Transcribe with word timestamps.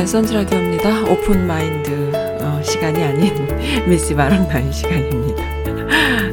네, 0.00 0.06
선즈라디오입니다. 0.06 1.10
오픈 1.10 1.46
마인드 1.46 2.10
어, 2.40 2.62
시간이 2.62 3.04
아닌 3.04 3.46
미스 3.86 4.14
바람나인 4.14 4.72
시간입니다. 4.72 5.44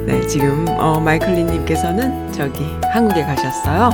네, 0.05 0.25
지금 0.25 0.65
어, 0.79 1.01
마이클리님께서는 1.01 2.31
저기 2.31 2.63
한국에 2.93 3.23
가셨어요. 3.23 3.89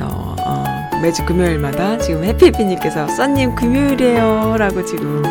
어, 0.00 0.36
어, 0.44 0.64
매주 1.00 1.24
금요일마다 1.24 1.98
지금 1.98 2.24
해피해피님께서 2.24 3.06
썬님 3.06 3.54
금요일이에요 3.54 4.56
라고 4.58 4.84
지금 4.84 5.22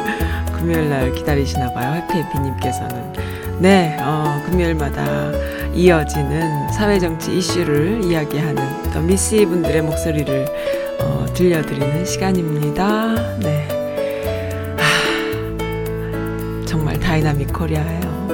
금요일 0.57 0.89
날 0.89 1.11
기다리시나 1.11 1.73
봐요. 1.73 1.95
해피해피님께서는 1.95 3.13
네, 3.59 3.97
어, 3.99 4.41
금요일마다 4.45 5.33
이어지는 5.73 6.71
사회정치 6.71 7.39
이슈를 7.39 8.05
이야기하는 8.05 8.63
또 8.93 9.01
미스 9.01 9.45
분들의 9.45 9.81
목소리를 9.81 10.45
어, 11.01 11.25
들려드리는 11.33 12.05
시간입니다. 12.05 13.14
코리아예요. 17.65 18.27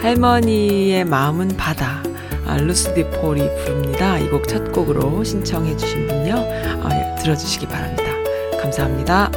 할머니의 0.00 1.04
마음은 1.04 1.48
바다. 1.56 2.02
아, 2.46 2.56
루스 2.56 2.94
디폴이 2.94 3.42
부릅니다. 3.64 4.18
이 4.18 4.28
곡 4.30 4.46
첫 4.46 4.72
곡으로 4.72 5.22
신청해 5.24 5.76
주신 5.76 6.06
분요. 6.06 6.34
아, 6.82 6.88
예, 6.92 7.22
들어주시기 7.22 7.66
바랍니다. 7.66 8.04
감사합니다. 8.60 9.30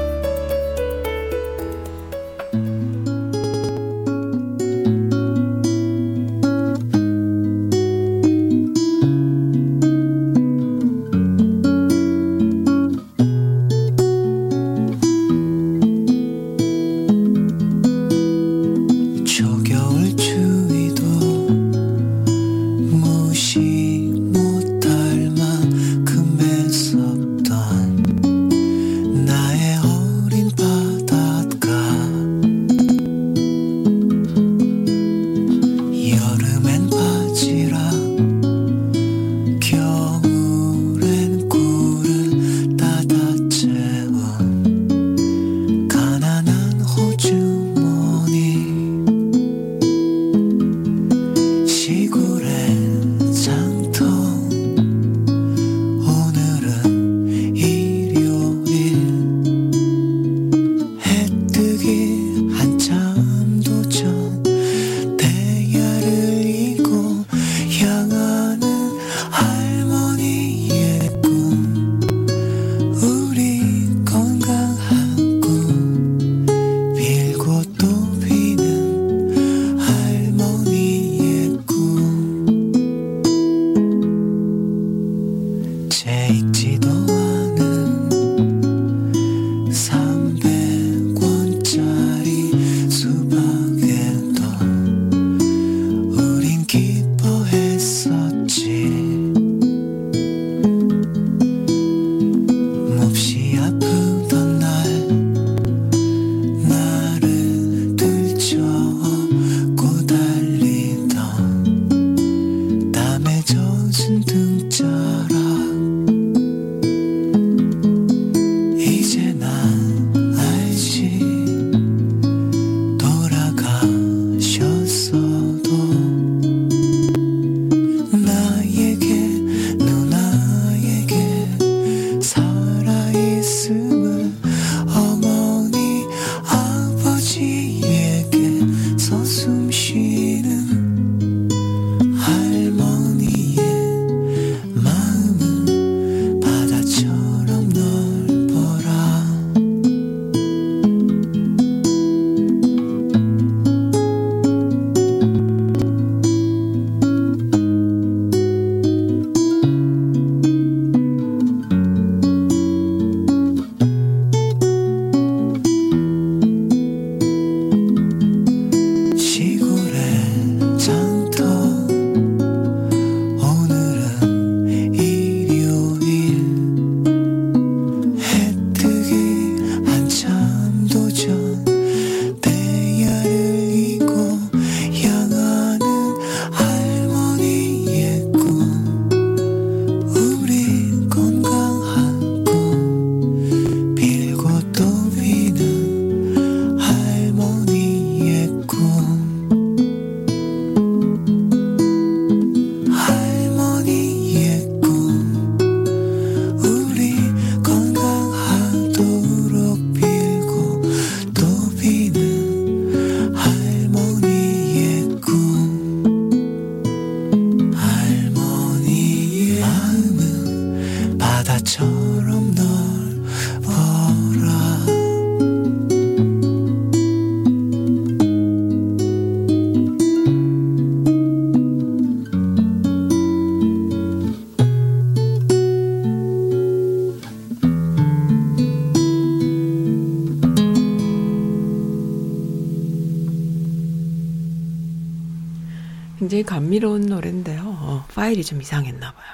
감미로운 246.50 247.02
노래인데요. 247.06 247.62
어, 247.64 248.06
파일이 248.16 248.44
좀 248.44 248.60
이상했나 248.60 249.14
봐요. 249.14 249.34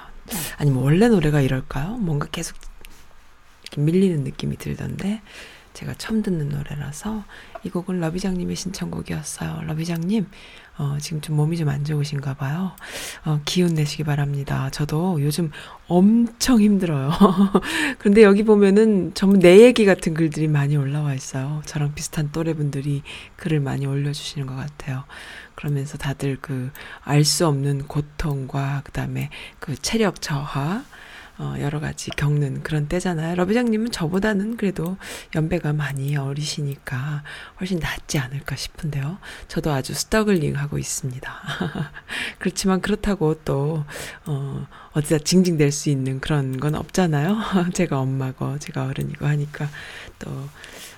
아니면 0.58 0.82
원래 0.82 1.08
노래가 1.08 1.40
이럴까요? 1.40 1.96
뭔가 1.96 2.26
계속 2.30 2.58
이렇게 3.62 3.80
밀리는 3.80 4.22
느낌이 4.22 4.58
들던데 4.58 5.22
제가 5.72 5.94
처음 5.94 6.22
듣는 6.22 6.50
노래라서 6.50 7.24
이 7.62 7.70
곡은 7.70 8.00
러비장님의 8.00 8.54
신청곡이었어요. 8.56 9.62
러비장님 9.66 10.28
어, 10.76 10.98
지금 11.00 11.22
좀 11.22 11.36
몸이 11.36 11.56
좀 11.56 11.70
안 11.70 11.86
좋으신가 11.86 12.34
봐요. 12.34 12.72
어, 13.26 13.40
기운 13.44 13.74
내시기 13.74 14.04
바랍니다. 14.04 14.70
저도 14.70 15.20
요즘 15.20 15.50
엄청 15.88 16.60
힘들어요. 16.60 17.10
그런데 17.98 18.22
여기 18.22 18.44
보면은 18.44 19.12
전부 19.14 19.36
내 19.38 19.60
얘기 19.60 19.84
같은 19.84 20.14
글들이 20.14 20.48
많이 20.48 20.76
올라와 20.76 21.12
있어요. 21.12 21.60
저랑 21.66 21.94
비슷한 21.94 22.30
또래분들이 22.32 23.02
글을 23.36 23.60
많이 23.60 23.84
올려주시는 23.84 24.46
것 24.46 24.54
같아요. 24.54 25.04
그러면서 25.54 25.98
다들 25.98 26.36
그 26.40 26.70
알 27.04 27.24
수 27.24 27.46
없는 27.46 27.88
고통과 27.88 28.82
그다음에 28.84 29.30
그 29.58 29.74
체력 29.76 30.20
저하 30.22 30.84
어, 31.38 31.54
여러 31.60 31.80
가지 31.80 32.10
겪는 32.10 32.62
그런 32.62 32.88
때잖아요. 32.88 33.34
러비장님은 33.36 33.90
저보다는 33.90 34.56
그래도 34.56 34.96
연배가 35.34 35.72
많이 35.72 36.16
어리시니까 36.16 37.22
훨씬 37.60 37.78
낫지 37.78 38.18
않을까 38.18 38.56
싶은데요. 38.56 39.18
저도 39.48 39.70
아주 39.72 39.92
스터글링 39.94 40.56
하고 40.56 40.78
있습니다. 40.78 41.32
그렇지만 42.38 42.80
그렇다고 42.80 43.34
또, 43.44 43.84
어, 44.24 44.66
어디다 44.92 45.18
징징댈 45.18 45.72
수 45.72 45.90
있는 45.90 46.20
그런 46.20 46.58
건 46.58 46.74
없잖아요. 46.74 47.36
제가 47.74 47.98
엄마고, 48.00 48.58
제가 48.58 48.86
어른이고 48.86 49.26
하니까 49.26 49.68
또, 50.18 50.30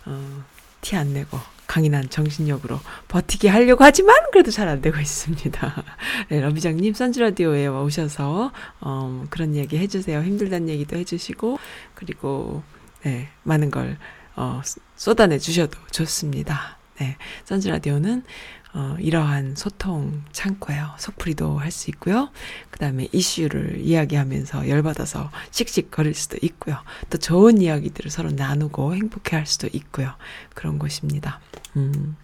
어, 0.06 0.44
티 0.80 0.96
안 0.96 1.12
내고 1.12 1.38
강인한 1.68 2.08
정신력으로 2.08 2.80
버티게 3.06 3.48
하려고 3.48 3.84
하지만 3.84 4.16
그래도 4.32 4.50
잘 4.50 4.66
안 4.68 4.80
되고 4.80 4.98
있습니다. 4.98 5.84
네, 6.30 6.40
러비장님 6.40 6.94
선즈라디오에 6.94 7.68
오셔서 7.68 8.50
어, 8.80 9.24
그런 9.30 9.54
얘기 9.54 9.78
해주세요. 9.78 10.22
힘들다는 10.22 10.68
얘기도 10.68 10.96
해주시고 10.96 11.58
그리고 11.94 12.62
네, 13.04 13.28
많은 13.44 13.70
걸 13.70 13.96
어, 14.34 14.60
쏟아내 14.96 15.38
주셔도 15.38 15.78
좋습니다. 15.92 16.78
네, 16.98 17.16
선즈라디오는 17.44 18.24
어, 18.74 18.96
이러한 19.00 19.56
소통 19.56 20.22
창구예요. 20.32 20.94
속풀이도 20.98 21.58
할 21.58 21.70
수 21.70 21.90
있고요. 21.90 22.30
그 22.70 22.78
다음에 22.78 23.08
이슈를 23.12 23.80
이야기하면서 23.80 24.68
열받아서 24.68 25.30
씩씩 25.50 25.90
거릴 25.90 26.14
수도 26.14 26.36
있고요. 26.42 26.78
또 27.10 27.18
좋은 27.18 27.60
이야기들을 27.60 28.10
서로 28.10 28.30
나누고 28.30 28.94
행복해 28.94 29.36
할 29.36 29.46
수도 29.46 29.68
있고요. 29.72 30.12
그런 30.54 30.78
곳입니다. 30.78 31.40
음. 31.76 32.16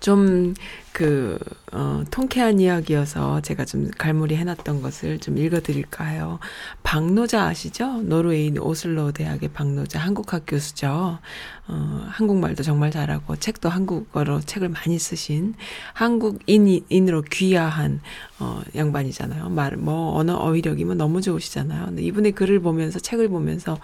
좀, 0.00 0.54
그, 0.94 1.40
어, 1.72 2.04
통쾌한 2.12 2.60
이야기여서 2.60 3.40
제가 3.40 3.64
좀 3.64 3.90
갈무리 3.98 4.36
해놨던 4.36 4.80
것을 4.80 5.18
좀 5.18 5.36
읽어드릴까 5.36 6.04
해요. 6.04 6.38
박노자 6.84 7.46
아시죠? 7.46 8.00
노르웨이 8.02 8.56
오슬로 8.56 9.10
대학의 9.10 9.48
박노자 9.48 9.98
한국학 9.98 10.44
교수죠. 10.46 11.18
어, 11.66 12.06
한국말도 12.10 12.62
정말 12.62 12.92
잘하고 12.92 13.36
책도 13.36 13.70
한국어로 13.70 14.42
책을 14.42 14.68
많이 14.68 14.98
쓰신 14.98 15.54
한국인으로 15.94 17.22
귀화한 17.22 18.00
어, 18.38 18.60
양반이잖아요. 18.76 19.48
말, 19.48 19.76
뭐, 19.76 20.16
언어 20.16 20.34
어휘력이 20.34 20.84
뭐 20.84 20.94
너무 20.94 21.22
좋으시잖아요. 21.22 21.86
근데 21.86 22.02
이분의 22.02 22.32
글을 22.32 22.60
보면서, 22.60 22.98
책을 22.98 23.28
보면서, 23.28 23.78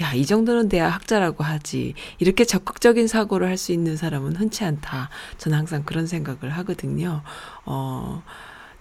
야, 0.00 0.12
이 0.12 0.26
정도는 0.26 0.68
돼야 0.68 0.88
학자라고 0.88 1.44
하지. 1.44 1.94
이렇게 2.18 2.44
적극적인 2.44 3.06
사고를 3.06 3.48
할 3.48 3.62
수 3.62 3.70
있는 3.70 3.96
사람은 3.96 4.34
흔치 4.34 4.64
않다. 4.64 5.08
저는 5.38 5.56
항상 5.56 5.84
그런 5.84 6.08
생각을 6.08 6.50
하거든요. 6.52 7.22
어, 7.64 8.22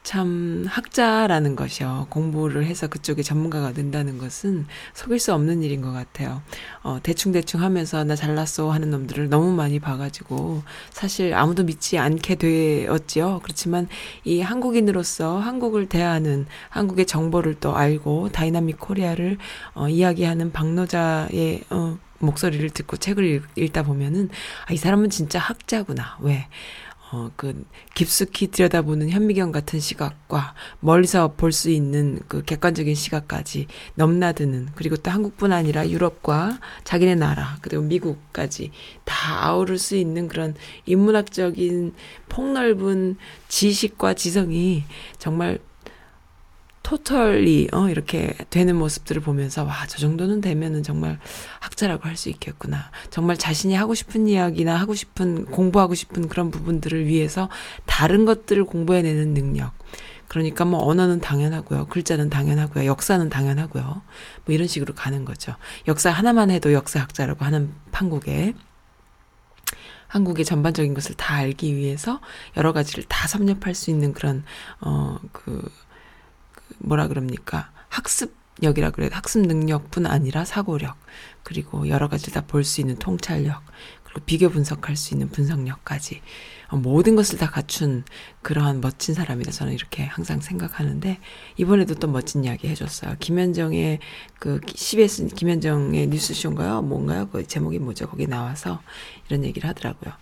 참 0.04 0.66
학자라는 0.68 1.56
것이요. 1.56 2.08
공부를 2.10 2.66
해서 2.66 2.88
그쪽에 2.88 3.22
전문가가 3.22 3.72
된다는 3.72 4.18
것은 4.18 4.66
속일 4.94 5.20
수 5.20 5.32
없는 5.34 5.62
일인 5.62 5.82
것 5.82 5.92
같아요. 5.92 6.42
어, 6.82 6.98
대충대충 7.04 7.62
하면서 7.62 8.04
나 8.04 8.16
잘났어 8.16 8.72
하는 8.72 8.90
놈들을 8.90 9.30
너무 9.30 9.54
많이 9.54 9.80
봐가지고 9.80 10.64
사실 10.90 11.36
아무도 11.36 11.64
믿지 11.64 12.00
않게 12.00 12.36
되었지요. 12.36 13.42
그렇지만 13.44 13.88
이 14.24 14.42
한국인으로서 14.42 15.38
한국을 15.38 15.88
대하는 15.88 16.48
한국의 16.70 17.06
정보를 17.06 17.56
또 17.60 17.76
알고 17.76 18.30
dynamic 18.30 18.80
Korea를 18.80 19.38
어, 19.76 19.88
이야기하는 19.88 20.52
박노자의 20.52 21.64
어, 21.70 22.00
목소리를 22.18 22.70
듣고 22.72 22.98
책을 22.98 23.44
읽, 23.56 23.74
다 23.74 23.84
보면은 23.84 24.30
아, 24.68 24.74
이 24.74 24.78
사람은 24.78 25.12
진짜 25.12 25.40
학자구나. 25.40 26.18
왜? 26.22 26.48
어, 27.12 27.30
그, 27.36 27.66
깊숙이 27.94 28.48
들여다보는 28.48 29.10
현미경 29.10 29.52
같은 29.52 29.80
시각과 29.80 30.56
멀리서 30.80 31.34
볼 31.36 31.52
수 31.52 31.70
있는 31.70 32.20
그 32.30 32.44
객관적인 32.44 32.96
시각까지 32.96 33.68
넘나드는, 33.96 34.70
그리고 34.76 34.96
또 34.96 35.12
한국뿐 35.12 35.52
아니라 35.52 35.90
유럽과 35.90 36.60
자기네 36.86 37.16
나라, 37.16 37.58
그리고 37.62 37.84
미국까지 37.84 38.72
다 39.04 39.46
아우를 39.48 39.78
수 39.78 39.98
있는 39.98 40.30
그런 40.30 40.56
인문학적인 40.86 41.94
폭넓은 42.30 43.18
지식과 43.50 44.14
지성이 44.14 44.86
정말 45.20 45.60
토털리 46.92 47.70
어 47.72 47.88
이렇게 47.88 48.36
되는 48.50 48.76
모습들을 48.76 49.22
보면서 49.22 49.64
와 49.64 49.86
저 49.88 49.98
정도는 49.98 50.42
되면은 50.42 50.84
정말 50.84 51.20
학자라고 51.62 52.04
할 52.10 52.18
수 52.18 52.28
있겠구나. 52.30 52.92
정말 53.10 53.38
자신이 53.38 53.74
하고 53.76 53.96
싶은 53.96 54.28
이야기나 54.28 54.76
하고 54.76 54.94
싶은 54.94 55.46
공부하고 55.46 55.96
싶은 55.96 56.28
그런 56.28 56.52
부분들을 56.52 57.08
위해서 57.08 57.50
다른 57.86 58.26
것들을 58.26 58.66
공부해내는 58.66 59.34
능력. 59.34 59.72
그러니까 60.28 60.66
뭐 60.66 60.84
언어는 60.86 61.22
당연하고요. 61.22 61.88
글자는 61.88 62.30
당연하고요. 62.30 62.86
역사는 62.86 63.30
당연하고요. 63.30 63.84
뭐 63.84 64.04
이런 64.54 64.68
식으로 64.68 64.94
가는 64.94 65.24
거죠. 65.24 65.56
역사 65.88 66.12
하나만 66.12 66.52
해도 66.52 66.74
역사학자라고 66.74 67.46
하는 67.46 67.74
판국에 67.92 68.54
한국의 70.08 70.44
전반적인 70.44 70.94
것을 70.94 71.16
다 71.16 71.36
알기 71.36 71.74
위해서 71.78 72.20
여러 72.58 72.74
가지를 72.74 73.06
다 73.06 73.28
섭렵할 73.30 73.74
수 73.76 73.90
있는 73.90 74.12
그런 74.14 74.44
어그 74.82 75.70
뭐라 76.80 77.08
그럽니까? 77.08 77.72
학습력이라 77.90 78.92
그래요. 78.92 79.10
학습 79.14 79.42
능력뿐 79.42 80.06
아니라 80.06 80.46
사고력, 80.46 80.96
그리고 81.44 81.88
여러 81.90 82.08
가지 82.08 82.32
다 82.32 82.42
볼 82.42 82.64
수 82.64 82.82
있는 82.82 82.98
통찰력, 82.98 83.62
그리고 84.04 84.22
비교 84.26 84.50
분석할 84.50 84.96
수 84.96 85.14
있는 85.14 85.30
분석력까지 85.30 86.22
어, 86.70 86.78
모든 86.78 87.16
것을 87.18 87.38
다 87.38 87.50
갖춘 87.50 88.04
그러한 88.42 88.80
멋진 88.80 89.14
사람이다. 89.14 89.52
저는 89.52 89.74
이렇게 89.74 90.06
항상 90.06 90.40
생각하는데 90.40 91.20
이번에도 91.58 91.96
또 91.96 92.08
멋진 92.08 92.46
이야기 92.46 92.68
해줬어요. 92.70 93.16
김현정의 93.20 94.00
그 94.40 94.62
CBS 94.74 95.28
김현정의 95.28 96.08
뉴스쇼인가요? 96.08 96.82
뭔가요? 96.82 97.28
그 97.30 97.46
제목이 97.46 97.80
뭐죠? 97.80 98.08
거기 98.08 98.26
나와서 98.28 98.82
이런 99.28 99.44
얘기를 99.44 99.68
하더라고요. 99.70 100.14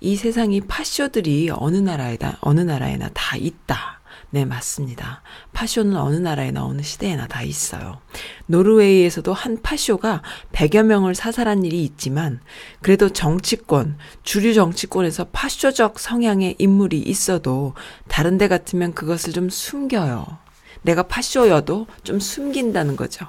이 0.00 0.16
세상이 0.16 0.60
파쇼들이 0.62 1.50
어느 1.52 1.78
나라에다 1.78 2.38
어느 2.42 2.60
나라에나 2.60 3.08
다 3.14 3.36
있다. 3.38 3.95
네, 4.30 4.44
맞습니다. 4.44 5.22
파쇼는 5.52 5.96
어느 5.96 6.16
나라에나 6.16 6.64
어느 6.64 6.82
시대에나 6.82 7.26
다 7.28 7.42
있어요. 7.42 8.00
노르웨이에서도 8.46 9.32
한 9.32 9.62
파쇼가 9.62 10.22
100여 10.52 10.82
명을 10.82 11.14
사살한 11.14 11.64
일이 11.64 11.84
있지만 11.84 12.40
그래도 12.82 13.08
정치권, 13.08 13.98
주류 14.24 14.52
정치권에서 14.52 15.28
파쇼적 15.32 16.00
성향의 16.00 16.56
인물이 16.58 16.98
있어도 16.98 17.74
다른 18.08 18.36
데 18.36 18.48
같으면 18.48 18.94
그것을 18.94 19.32
좀 19.32 19.48
숨겨요. 19.48 20.26
내가 20.82 21.04
파쇼여도 21.04 21.86
좀 22.02 22.18
숨긴다는 22.20 22.96
거죠. 22.96 23.26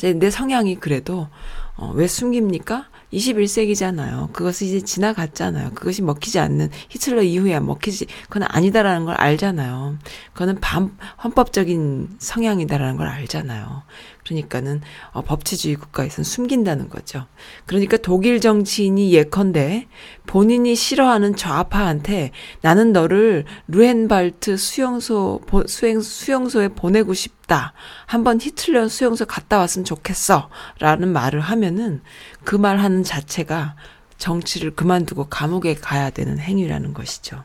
내 0.00 0.30
성향이 0.30 0.76
그래도 0.76 1.28
어, 1.76 1.92
왜 1.94 2.06
숨깁니까? 2.06 2.88
21세기잖아요. 3.12 4.32
그것이 4.32 4.66
이제 4.66 4.80
지나갔잖아요. 4.80 5.70
그것이 5.74 6.02
먹히지 6.02 6.38
않는 6.38 6.70
히틀러 6.90 7.22
이후에 7.22 7.58
먹히지 7.60 8.06
그건 8.28 8.44
아니다라는 8.50 9.06
걸 9.06 9.14
알잖아요. 9.14 9.98
그거는 10.32 10.60
반 10.60 10.96
헌법적인 11.22 12.16
성향이다라는 12.18 12.96
걸 12.96 13.08
알잖아요. 13.08 13.82
그러니까는 14.28 14.82
어, 15.12 15.22
법치주의 15.22 15.74
국가에서는 15.76 16.24
숨긴다는 16.24 16.88
거죠. 16.90 17.26
그러니까 17.66 17.96
독일 17.96 18.40
정치인이 18.40 19.12
예컨대 19.12 19.88
본인이 20.26 20.74
싫어하는 20.74 21.34
좌파한테 21.34 22.30
나는 22.60 22.92
너를 22.92 23.44
루헨발트 23.68 24.56
수용소 24.58 25.40
수행 25.66 26.00
수용소에 26.00 26.68
보내고 26.68 27.14
싶다. 27.14 27.72
한번 28.06 28.38
히틀러 28.40 28.88
수용소 28.88 29.24
갔다 29.26 29.58
왔으면 29.58 29.84
좋겠어라는 29.84 31.08
말을 31.08 31.40
하면은 31.40 32.02
그 32.44 32.58
말 32.58 32.78
하는 32.78 33.04
자체가 33.04 33.76
정치를 34.18 34.72
그만두고 34.74 35.26
감옥에 35.28 35.74
가야 35.74 36.10
되는 36.10 36.40
행위라는 36.40 36.92
것이죠. 36.92 37.44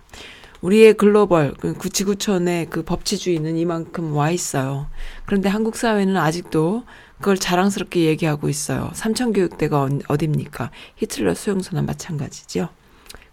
우리의 0.63 0.93
글로벌 0.93 1.53
그 1.59 1.73
구치구촌의 1.73 2.67
그 2.69 2.83
법치주의는 2.83 3.57
이만큼 3.57 4.15
와 4.15 4.31
있어요. 4.31 4.87
그런데 5.25 5.49
한국 5.49 5.75
사회는 5.75 6.15
아직도 6.15 6.85
그걸 7.17 7.37
자랑스럽게 7.37 8.05
얘기하고 8.05 8.47
있어요. 8.47 8.89
삼천교육대가 8.93 9.89
어딥니까? 10.07 10.71
히틀러 10.95 11.35
수용소나 11.35 11.81
마찬가지죠. 11.81 12.69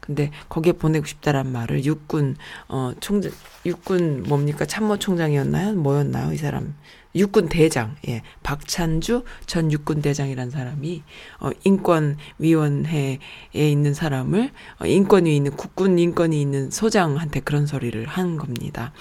근데 0.01 0.33
거기에 0.49 0.73
보내고 0.73 1.07
싶다란 1.07 1.53
말을 1.53 1.85
육군 1.85 2.37
어 2.69 2.93
총장 2.99 3.31
육군 3.65 4.25
뭡니까 4.25 4.65
참모 4.65 4.97
총장이었나요? 4.99 5.75
뭐였나요? 5.75 6.33
이 6.33 6.37
사람 6.37 6.75
육군 7.15 7.49
대장, 7.49 7.97
예, 8.09 8.23
박찬주 8.43 9.25
전 9.47 9.73
육군 9.73 10.03
대장이란 10.03 10.51
사람이 10.51 11.03
어 11.41 11.51
인권 11.65 12.17
위원회에 12.39 13.19
있는 13.53 13.95
사람을 13.95 14.51
어, 14.79 14.87
인권위 14.87 15.35
있는 15.37 15.57
국군 15.57 15.99
인권이 15.99 16.41
있는 16.41 16.71
소장한테 16.71 17.41
그런 17.41 17.67
소리를 17.67 18.07
한 18.07 18.37
겁니다. 18.37 18.93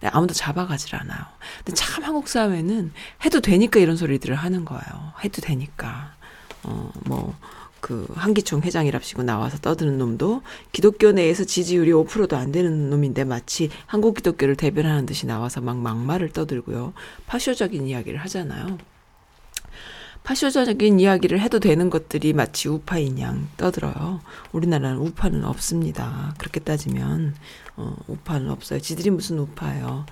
네, 0.00 0.08
아무도 0.12 0.34
잡아가질 0.34 0.94
않아요. 0.96 1.20
근데 1.64 1.74
참 1.74 2.04
한국 2.04 2.28
사회는 2.28 2.92
해도 3.24 3.40
되니까 3.40 3.80
이런 3.80 3.96
소리들을 3.96 4.36
하는 4.36 4.64
거예요. 4.64 5.12
해도 5.24 5.40
되니까. 5.40 6.14
어, 6.62 6.90
뭐, 7.04 7.34
그 7.86 8.04
한기총 8.16 8.62
회장이랍시고 8.62 9.22
나와서 9.22 9.58
떠드는 9.58 9.96
놈도 9.96 10.42
기독교 10.72 11.12
내에서 11.12 11.44
지지율이 11.44 11.92
5%도 11.92 12.36
안 12.36 12.50
되는 12.50 12.90
놈인데 12.90 13.22
마치 13.22 13.70
한국 13.86 14.16
기독교를 14.16 14.56
대변하는 14.56 15.06
듯이 15.06 15.24
나와서 15.24 15.60
막 15.60 15.76
막말을 15.76 16.30
떠들고요. 16.30 16.94
파쇼적인 17.26 17.86
이야기를 17.86 18.18
하잖아요. 18.18 18.76
파쇼적인 20.24 20.98
이야기를 20.98 21.38
해도 21.38 21.60
되는 21.60 21.88
것들이 21.88 22.32
마치 22.32 22.68
우파인 22.68 23.20
양 23.20 23.46
떠들어요. 23.56 24.20
우리나라는 24.50 24.98
우파는 24.98 25.44
없습니다. 25.44 26.34
그렇게 26.38 26.58
따지면 26.58 27.36
어, 27.76 27.96
우파는 28.08 28.50
없어요. 28.50 28.80
지들이 28.80 29.10
무슨 29.10 29.38
우파예요. 29.38 30.06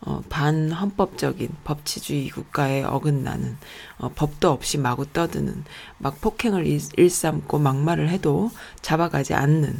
어, 0.00 0.22
반헌법적인 0.28 1.48
법치주의 1.64 2.28
국가에 2.30 2.82
어긋나는 2.82 3.56
어, 3.98 4.10
법도 4.14 4.50
없이 4.50 4.78
마구 4.78 5.10
떠드는 5.12 5.64
막 5.98 6.20
폭행을 6.20 6.66
일, 6.66 6.80
일삼고 6.96 7.58
막말을 7.58 8.08
해도 8.08 8.50
잡아가지 8.80 9.34
않는 9.34 9.76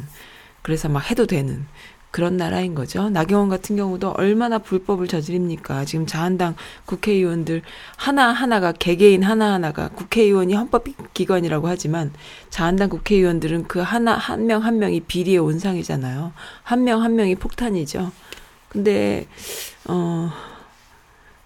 그래서 0.61 0.89
막 0.89 1.09
해도 1.09 1.25
되는 1.25 1.65
그런 2.11 2.37
나라인 2.37 2.73
거죠. 2.73 3.09
나경원 3.09 3.49
같은 3.49 3.75
경우도 3.75 4.11
얼마나 4.17 4.57
불법을 4.57 5.07
저지릅니까? 5.07 5.85
지금 5.85 6.07
자한당 6.07 6.55
국회의원들 6.85 7.61
하나하나가 7.97 8.71
개개인 8.71 9.21
하나하나가 9.21 9.89
국회의원이 9.89 10.55
헌법기관이라고 10.55 11.67
하지만 11.67 12.11
자한당 12.49 12.89
국회의원들은 12.89 13.67
그 13.67 13.79
하나 13.79 14.15
한 14.15 14.47
명한 14.47 14.79
명이 14.79 15.01
비리의 15.01 15.37
온상이잖아요. 15.37 16.33
한 16.63 16.83
명한 16.83 17.05
한 17.05 17.15
명이 17.15 17.35
폭탄이죠. 17.35 18.11
근데 18.69 19.27
어 19.87 20.31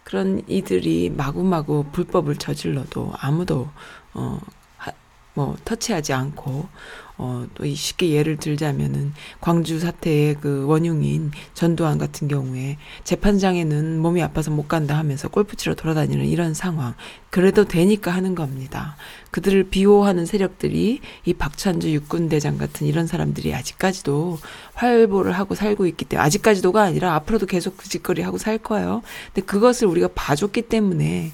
그런 0.04 0.44
이들이 0.48 1.10
마구마구 1.10 1.86
불법을 1.92 2.36
저질러도 2.36 3.14
아무도 3.18 3.70
어뭐 4.14 5.56
터치하지 5.66 6.14
않고 6.14 6.68
어, 7.18 7.46
또 7.54 7.66
쉽게 7.66 8.10
예를 8.12 8.38
들자면은 8.38 9.14
광주 9.40 9.80
사태의 9.80 10.38
그 10.42 10.66
원흉인 10.66 11.32
전두환 11.54 11.98
같은 11.98 12.28
경우에 12.28 12.78
재판장에는 13.04 14.00
몸이 14.00 14.22
아파서 14.24 14.50
못 14.52 14.68
간다 14.68 14.98
하면서 14.98 15.28
골프 15.28 15.56
치러 15.56 15.76
돌아다니는 15.76 16.26
이런 16.26 16.54
상황. 16.54 16.96
그래도 17.30 17.66
되니까 17.66 18.12
하는 18.12 18.36
겁니다. 18.36 18.96
그들을 19.32 19.64
비호하는 19.70 20.26
세력들이 20.26 21.00
이 21.26 21.34
박찬주 21.34 21.92
육군대장 21.92 22.58
같은 22.58 22.86
이런 22.86 23.08
사람들이 23.08 23.54
아직까지도 23.56 24.38
활보를 24.76 25.32
하고 25.32 25.56
살고 25.56 25.88
있기 25.88 26.06
때문에 26.06 26.26
아직까지도가 26.26 26.84
아니라 26.84 27.16
앞으로도 27.16 27.48
계속 27.48 27.78
그 27.78 27.90
짓거리 27.90 28.22
하고 28.22 28.38
살 28.38 28.58
거예요. 28.60 29.02
근데 29.34 29.46
그것을 29.46 29.88
우리가 29.88 30.10
봐줬기 30.14 30.64
때문에 30.64 31.32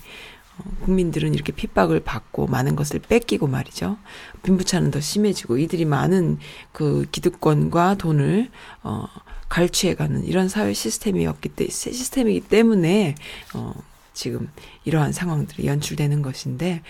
국민들은 0.81 1.33
이렇게 1.33 1.51
핍박을 1.51 2.01
받고 2.01 2.47
많은 2.47 2.75
것을 2.75 2.99
뺏기고 2.99 3.47
말이죠. 3.47 3.97
빈부차는 4.43 4.91
더 4.91 4.99
심해지고 4.99 5.57
이들이 5.57 5.85
많은 5.85 6.37
그 6.71 7.05
기득권과 7.11 7.95
돈을 7.95 8.49
어 8.83 9.05
갈취해가는 9.49 10.25
이런 10.25 10.47
사회 10.47 10.73
시스템이었기 10.73 11.49
때 11.49 11.67
시스템이기 11.67 12.41
때문에 12.41 13.15
어 13.53 13.73
지금 14.13 14.49
이러한 14.85 15.11
상황들이 15.11 15.67
연출되는 15.67 16.21
것인데 16.21 16.81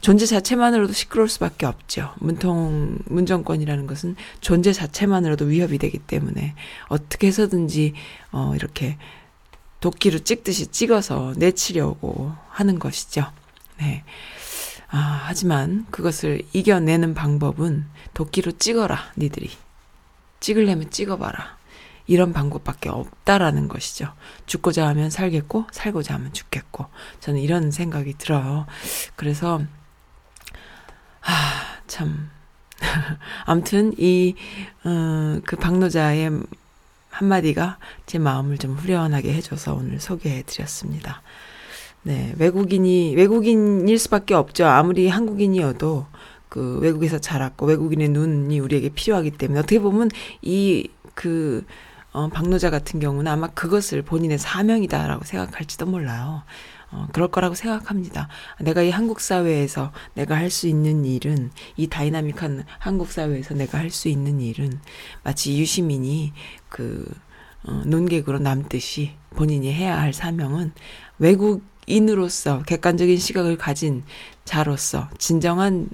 존재 0.00 0.26
자체만으로도 0.26 0.92
시끄러울 0.92 1.28
수밖에 1.28 1.64
없죠. 1.64 2.12
문통 2.18 2.98
문정권이라는 3.04 3.86
것은 3.86 4.16
존재 4.40 4.72
자체만으로도 4.72 5.44
위협이 5.44 5.78
되기 5.78 5.98
때문에 5.98 6.54
어떻게 6.88 7.28
해서든지 7.28 7.94
어 8.32 8.52
이렇게 8.56 8.96
도끼로 9.82 10.20
찍듯이 10.20 10.68
찍어서 10.68 11.34
내치려고 11.36 12.32
하는 12.48 12.78
것이죠. 12.78 13.26
네. 13.78 14.04
아, 14.88 15.24
하지만 15.24 15.86
그것을 15.90 16.42
이겨내는 16.52 17.14
방법은 17.14 17.86
도끼로 18.14 18.52
찍어라, 18.52 19.12
니들이. 19.18 19.50
찍으려면 20.38 20.90
찍어봐라. 20.90 21.58
이런 22.06 22.32
방법밖에 22.32 22.90
없다라는 22.90 23.66
것이죠. 23.66 24.12
죽고자 24.46 24.86
하면 24.88 25.10
살겠고, 25.10 25.66
살고자 25.72 26.14
하면 26.14 26.32
죽겠고. 26.32 26.86
저는 27.18 27.40
이런 27.40 27.72
생각이 27.72 28.14
들어요. 28.18 28.66
그래서, 29.16 29.62
아, 31.22 31.80
참. 31.88 32.30
아무튼, 33.46 33.94
이, 33.98 34.36
어, 34.84 35.40
그 35.44 35.56
박노자의 35.56 36.30
한마디가 37.12 37.78
제 38.06 38.18
마음을 38.18 38.58
좀 38.58 38.72
후련하게 38.72 39.34
해줘서 39.34 39.74
오늘 39.74 40.00
소개해 40.00 40.42
드렸습니다. 40.46 41.22
네, 42.02 42.34
외국인이, 42.38 43.14
외국인일 43.14 43.98
수밖에 43.98 44.34
없죠. 44.34 44.66
아무리 44.66 45.08
한국인이어도 45.08 46.06
그 46.48 46.78
외국에서 46.80 47.18
자랐고 47.18 47.66
외국인의 47.66 48.08
눈이 48.08 48.58
우리에게 48.58 48.88
필요하기 48.88 49.32
때문에 49.32 49.60
어떻게 49.60 49.78
보면 49.78 50.10
이 50.40 50.88
그, 51.14 51.64
어, 52.12 52.28
박노자 52.28 52.70
같은 52.70 52.98
경우는 52.98 53.30
아마 53.30 53.48
그것을 53.48 54.02
본인의 54.02 54.38
사명이다라고 54.38 55.24
생각할지도 55.24 55.86
몰라요. 55.86 56.42
어, 56.92 57.08
그럴 57.12 57.28
거라고 57.28 57.54
생각합니다. 57.54 58.28
내가 58.60 58.82
이 58.82 58.90
한국 58.90 59.20
사회에서 59.20 59.92
내가 60.14 60.36
할 60.36 60.50
수 60.50 60.68
있는 60.68 61.04
일은 61.06 61.50
이 61.76 61.86
dynamic한 61.88 62.64
한국 62.78 63.10
사회에서 63.10 63.54
내가 63.54 63.78
할 63.78 63.90
수 63.90 64.08
있는 64.08 64.40
일은 64.40 64.78
마치 65.24 65.58
유시민이 65.58 66.32
그 66.68 67.04
어, 67.64 67.82
논객으로 67.86 68.38
남듯이 68.38 69.12
본인이 69.30 69.72
해야 69.72 69.98
할 70.00 70.12
사명은 70.12 70.72
외국인으로서 71.18 72.62
객관적인 72.64 73.16
시각을 73.18 73.56
가진 73.56 74.04
자로서 74.44 75.08
진정한 75.18 75.88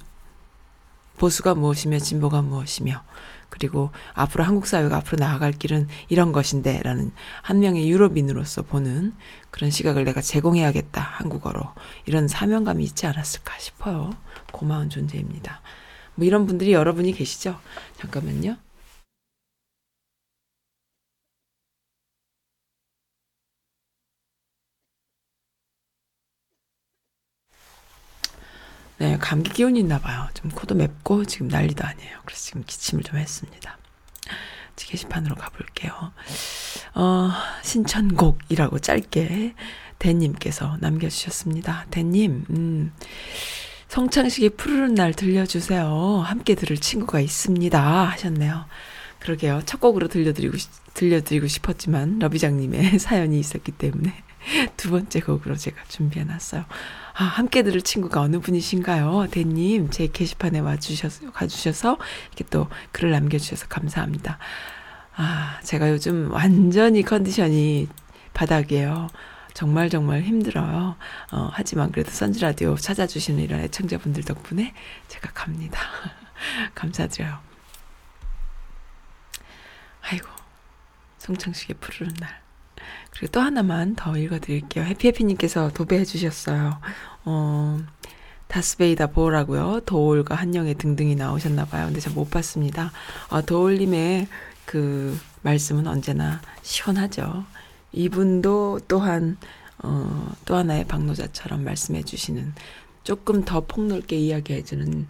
보수가 1.19 1.55
무엇이며 1.55 1.99
진보가 1.99 2.43
무엇이며 2.43 3.03
그리고 3.59 3.91
앞으로 4.15 4.45
한국 4.45 4.67
사회가 4.67 4.97
앞으로 4.97 5.19
나아갈 5.19 5.53
길은 5.53 5.89
이런 6.09 6.33
것인데 6.33 6.81
라는 6.83 7.13
한 7.43 7.61
명의 7.61 7.91
유럽인으로서 7.91 8.63
보는 8.63 9.15
그런 9.51 9.71
시각을 9.71 10.05
내가 10.05 10.21
제공해야겠다 10.21 11.01
한국어로 11.01 11.61
이런 12.07 12.29
사명감이 12.29 12.85
있지 12.85 13.07
않았을까 13.07 13.59
싶어요. 13.59 14.11
고마운 14.53 14.91
존재입니다. 14.91 15.61
뭐 16.15 16.27
이런 16.27 16.47
분들이 16.47 16.73
여러분이 16.73 17.13
계시죠? 17.13 17.59
잠깐만요. 17.99 18.57
네, 29.19 29.25
감기 29.25 29.51
기운이 29.51 29.81
있나 29.81 29.99
봐요. 29.99 30.29
좀 30.35 30.51
코도 30.51 30.75
맵고 30.77 31.25
지금 31.25 31.49
난리도 31.49 31.85
아니에요. 31.85 32.19
그래서 32.25 32.43
지금 32.43 32.63
기침을 32.65 33.03
좀 33.03 33.19
했습니다. 33.19 33.79
게시판으로 34.77 35.35
가볼게요. 35.35 35.93
어, 36.95 37.31
신천곡이라고 37.63 38.79
짧게 38.79 39.55
대님께서 39.99 40.77
남겨주셨습니다. 40.81 41.87
대님, 41.91 42.45
음, 42.51 42.93
성창식이 43.89 44.51
푸르른 44.51 44.95
날 44.95 45.13
들려주세요. 45.13 46.23
함께 46.25 46.55
들을 46.55 46.77
친구가 46.77 47.21
있습니다. 47.21 48.09
하셨네요. 48.11 48.67
그러게요. 49.19 49.63
첫 49.67 49.81
곡으로 49.81 50.09
들려드리고, 50.09 50.57
들려드리고 50.95 51.49
싶었지만, 51.49 52.19
러비장님의 52.21 52.99
사연이 53.01 53.41
있었기 53.41 53.73
때문에. 53.73 54.15
두 54.77 54.91
번째 54.91 55.21
곡으로 55.21 55.57
제가 55.57 55.83
준비해 55.89 56.25
놨어요. 56.25 56.65
아, 57.15 57.25
함께 57.25 57.63
들을 57.63 57.81
친구가 57.83 58.21
어느 58.21 58.39
분이신가요? 58.39 59.29
대님, 59.31 59.91
제 59.91 60.07
게시판에 60.07 60.61
와주셔서, 60.61 61.33
가주셔서, 61.33 61.99
이렇게 62.29 62.45
또 62.51 62.69
글을 62.93 63.11
남겨주셔서 63.11 63.67
감사합니다. 63.69 64.39
아, 65.17 65.59
제가 65.65 65.91
요즘 65.91 66.31
완전히 66.33 67.03
컨디션이 67.03 67.89
바닥이에요. 68.35 69.09
정말 69.53 69.91
정말 69.91 70.23
힘들어요. 70.23 70.97
어, 71.33 71.51
하지만 71.53 71.91
그래도 71.91 72.13
선즈라디오 72.13 72.77
찾아주시는 72.77 73.43
이런 73.43 73.61
애청자분들 73.61 74.23
덕분에 74.23 74.73
제가 75.09 75.33
갑니다. 75.35 75.81
감사드려요. 76.77 77.41
아이고, 80.03 80.29
송창식의 81.19 81.77
푸르른 81.81 82.15
날. 82.21 82.48
그리고 83.11 83.33
또 83.33 83.41
하나만 83.41 83.95
더 83.97 84.17
읽어드릴게요. 84.17 84.85
해피해피님께서 84.85 85.71
도배해 85.75 86.05
주셨어요. 86.05 86.79
어, 87.25 87.79
다스베이다 88.47 89.09
보라고요. 89.09 89.81
도올과 89.85 90.35
한영애 90.35 90.75
등등이 90.75 91.17
나오셨나봐요. 91.17 91.87
근데 91.87 92.01
저 92.01 92.11
못 92.11 92.31
봤습니다. 92.31 92.93
어, 93.29 93.43
도올님의 93.43 94.29
그 94.65 95.19
말씀은 95.43 95.87
언제나 95.87 96.41
시원하죠. 96.63 97.45
이분도 97.93 98.81
또한 98.89 99.37
어, 99.83 100.33
또 100.45 100.57
하나의 100.57 100.85
박노자처럼 100.87 101.65
말씀해 101.65 102.03
주시는 102.03 102.53
조금 103.05 103.45
더 103.45 103.61
폭넓게 103.67 104.17
이야기해 104.17 104.65
주는 104.65 105.07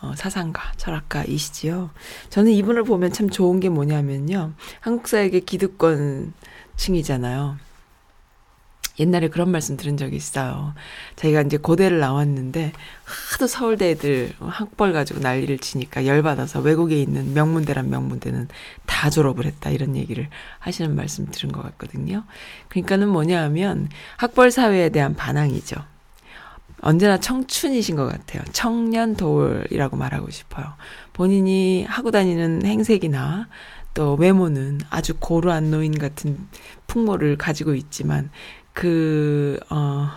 어, 0.00 0.12
사상가, 0.16 0.72
철학가이시지요. 0.76 1.90
저는 2.30 2.52
이분을 2.52 2.84
보면 2.84 3.12
참 3.12 3.28
좋은 3.30 3.58
게 3.58 3.68
뭐냐면요. 3.68 4.52
한국사에게 4.80 5.40
기득권 5.40 6.32
층이잖아요. 6.78 7.58
옛날에 9.00 9.28
그런 9.28 9.50
말씀 9.50 9.76
들은 9.76 9.96
적이 9.96 10.16
있어요. 10.16 10.74
자기가 11.14 11.42
이제 11.42 11.56
고대를 11.56 12.00
나왔는데 12.00 12.72
하도 13.04 13.46
서울대 13.46 13.90
애들 13.90 14.32
학벌 14.40 14.92
가지고 14.92 15.20
난리를 15.20 15.58
치니까 15.58 16.06
열받아서 16.06 16.60
외국에 16.60 17.00
있는 17.00 17.32
명문대란 17.32 17.90
명문대는 17.90 18.48
다 18.86 19.10
졸업을 19.10 19.46
했다 19.46 19.70
이런 19.70 19.94
얘기를 19.94 20.28
하시는 20.58 20.94
말씀 20.96 21.26
들은 21.30 21.52
것 21.52 21.62
같거든요. 21.62 22.24
그러니까는 22.68 23.08
뭐냐 23.08 23.42
하면 23.44 23.88
학벌 24.16 24.50
사회에 24.50 24.88
대한 24.88 25.14
반항이죠. 25.14 25.76
언제나 26.80 27.18
청춘이신 27.18 27.96
것 27.96 28.06
같아요. 28.06 28.42
청년 28.52 29.16
도울이라고 29.16 29.96
말하고 29.96 30.30
싶어요. 30.30 30.74
본인이 31.12 31.84
하고 31.84 32.10
다니는 32.10 32.64
행색이나 32.64 33.48
또 33.98 34.14
외모는 34.14 34.78
아주 34.90 35.14
고루한 35.18 35.72
노인 35.72 35.98
같은 35.98 36.46
풍모를 36.86 37.36
가지고 37.36 37.74
있지만 37.74 38.30
그, 38.72 39.58
어, 39.70 40.08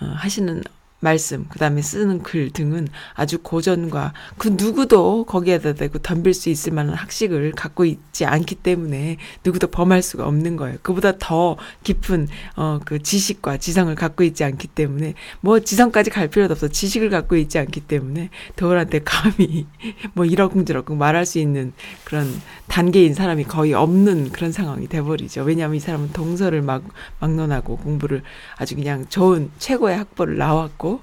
어, 0.00 0.04
하시는 0.14 0.62
말씀, 1.04 1.44
그 1.48 1.58
다음에 1.58 1.82
쓰는 1.82 2.22
글 2.22 2.50
등은 2.50 2.88
아주 3.12 3.38
고전과 3.38 4.14
그 4.38 4.48
누구도 4.48 5.24
거기에다 5.24 5.74
대고 5.74 5.98
덤빌 5.98 6.34
수 6.34 6.48
있을 6.48 6.72
만한 6.72 6.94
학식을 6.94 7.52
갖고 7.52 7.84
있지 7.84 8.24
않기 8.24 8.56
때문에 8.56 9.18
누구도 9.44 9.68
범할 9.68 10.02
수가 10.02 10.26
없는 10.26 10.56
거예요. 10.56 10.78
그보다 10.82 11.12
더 11.18 11.56
깊은, 11.84 12.28
어, 12.56 12.80
그 12.84 13.02
지식과 13.02 13.58
지성을 13.58 13.94
갖고 13.94 14.24
있지 14.24 14.44
않기 14.44 14.68
때문에 14.68 15.14
뭐 15.40 15.60
지성까지 15.60 16.10
갈 16.10 16.28
필요도 16.28 16.52
없어. 16.52 16.68
지식을 16.68 17.10
갖고 17.10 17.36
있지 17.36 17.58
않기 17.58 17.80
때문에 17.82 18.30
더울한테 18.56 19.00
감히 19.04 19.66
뭐 20.14 20.24
이러쿵저러쿵 20.24 20.96
말할 20.96 21.26
수 21.26 21.38
있는 21.38 21.72
그런 22.04 22.26
단계인 22.66 23.12
사람이 23.12 23.44
거의 23.44 23.74
없는 23.74 24.30
그런 24.30 24.52
상황이 24.52 24.88
돼버리죠. 24.88 25.42
왜냐하면 25.42 25.76
이 25.76 25.80
사람은 25.80 26.12
동서를 26.12 26.62
막, 26.62 26.82
막론하고 27.20 27.76
공부를 27.76 28.22
아주 28.56 28.74
그냥 28.74 29.04
좋은 29.08 29.50
최고의 29.58 29.98
학벌을 29.98 30.38
나왔고 30.38 30.93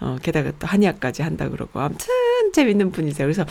어, 0.00 0.16
게다가 0.22 0.52
또 0.58 0.66
한의학까지 0.66 1.22
한다 1.22 1.48
그러고 1.48 1.80
아무튼 1.80 2.06
재밌는 2.52 2.92
분이세요. 2.92 3.26
그래서 3.26 3.44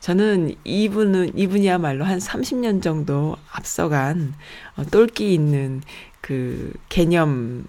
저는 0.00 0.54
이분은 0.64 1.38
이분이야말로 1.38 2.04
한 2.04 2.18
30년 2.18 2.82
정도 2.82 3.36
앞서간 3.50 4.34
어, 4.76 4.84
똘끼 4.84 5.34
있는 5.34 5.82
그 6.20 6.72
개념 6.88 7.64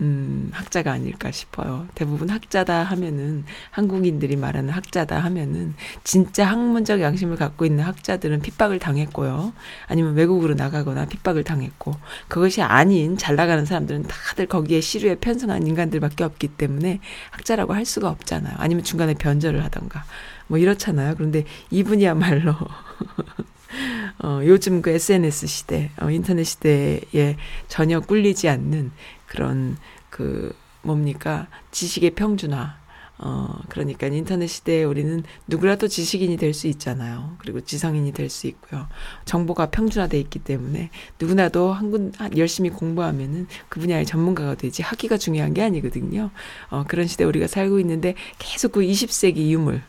음, 0.00 0.50
학자가 0.52 0.92
아닐까 0.92 1.30
싶어요. 1.30 1.86
대부분 1.94 2.28
학자다 2.28 2.82
하면은, 2.82 3.44
한국인들이 3.70 4.34
말하는 4.36 4.70
학자다 4.70 5.20
하면은, 5.20 5.74
진짜 6.02 6.46
학문적 6.46 7.00
양심을 7.00 7.36
갖고 7.36 7.64
있는 7.64 7.84
학자들은 7.84 8.42
핍박을 8.42 8.80
당했고요. 8.80 9.52
아니면 9.86 10.14
외국으로 10.14 10.54
나가거나 10.54 11.06
핍박을 11.06 11.44
당했고, 11.44 11.94
그것이 12.26 12.60
아닌 12.60 13.16
잘 13.16 13.36
나가는 13.36 13.64
사람들은 13.64 14.04
다들 14.08 14.46
거기에 14.46 14.80
시류에 14.80 15.16
편승한 15.16 15.64
인간들밖에 15.66 16.24
없기 16.24 16.48
때문에 16.48 16.98
학자라고 17.30 17.72
할 17.74 17.84
수가 17.84 18.08
없잖아요. 18.08 18.56
아니면 18.58 18.82
중간에 18.82 19.14
변절을 19.14 19.62
하던가. 19.62 20.04
뭐 20.48 20.58
이렇잖아요. 20.58 21.14
그런데 21.14 21.44
이분이야말로, 21.70 22.54
어, 24.22 24.40
요즘 24.44 24.82
그 24.82 24.90
SNS 24.90 25.46
시대, 25.46 25.90
어, 26.00 26.10
인터넷 26.10 26.44
시대에 26.44 27.36
전혀 27.68 28.00
꿀리지 28.00 28.48
않는 28.48 28.92
그런 29.34 29.76
그 30.10 30.54
뭡니까 30.82 31.48
지식의 31.72 32.10
평준화 32.14 32.84
어 33.18 33.60
그러니까 33.68 34.08
인터넷 34.08 34.48
시대에 34.48 34.82
우리는 34.84 35.22
누구라도 35.46 35.86
지식인이 35.88 36.36
될 36.36 36.52
수 36.52 36.66
있잖아요. 36.66 37.36
그리고 37.38 37.60
지성인이 37.60 38.12
될 38.12 38.28
수 38.28 38.46
있고요. 38.48 38.86
정보가 39.24 39.66
평준화돼 39.70 40.18
있기 40.20 40.40
때문에 40.40 40.90
누구나도 41.20 41.72
한군 41.72 42.12
열심히 42.36 42.70
공부하면은 42.70 43.46
그 43.68 43.80
분야의 43.80 44.04
전문가가 44.06 44.54
되지 44.56 44.82
학위가 44.82 45.16
중요한 45.16 45.54
게 45.54 45.62
아니거든요. 45.62 46.30
어 46.70 46.84
그런 46.88 47.06
시대 47.06 47.24
우리가 47.24 47.46
살고 47.46 47.78
있는데 47.80 48.14
계속 48.38 48.72
그 48.72 48.80
20세기 48.80 49.48
유물 49.50 49.82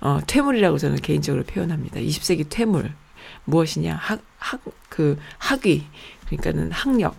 어 0.00 0.20
퇴물이라고 0.26 0.78
저는 0.78 0.96
개인적으로 0.96 1.44
표현합니다. 1.44 2.00
20세기 2.00 2.46
퇴물 2.48 2.92
무엇이냐 3.44 3.94
학 3.94 4.20
학 4.40 4.60
그 4.88 5.16
학위 5.38 5.84
그러니까는 6.26 6.72
학력 6.72 7.14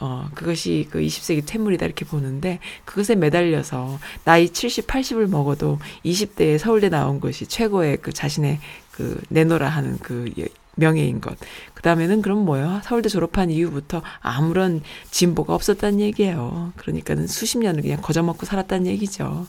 어, 0.00 0.28
그것이 0.34 0.88
그 0.90 1.00
20세기 1.00 1.42
퇴물이다 1.46 1.84
이렇게 1.84 2.04
보는데 2.04 2.58
그것에 2.86 3.14
매달려서 3.14 3.98
나이 4.24 4.48
70, 4.48 4.86
80을 4.86 5.28
먹어도 5.28 5.78
20대에 6.04 6.58
서울대 6.58 6.88
나온 6.88 7.20
것이 7.20 7.46
최고의 7.46 7.98
그 7.98 8.12
자신의 8.12 8.58
그 8.92 9.20
내노라 9.28 9.68
하는 9.68 9.98
그 9.98 10.32
명예인 10.76 11.20
것. 11.20 11.36
그 11.74 11.82
다음에는 11.82 12.22
그럼 12.22 12.44
뭐예요? 12.44 12.80
서울대 12.84 13.08
졸업한 13.08 13.50
이후부터 13.50 14.02
아무런 14.20 14.82
진보가 15.10 15.54
없었다는 15.54 16.00
얘기예요. 16.00 16.72
그러니까는 16.76 17.26
수십 17.26 17.58
년을 17.58 17.82
그냥 17.82 18.00
거저먹고 18.00 18.46
살았다는 18.46 18.86
얘기죠. 18.86 19.46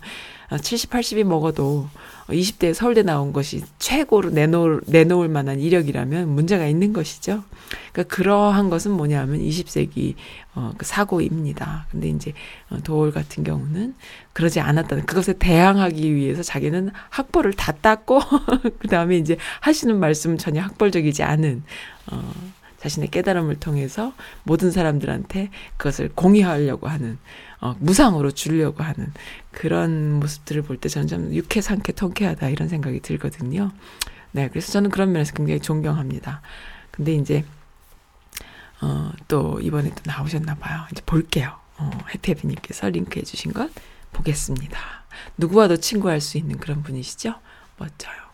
70, 0.58 0.94
어, 0.94 0.98
80이 0.98 1.24
먹어도 1.24 1.88
20대에 2.28 2.74
서울대 2.74 3.04
나온 3.04 3.34
것이 3.34 3.64
최고로 3.80 4.32
내놓을, 4.32 4.82
내놓을 4.86 5.28
만한 5.28 5.60
이력이라면 5.60 6.30
문제가 6.30 6.68
있는 6.68 6.94
것이죠. 6.94 7.44
그러니까 7.92 8.16
그러한 8.16 8.70
것은 8.70 8.92
뭐냐면 8.92 9.40
20세기 9.40 10.16
어, 10.54 10.72
그 10.78 10.86
사고입니다. 10.86 11.88
근데 11.92 12.10
이제 12.10 12.34
어, 12.70 12.78
도올 12.84 13.12
같은 13.12 13.44
경우는 13.44 13.96
그러지 14.34 14.60
않았다는 14.60 15.06
그것에 15.06 15.34
대항하기 15.34 16.14
위해서 16.14 16.44
자기는 16.44 16.92
학벌을 17.10 17.54
다 17.54 17.72
땄고 17.72 18.20
그 18.80 18.88
다음에 18.88 19.18
이제 19.18 19.38
하시는 19.62 19.98
말씀은 20.00 20.38
전혀 20.38 20.62
학벌적이지 20.62 21.24
않은 21.24 21.64
어, 22.12 22.34
자신의 22.82 23.10
깨달음을 23.12 23.60
통해서 23.60 24.13
모든 24.44 24.72
사람들한테 24.72 25.50
그것을 25.78 26.10
공유하려고 26.15 26.88
하는 26.88 27.20
어, 27.60 27.76
무상으로 27.80 28.32
주려고 28.32 28.84
하는 28.84 29.13
그런 29.52 30.13
모습들을 30.20 30.63
볼 30.63 30.78
때 30.78 30.89
저는 30.89 31.08
좀 31.08 31.34
유쾌, 31.34 31.62
상쾌, 31.62 31.91
통쾌하다 31.94 32.50
이런 32.50 32.67
생각이 32.67 33.02
들거든요. 33.02 33.72
네, 34.32 34.48
그래서 34.50 34.72
저는 34.72 34.89
그런 34.89 35.12
면에서 35.12 35.34
굉장히 35.34 35.60
존경합니다. 35.60 36.41
근데 36.89 37.13
이제 37.13 37.46
어, 38.82 39.12
또 39.28 39.60
이번에 39.62 39.89
또 39.89 40.02
나오셨나 40.06 40.56
봐요. 40.56 40.82
이제 40.91 41.04
볼게요. 41.06 41.56
어, 41.78 41.89
해피해피님께서 42.15 42.89
링크해 42.89 43.24
주신 43.24 43.54
것 43.54 43.70
보겠습니다. 44.12 44.80
누구와도 45.38 45.78
친구할 45.78 46.20
수 46.20 46.39
있는 46.39 46.58
그런 46.58 46.82
분이시죠? 46.82 47.36
멋져요. 47.78 48.31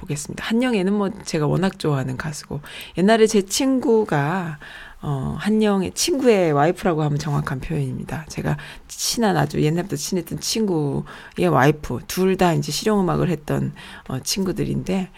보겠습니다. 0.00 0.44
한영애는 0.44 0.92
뭐 0.92 1.10
제가 1.24 1.46
워낙 1.46 1.78
좋아하는 1.78 2.16
가수고 2.16 2.60
옛날에 2.98 3.26
제 3.26 3.42
친구가 3.42 4.58
어, 5.02 5.36
한영의 5.38 5.92
친구의 5.92 6.52
와이프라고 6.52 7.02
하면 7.02 7.18
정확한 7.18 7.60
표현입니다. 7.60 8.26
제가 8.28 8.58
친한 8.86 9.36
아주 9.36 9.62
옛날부터 9.62 9.96
친했던 9.96 10.40
친구의 10.40 11.48
와이프, 11.50 12.00
둘 12.06 12.36
다 12.36 12.52
이제 12.52 12.70
실용음악을 12.70 13.30
했던 13.30 13.72
어, 14.08 14.18
친구들인데, 14.20 15.08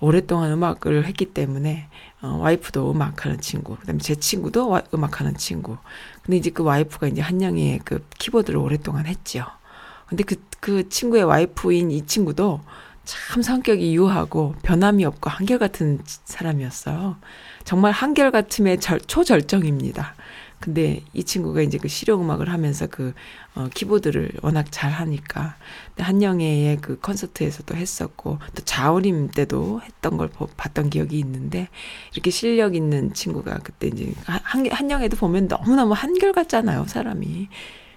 오랫동안 0.00 0.50
음악을 0.52 1.04
했기 1.04 1.26
때문에, 1.26 1.88
어, 2.22 2.38
와이프도 2.40 2.90
음악하는 2.90 3.42
친구, 3.42 3.76
그 3.76 3.86
다음에 3.86 3.98
제 3.98 4.14
친구도 4.14 4.70
와, 4.70 4.82
음악하는 4.94 5.36
친구. 5.36 5.76
근데 6.22 6.38
이제 6.38 6.48
그 6.48 6.62
와이프가 6.62 7.08
이제 7.08 7.20
한영의 7.20 7.80
그 7.84 8.02
키보드를 8.18 8.58
오랫동안 8.58 9.04
했죠. 9.04 9.44
근데 10.06 10.24
그, 10.24 10.36
그 10.60 10.88
친구의 10.88 11.24
와이프인 11.24 11.90
이 11.90 12.06
친구도 12.06 12.60
참 13.10 13.42
성격이 13.42 13.92
유하고 13.96 14.54
변함이 14.62 15.04
없고 15.04 15.30
한결같은 15.30 15.98
사람이었어요. 16.04 17.16
정말 17.64 17.90
한결같음의 17.90 18.78
절, 18.78 19.00
초절정입니다. 19.00 20.14
근데 20.60 21.02
이 21.12 21.24
친구가 21.24 21.62
이제 21.62 21.76
그 21.78 21.88
실용 21.88 22.22
음악을 22.22 22.52
하면서 22.52 22.86
그 22.86 23.12
어, 23.56 23.68
키보드를 23.74 24.30
워낙 24.42 24.66
잘 24.70 24.92
하니까 24.92 25.56
한영애의 25.98 26.78
그 26.80 27.00
콘서트에서도 27.00 27.74
했었고 27.74 28.38
또 28.54 28.64
자우림 28.64 29.30
때도 29.30 29.80
했던 29.80 30.16
걸 30.16 30.30
봤던 30.56 30.90
기억이 30.90 31.18
있는데 31.18 31.68
이렇게 32.12 32.30
실력 32.30 32.76
있는 32.76 33.12
친구가 33.12 33.58
그때 33.64 33.88
이제 33.88 34.12
한, 34.24 34.70
한영애도 34.70 35.16
보면 35.16 35.48
너무너무 35.48 35.94
한결 35.94 36.32
같잖아요 36.32 36.84
사람이 36.86 37.48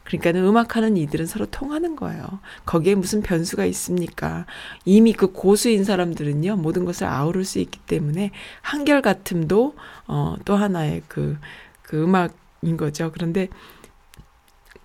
그러니까는 0.03 0.45
음악하는 0.45 0.97
이들은 0.97 1.25
서로 1.25 1.45
통하는 1.45 1.95
거예요. 1.95 2.39
거기에 2.65 2.95
무슨 2.95 3.21
변수가 3.21 3.65
있습니까? 3.65 4.45
이미 4.85 5.13
그 5.13 5.31
고수인 5.31 5.83
사람들은요, 5.83 6.57
모든 6.57 6.85
것을 6.85 7.07
아우를 7.07 7.45
수 7.45 7.59
있기 7.59 7.79
때문에 7.79 8.31
한결같음도, 8.61 9.75
어, 10.07 10.35
또 10.45 10.55
하나의 10.55 11.03
그, 11.07 11.37
그 11.81 12.03
음악인 12.03 12.77
거죠. 12.77 13.11
그런데 13.13 13.47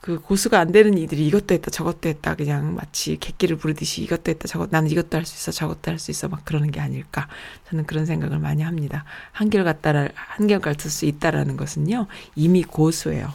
그 0.01 0.21
고수가 0.21 0.59
안 0.59 0.73
되는 0.73 0.97
이들이 0.97 1.27
이것도 1.27 1.55
했다 1.55 1.71
저것도 1.71 2.09
했다 2.09 2.35
그냥 2.37 2.75
마치 2.75 3.17
객기를 3.19 3.57
부르듯이 3.57 4.03
이것도 4.03 4.31
했다 4.31 4.47
저것 4.47 4.71
나는 4.71 4.91
이것도 4.91 5.17
할 5.17 5.27
수 5.27 5.35
있어 5.35 5.53
저것도 5.53 5.91
할 5.91 5.99
수 5.99 6.11
있어 6.11 6.29
막 6.29 6.45
그러는 6.45 6.71
게 6.71 6.81
아닐까 6.81 7.29
저는 7.69 7.85
그런 7.85 8.07
생각을 8.07 8.39
많이 8.39 8.63
합니다 8.63 9.05
한결 9.33 9.65
같다라 9.65 10.09
한결 10.15 10.61
같을 10.61 10.91
수 10.91 11.05
있다라는 11.05 11.57
것은요 11.57 12.07
이미 12.37 12.63
고수예요 12.63 13.29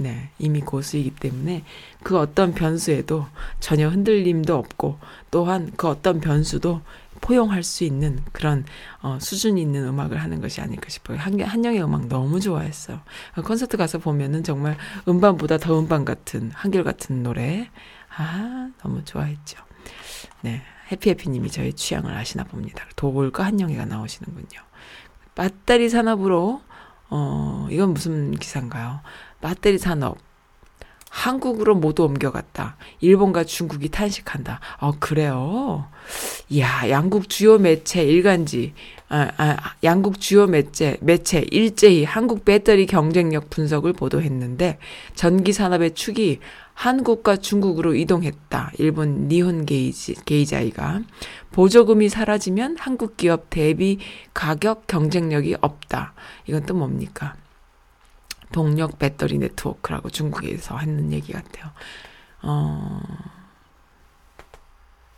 네, 0.00 0.30
이미 0.38 0.62
고수이기 0.62 1.10
때문에 1.16 1.62
그 2.02 2.18
어떤 2.18 2.54
변수에도 2.54 3.26
전혀 3.60 3.86
흔들림도 3.86 4.56
없고 4.56 4.98
또한 5.30 5.70
그 5.76 5.88
어떤 5.88 6.20
변수도 6.20 6.80
포용할 7.20 7.62
수 7.62 7.84
있는 7.84 8.18
그런 8.32 8.64
어, 9.02 9.18
수준 9.20 9.58
있는 9.58 9.86
음악을 9.86 10.16
하는 10.16 10.40
것이 10.40 10.62
아닐까 10.62 10.88
싶어요. 10.88 11.18
한, 11.18 11.38
한영의 11.38 11.84
음악 11.84 12.06
너무 12.06 12.40
좋아했어요. 12.40 13.02
콘서트 13.44 13.76
가서 13.76 13.98
보면은 13.98 14.42
정말 14.42 14.78
음반보다 15.06 15.58
더 15.58 15.78
음반 15.78 16.06
같은 16.06 16.50
한결 16.54 16.82
같은 16.82 17.22
노래 17.22 17.68
아 18.16 18.70
너무 18.82 19.04
좋아했죠. 19.04 19.62
네, 20.40 20.62
해피해피님이 20.90 21.50
저의 21.50 21.74
취향을 21.74 22.14
아시나 22.14 22.44
봅니다. 22.44 22.86
도골과 22.96 23.44
한영이가 23.44 23.84
나오시는군요. 23.84 24.60
배터리 25.34 25.90
산업으로 25.90 26.62
어 27.10 27.68
이건 27.70 27.92
무슨 27.92 28.30
기사인가요? 28.32 29.00
배터리 29.40 29.78
산업 29.78 30.18
한국으로 31.10 31.74
모두 31.74 32.04
옮겨갔다. 32.04 32.76
일본과 33.00 33.42
중국이 33.44 33.88
탄식한다. 33.88 34.60
어, 34.78 34.92
그래요? 35.00 35.88
이야, 36.48 36.88
양국 36.88 37.28
주요 37.28 37.58
매체 37.58 38.04
일간지, 38.04 38.74
아, 39.08 39.28
아, 39.36 39.56
양국 39.82 40.20
주요 40.20 40.46
매체, 40.46 40.96
매체 41.00 41.44
일제히 41.50 42.04
한국 42.04 42.44
배터리 42.44 42.86
경쟁력 42.86 43.50
분석을 43.50 43.92
보도했는데, 43.92 44.78
전기 45.16 45.52
산업의 45.52 45.94
축이 45.94 46.38
한국과 46.74 47.36
중국으로 47.38 47.94
이동했다. 47.96 48.72
일본 48.78 49.26
니혼 49.28 49.66
게이지, 49.66 50.24
게이자이가. 50.24 51.02
보조금이 51.50 52.08
사라지면 52.08 52.76
한국 52.78 53.16
기업 53.16 53.50
대비 53.50 53.98
가격 54.32 54.86
경쟁력이 54.86 55.56
없다. 55.60 56.14
이건 56.46 56.64
또 56.66 56.74
뭡니까? 56.74 57.34
동력 58.52 58.98
배터리 58.98 59.38
네트워크라고 59.38 60.10
중국에서 60.10 60.78
했는 60.78 61.12
얘기 61.12 61.32
같아요. 61.32 61.72
어, 62.42 63.00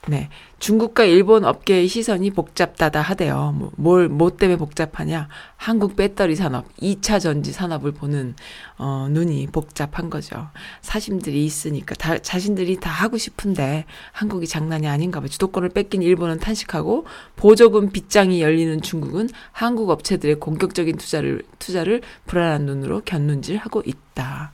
네. 0.09 0.29
중국과 0.59 1.05
일본 1.05 1.45
업계의 1.45 1.87
시선이 1.87 2.31
복잡다다 2.31 3.01
하대요. 3.01 3.55
뭐, 3.57 3.71
뭘, 3.77 4.09
뭐 4.09 4.37
때문에 4.37 4.59
복잡하냐? 4.59 5.29
한국 5.57 5.95
배터리 5.95 6.35
산업, 6.35 6.65
2차 6.79 7.21
전지 7.21 7.53
산업을 7.53 7.93
보는, 7.93 8.35
어, 8.79 9.07
눈이 9.11 9.47
복잡한 9.53 10.11
거죠. 10.11 10.49
사심들이 10.81 11.45
있으니까, 11.45 11.95
다, 11.95 12.19
자신들이 12.19 12.81
다 12.81 12.91
하고 12.91 13.17
싶은데, 13.17 13.85
한국이 14.11 14.49
장난이 14.49 14.89
아닌가 14.89 15.21
봐. 15.21 15.29
주도권을 15.29 15.69
뺏긴 15.69 16.03
일본은 16.03 16.41
탄식하고, 16.41 17.07
보조금 17.37 17.91
빗장이 17.91 18.43
열리는 18.43 18.83
중국은 18.83 19.29
한국 19.53 19.91
업체들의 19.91 20.41
공격적인 20.41 20.97
투자를, 20.97 21.43
투자를 21.61 22.03
불안한 22.27 22.67
눈으로 22.67 23.03
견눈질 23.05 23.57
하고 23.57 23.83
있다. 23.87 24.51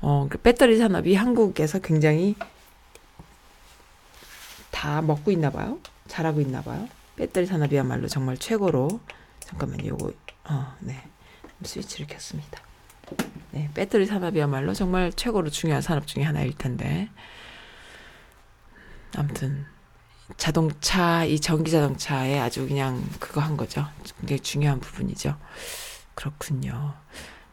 어, 0.00 0.28
그 0.30 0.38
배터리 0.38 0.76
산업이 0.76 1.16
한국에서 1.16 1.80
굉장히 1.80 2.36
다 4.70 5.02
먹고 5.02 5.30
있나 5.30 5.50
봐요. 5.50 5.78
잘하고 6.08 6.40
있나 6.40 6.62
봐요. 6.62 6.88
배터리 7.16 7.46
산업이야말로 7.46 8.08
정말 8.08 8.36
최고로 8.38 9.00
잠깐만요. 9.40 9.88
요거 9.88 10.12
어, 10.44 10.74
네. 10.80 11.02
스위치를 11.62 12.06
켰습니다. 12.06 12.62
네, 13.50 13.68
배터리 13.74 14.06
산업이야말로 14.06 14.72
정말 14.72 15.12
최고로 15.12 15.50
중요한 15.50 15.82
산업 15.82 16.06
중의 16.06 16.26
하나일 16.26 16.56
텐데. 16.56 17.08
아무튼 19.16 19.66
자동차 20.36 21.24
이 21.24 21.40
전기 21.40 21.70
자동차에 21.70 22.38
아주 22.38 22.66
그냥 22.66 23.02
그거 23.18 23.40
한 23.40 23.56
거죠. 23.56 23.86
굉장히 24.20 24.40
중요한 24.40 24.80
부분이죠. 24.80 25.36
그렇군요. 26.14 26.94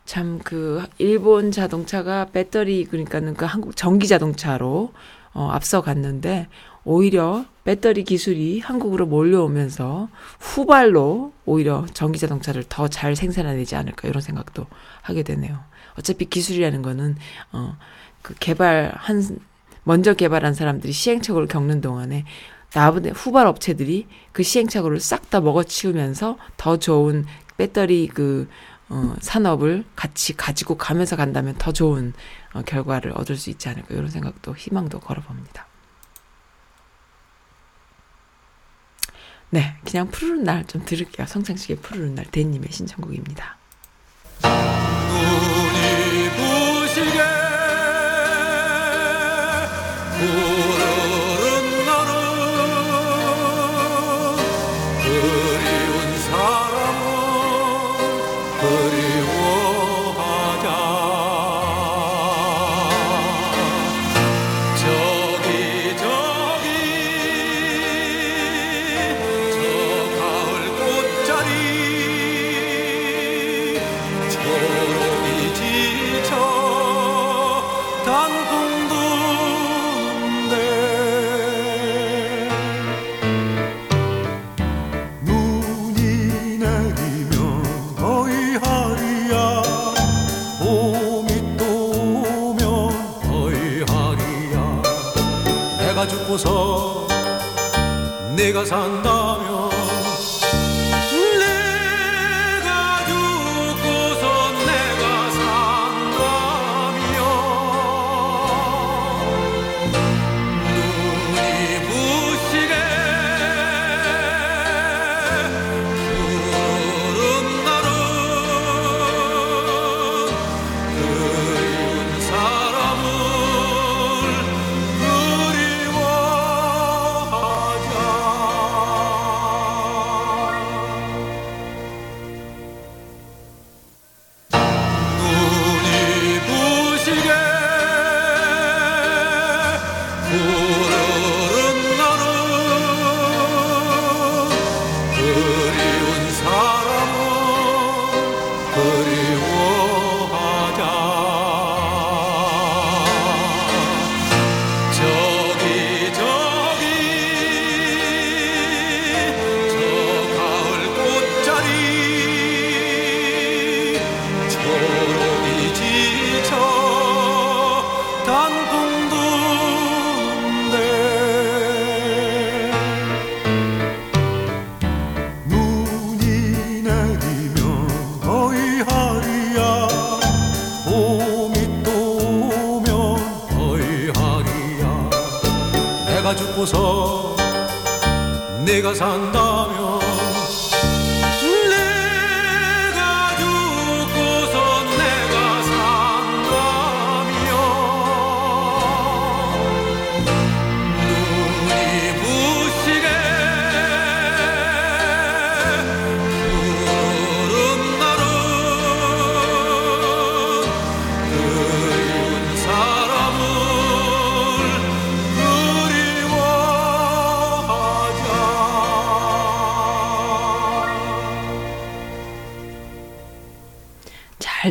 참 0.05 0.39
그 0.43 0.85
일본 0.99 1.51
자동차가 1.51 2.25
배터리 2.25 2.85
그러니까는 2.85 3.33
그 3.33 3.43
한국 3.45 3.75
전기 3.75 4.07
자동차로 4.07 4.93
어 5.33 5.49
앞서 5.51 5.81
갔는데 5.81 6.47
오히려 6.87 7.45
배터리 7.65 8.03
기술이 8.03 8.59
한국으로 8.61 9.05
몰려오면서 9.07 10.07
후발로 10.39 11.33
오히려 11.45 11.85
전기 11.93 12.17
자동차를 12.17 12.63
더 12.69 12.87
잘 12.87 13.15
생산해내지 13.15 13.75
않을까 13.75 14.07
이런 14.07 14.21
생각도 14.21 14.65
하게 15.01 15.23
되네요. 15.23 15.59
어차피 15.97 16.25
기술이라는 16.25 16.81
거는 16.81 17.15
어 17.51 17.75
그 18.27 18.33
개발한 18.39 19.39
먼저 19.83 20.13
개발한 20.13 20.53
사람들이 20.53 20.91
시행착오를 20.91 21.47
겪는 21.47 21.79
동안에 21.79 22.25
나보다 22.73 23.11
후발 23.11 23.47
업체들이 23.47 24.07
그 24.33 24.43
시행착오를 24.43 24.99
싹 24.99 25.29
다 25.29 25.39
먹어치우면서 25.39 26.37
더 26.57 26.77
좋은 26.77 27.25
배터리 27.55 28.07
그 28.07 28.49
어, 28.89 29.15
산업을 29.21 29.85
같이 29.95 30.35
가지고 30.35 30.75
가면서 30.75 31.15
간다면 31.15 31.55
더 31.57 31.71
좋은 31.71 32.13
어, 32.53 32.61
결과를 32.63 33.11
얻을 33.15 33.37
수 33.37 33.49
있지 33.49 33.69
않을까 33.69 33.93
이런 33.93 34.09
생각도 34.09 34.55
희망도 34.55 34.99
걸어봅니다. 34.99 35.66
네, 39.49 39.75
그냥 39.89 40.09
푸르른 40.09 40.43
날 40.43 40.65
좀 40.67 40.83
들을게요. 40.85 41.25
성창식의 41.27 41.77
푸르른 41.77 42.15
날 42.15 42.25
대님의 42.25 42.69
신청곡입니다. 42.71 43.57
눈이 44.43 46.29
부시게 46.35 47.19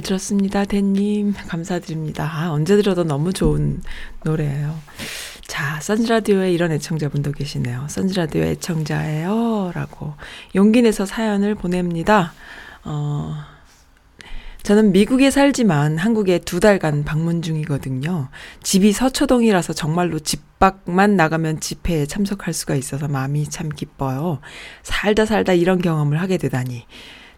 들었습니다, 0.06 0.64
댄님. 0.64 1.34
감사드립니다. 1.48 2.30
아, 2.32 2.52
언제 2.52 2.76
들어도 2.76 3.02
너무 3.02 3.32
좋은 3.32 3.82
노래예요. 4.24 4.78
자, 5.48 5.80
선즈라디오에 5.80 6.52
이런 6.52 6.70
애청자분도 6.70 7.32
계시네요. 7.32 7.86
선즈라디오 7.88 8.42
애청자예요. 8.44 9.72
라고 9.74 10.14
용기 10.54 10.82
내서 10.82 11.06
사연을 11.06 11.56
보냅니다. 11.56 12.34
어, 12.84 13.34
저는 14.62 14.92
미국에 14.92 15.32
살지만 15.32 15.98
한국에 15.98 16.38
두 16.38 16.60
달간 16.60 17.02
방문 17.02 17.42
중이거든요. 17.42 18.28
집이 18.62 18.92
서초동이라서 18.92 19.72
정말로 19.72 20.20
집 20.20 20.40
밖만 20.60 21.16
나가면 21.16 21.58
집회에 21.58 22.06
참석할 22.06 22.54
수가 22.54 22.76
있어서 22.76 23.08
마음이 23.08 23.48
참 23.48 23.70
기뻐요. 23.70 24.38
살다 24.84 25.26
살다 25.26 25.52
이런 25.52 25.82
경험을 25.82 26.20
하게 26.20 26.36
되다니. 26.38 26.86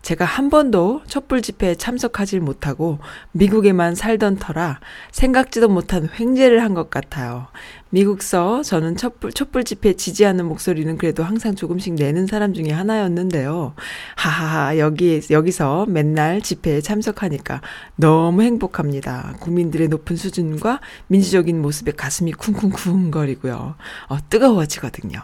제가 0.09 0.25
한 0.25 0.49
번도 0.49 1.03
촛불 1.07 1.43
집회에 1.43 1.75
참석하지 1.75 2.41
못하고 2.41 2.99
미국에만 3.33 3.95
살던 3.95 4.37
터라 4.37 4.81
생각지도 5.11 5.69
못한 5.69 6.09
횡재를 6.19 6.63
한 6.63 6.73
것 6.73 6.89
같아요. 6.89 7.49
미국서 7.91 8.63
저는 8.63 8.97
촛불, 8.97 9.33
촛불 9.33 9.65
집회 9.65 9.93
지지하는 9.93 10.47
목소리는 10.47 10.97
그래도 10.97 11.25
항상 11.25 11.55
조금씩 11.55 11.95
내는 11.95 12.27
사람 12.27 12.55
중에 12.55 12.71
하나였는데요. 12.71 13.75
하하하, 14.17 14.79
여기, 14.79 15.21
여기서 15.31 15.85
맨날 15.89 16.41
집회에 16.41 16.81
참석하니까 16.81 17.61
너무 17.97 18.43
행복합니다. 18.43 19.35
국민들의 19.41 19.89
높은 19.89 20.17
수준과 20.17 20.81
민주적인 21.09 21.61
모습에 21.61 21.93
가슴이 21.93 22.33
쿵쿵쿵 22.33 23.11
거리고요. 23.11 23.75
어, 24.09 24.19
뜨거워지거든요. 24.31 25.21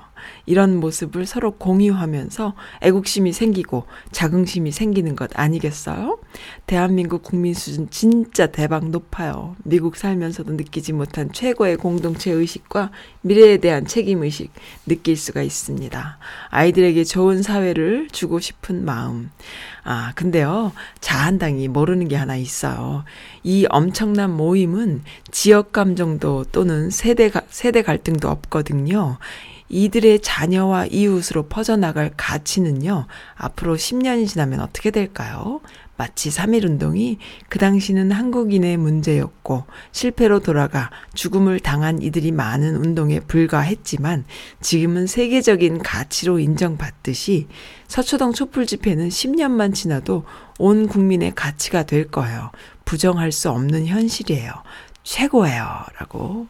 이런 0.46 0.76
모습을 0.76 1.26
서로 1.26 1.52
공유하면서 1.52 2.54
애국심이 2.82 3.32
생기고 3.32 3.84
자긍심이 4.12 4.72
생기는 4.72 5.16
것 5.16 5.30
아니겠어요? 5.34 6.18
대한민국 6.66 7.22
국민 7.22 7.54
수준 7.54 7.88
진짜 7.90 8.46
대박 8.46 8.88
높아요. 8.88 9.56
미국 9.64 9.96
살면서도 9.96 10.52
느끼지 10.52 10.92
못한 10.92 11.32
최고의 11.32 11.76
공동체 11.76 12.30
의식과 12.30 12.90
미래에 13.22 13.58
대한 13.58 13.86
책임 13.86 14.22
의식 14.22 14.52
느낄 14.86 15.16
수가 15.16 15.42
있습니다. 15.42 16.18
아이들에게 16.50 17.04
좋은 17.04 17.42
사회를 17.42 18.08
주고 18.10 18.40
싶은 18.40 18.84
마음. 18.84 19.30
아, 19.84 20.12
근데요, 20.14 20.72
자한당이 21.00 21.68
모르는 21.68 22.08
게 22.08 22.16
하나 22.16 22.36
있어요. 22.36 23.04
이 23.42 23.66
엄청난 23.68 24.34
모임은 24.34 25.02
지역 25.30 25.72
감정도 25.72 26.44
또는 26.52 26.90
세대, 26.90 27.28
가, 27.28 27.42
세대 27.50 27.82
갈등도 27.82 28.28
없거든요. 28.28 29.18
이들의 29.68 30.20
자녀와 30.20 30.86
이웃으로 30.86 31.48
퍼져나갈 31.48 32.12
가치는요, 32.16 33.06
앞으로 33.34 33.76
10년이 33.76 34.28
지나면 34.28 34.60
어떻게 34.60 34.90
될까요? 34.90 35.60
마치 35.96 36.28
3.1운동이 36.28 37.18
그 37.48 37.58
당시는 37.58 38.10
한국인의 38.10 38.76
문제였고 38.76 39.64
실패로 39.92 40.40
돌아가 40.40 40.90
죽음을 41.14 41.60
당한 41.60 42.02
이들이 42.02 42.32
많은 42.32 42.76
운동에 42.76 43.20
불과했지만 43.20 44.24
지금은 44.60 45.06
세계적인 45.06 45.82
가치로 45.82 46.40
인정받듯이 46.40 47.46
서초동 47.86 48.32
촛불 48.32 48.66
집회는 48.66 49.08
10년만 49.08 49.72
지나도 49.72 50.24
온 50.58 50.88
국민의 50.88 51.32
가치가 51.36 51.84
될 51.84 52.08
거예요. 52.08 52.50
부정할 52.84 53.30
수 53.30 53.50
없는 53.50 53.86
현실이에요. 53.86 54.52
최고예요. 55.04 55.64
라고 56.00 56.48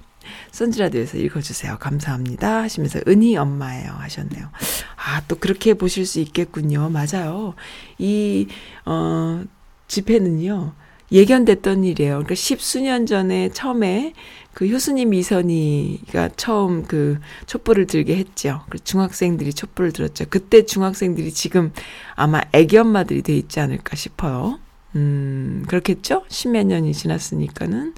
선지라디오에서 0.50 1.18
읽어주세요. 1.18 1.78
감사합니다. 1.78 2.62
하시면서 2.62 3.00
은희 3.06 3.36
엄마예요. 3.36 3.92
하셨네요. 3.92 4.50
아, 4.96 5.22
또 5.28 5.36
그렇게 5.36 5.74
보실 5.74 6.06
수 6.06 6.20
있겠군요. 6.20 6.90
맞아요. 6.90 7.54
이, 7.98 8.46
어, 8.84 9.42
집회는요. 9.88 10.74
예견됐던 11.12 11.84
일이에요. 11.84 12.14
그러니까 12.14 12.34
십수년 12.34 13.06
전에 13.06 13.50
처음에 13.50 14.14
그 14.52 14.66
효수님 14.66 15.14
이선희가 15.14 16.30
처음 16.36 16.84
그 16.84 17.18
촛불을 17.46 17.86
들게 17.86 18.16
했죠. 18.16 18.62
그 18.70 18.78
중학생들이 18.78 19.52
촛불을 19.52 19.92
들었죠. 19.92 20.24
그때 20.30 20.64
중학생들이 20.64 21.32
지금 21.32 21.72
아마 22.14 22.40
애기 22.52 22.78
엄마들이 22.78 23.22
돼 23.22 23.36
있지 23.36 23.60
않을까 23.60 23.96
싶어요. 23.96 24.58
음, 24.96 25.64
그렇겠죠? 25.68 26.24
십몇 26.28 26.66
년이 26.66 26.94
지났으니까는. 26.94 27.94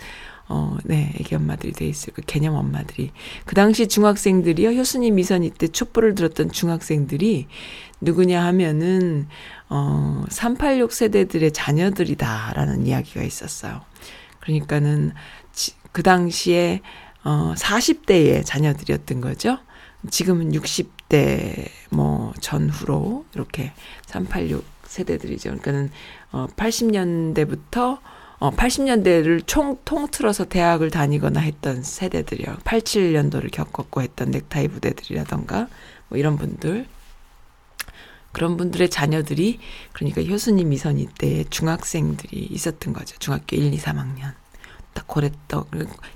어, 0.49 0.77
네, 0.85 1.13
애기 1.19 1.35
엄마들이 1.35 1.73
돼 1.73 1.87
있을 1.87 2.13
그 2.13 2.23
개념 2.23 2.55
엄마들이. 2.55 3.11
그 3.45 3.55
당시 3.55 3.89
중학생들이요, 3.89 4.71
효수님 4.71 5.17
미선이 5.17 5.51
때 5.51 5.67
촛불을 5.67 6.15
들었던 6.15 6.53
중학생들이 6.53 7.49
누구냐 8.01 8.45
하면은, 8.47 9.27
어, 9.69 10.25
386 10.29 10.93
세대들의 10.93 11.53
자녀들이다라는 11.53 12.87
이야기가 12.87 13.23
있었어요. 13.23 13.81
그러니까는 14.41 15.13
지, 15.53 15.73
그 15.91 16.03
당시에, 16.05 16.81
어, 17.25 17.55
40대의 17.57 18.45
자녀들이었던 18.45 19.21
거죠. 19.21 19.59
지금은 20.09 20.53
60대 20.53 21.69
뭐 21.91 22.33
전후로 22.41 23.25
이렇게 23.35 23.73
386 24.07 24.65
세대들이죠. 24.85 25.51
그러니까는, 25.51 25.91
어, 26.31 26.47
80년대부터 26.55 27.99
어, 28.39 28.51
80년대를 28.51 29.47
총 29.47 29.79
통틀어서 29.85 30.47
대학을 30.47 30.91
다니거나 30.91 31.41
했던 31.41 31.83
세대들이요. 31.83 32.59
87년도를 32.65 33.51
겪었고 33.51 34.03
했던 34.03 34.31
넥타이 34.31 34.69
부대들이라던가 34.69 35.69
뭐 36.09 36.19
이런 36.19 36.37
분들. 36.37 36.87
그런 38.33 38.59
분들의 38.59 38.91
자녀들이 38.91 39.59
그러니까 39.93 40.23
효수님 40.23 40.69
미선이 40.69 41.09
때 41.17 41.45
중학생들이 41.49 42.49
있었던 42.51 42.93
거죠. 42.93 43.17
중학교 43.19 43.57
1, 43.57 43.73
2, 43.73 43.79
3학년. 43.79 44.35
딱 44.93 45.07
고랬던 45.07 45.65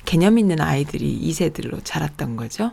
개념 0.05 0.39
있는 0.39 0.61
아이들이 0.61 1.19
2세들로 1.23 1.81
자랐던 1.83 2.37
거죠. 2.37 2.73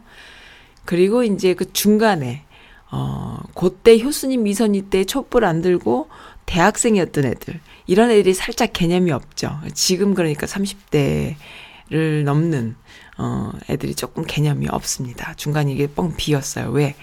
그리고 0.83 1.23
이제 1.23 1.53
그 1.53 1.71
중간에 1.71 2.45
어, 2.91 3.39
그때 3.55 3.99
효수님 3.99 4.43
미선이 4.43 4.83
때 4.83 5.03
촛불 5.03 5.45
안 5.45 5.61
들고 5.61 6.09
대학생이었던 6.45 7.25
애들. 7.25 7.59
이런 7.87 8.11
애들이 8.11 8.33
살짝 8.33 8.73
개념이 8.73 9.11
없죠. 9.11 9.59
지금 9.73 10.13
그러니까 10.13 10.45
30대를 10.45 11.35
넘는, 12.25 12.75
어, 13.17 13.51
애들이 13.69 13.95
조금 13.95 14.23
개념이 14.25 14.67
없습니다. 14.69 15.33
중간에 15.35 15.71
이게 15.71 15.87
뻥 15.87 16.13
비었어요. 16.17 16.69
왜? 16.71 16.95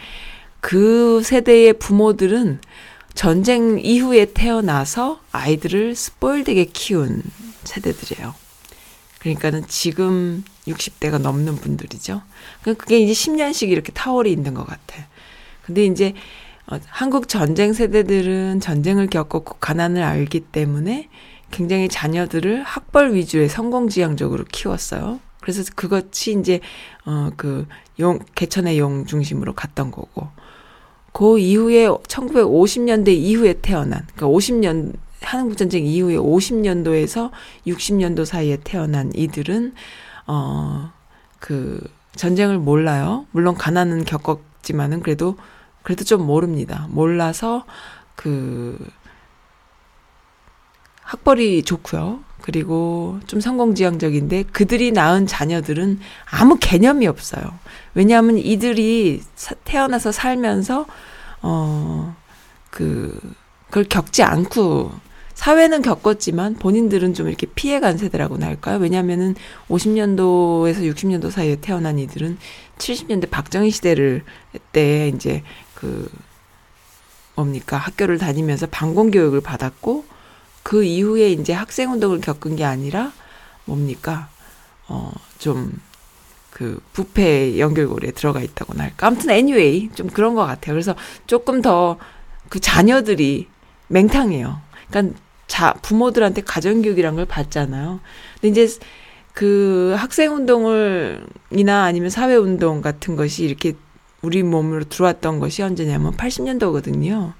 그 0.60 1.22
세대의 1.24 1.74
부모들은 1.74 2.60
전쟁 3.14 3.78
이후에 3.82 4.26
태어나서 4.34 5.20
아이들을 5.32 5.94
스포일되게 5.94 6.66
키운 6.66 7.22
세대들이에요. 7.64 8.34
그러니까는 9.20 9.64
지금 9.68 10.44
60대가 10.66 11.18
넘는 11.18 11.56
분들이죠. 11.56 12.22
그- 12.62 12.74
그게 12.74 12.98
이제 12.98 13.12
10년씩 13.12 13.68
이렇게 13.70 13.92
타월이 13.92 14.30
있는 14.32 14.52
것 14.54 14.66
같아. 14.66 15.06
근데 15.62 15.86
이제 15.86 16.12
어, 16.66 16.78
한국 16.88 17.28
전쟁 17.28 17.72
세대들은 17.72 18.60
전쟁을 18.60 19.08
겪었고 19.08 19.56
가난을 19.60 20.02
알기 20.02 20.40
때문에 20.40 21.08
굉장히 21.50 21.88
자녀들을 21.88 22.62
학벌 22.62 23.14
위주의 23.14 23.48
성공지향적으로 23.48 24.44
키웠어요. 24.50 25.20
그래서 25.40 25.62
그것이 25.74 26.38
이제 26.38 26.60
어 27.06 27.30
그 27.36 27.66
용 28.00 28.18
개천의 28.34 28.78
용 28.78 29.06
중심으로 29.06 29.52
갔던 29.54 29.92
거고 29.92 30.28
그 31.12 31.38
이후에 31.38 31.86
1950년대 31.86 33.08
이후에 33.10 33.54
태어난 33.62 34.04
그러니까 34.16 34.26
50년 34.36 34.94
한국 35.22 35.56
전쟁 35.56 35.86
이후에 35.86 36.16
50년도에서 36.16 37.30
60년도 37.68 38.24
사이에 38.24 38.58
태어난 38.64 39.12
이들은 39.14 39.74
어 40.26 40.90
그 41.40 41.78
전쟁을 42.16 42.58
몰라요. 42.58 43.26
물론 43.32 43.54
가난은 43.54 44.04
겪었지만은 44.06 45.00
그래도 45.00 45.36
그래도 45.84 46.02
좀 46.04 46.26
모릅니다. 46.26 46.88
몰라서 46.90 47.64
그 48.16 48.76
학벌이 51.02 51.62
좋고요. 51.62 52.20
그리고 52.42 53.20
좀 53.26 53.40
성공지향적인데 53.40 54.44
그들이 54.52 54.92
낳은 54.92 55.26
자녀들은 55.26 56.00
아무 56.30 56.56
개념이 56.60 57.06
없어요. 57.06 57.44
왜냐하면 57.94 58.36
이들이 58.38 59.22
사- 59.34 59.54
태어나서 59.64 60.12
살면서 60.12 60.86
어 61.42 62.14
그 62.70 63.16
그걸 63.68 63.84
겪지 63.84 64.24
않고 64.24 64.90
사회는 65.34 65.82
겪었지만 65.82 66.54
본인들은 66.56 67.14
좀 67.14 67.28
이렇게 67.28 67.46
피해간 67.54 67.98
세대라고나 67.98 68.46
할까요? 68.46 68.78
왜냐하면은 68.78 69.36
50년도에서 69.68 70.80
60년도 70.92 71.30
사이에 71.30 71.56
태어난 71.60 72.00
이들은 72.00 72.36
70년대 72.78 73.30
박정희 73.30 73.70
시대를 73.70 74.24
때 74.72 75.12
이제 75.14 75.44
그 75.84 76.10
뭡니까? 77.34 77.76
학교를 77.76 78.18
다니면서 78.18 78.66
방공 78.66 79.10
교육을 79.10 79.40
받았고 79.40 80.04
그 80.62 80.84
이후에 80.84 81.32
이제 81.32 81.52
학생 81.52 81.92
운동을 81.92 82.20
겪은 82.20 82.56
게 82.56 82.64
아니라 82.64 83.12
뭡니까? 83.64 84.28
어좀 84.86 85.78
그 86.50 86.80
부패 86.92 87.58
연결고리에 87.58 88.12
들어가 88.12 88.40
있다고나 88.40 88.84
할까? 88.84 89.08
아무튼 89.08 89.30
anyway 89.30 89.90
좀 89.94 90.08
그런 90.08 90.34
것 90.34 90.46
같아요. 90.46 90.74
그래서 90.74 90.94
조금 91.26 91.62
더 91.62 91.98
그 92.48 92.60
자녀들이 92.60 93.48
맹탕해요. 93.88 94.60
그러니까 94.88 95.18
자 95.46 95.74
부모들한테 95.82 96.42
가정교육이란 96.42 97.16
걸 97.16 97.24
받잖아요. 97.26 98.00
근데 98.40 98.62
이제 98.62 98.78
그 99.32 99.94
학생 99.96 100.34
운동을 100.34 101.26
이나 101.50 101.82
아니면 101.84 102.10
사회 102.10 102.36
운동 102.36 102.80
같은 102.80 103.16
것이 103.16 103.44
이렇게 103.44 103.74
우리 104.24 104.42
몸으로 104.42 104.84
들어왔던 104.84 105.38
것이 105.38 105.62
언제냐면 105.62 106.16
80년도거든요. 106.16 107.34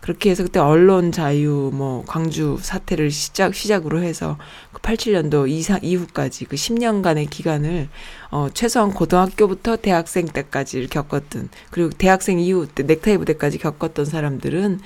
그렇게 0.00 0.30
해서 0.30 0.42
그때 0.42 0.58
언론 0.58 1.12
자유, 1.12 1.70
뭐 1.74 2.02
광주 2.06 2.56
사태를 2.58 3.10
시작 3.10 3.54
시작으로 3.54 4.02
해서 4.02 4.38
그 4.72 4.80
87년도 4.80 5.46
이상 5.50 5.78
이후까지 5.82 6.46
그 6.46 6.56
10년간의 6.56 7.28
기간을 7.28 7.90
어 8.30 8.48
최소한 8.54 8.92
고등학교부터 8.92 9.76
대학생 9.76 10.26
때까지 10.26 10.86
겪었던 10.86 11.50
그리고 11.70 11.90
대학생 11.90 12.40
이후 12.40 12.66
때 12.66 12.82
넥타이 12.84 13.18
부대까지 13.18 13.58
겪었던 13.58 14.06
사람들은 14.06 14.80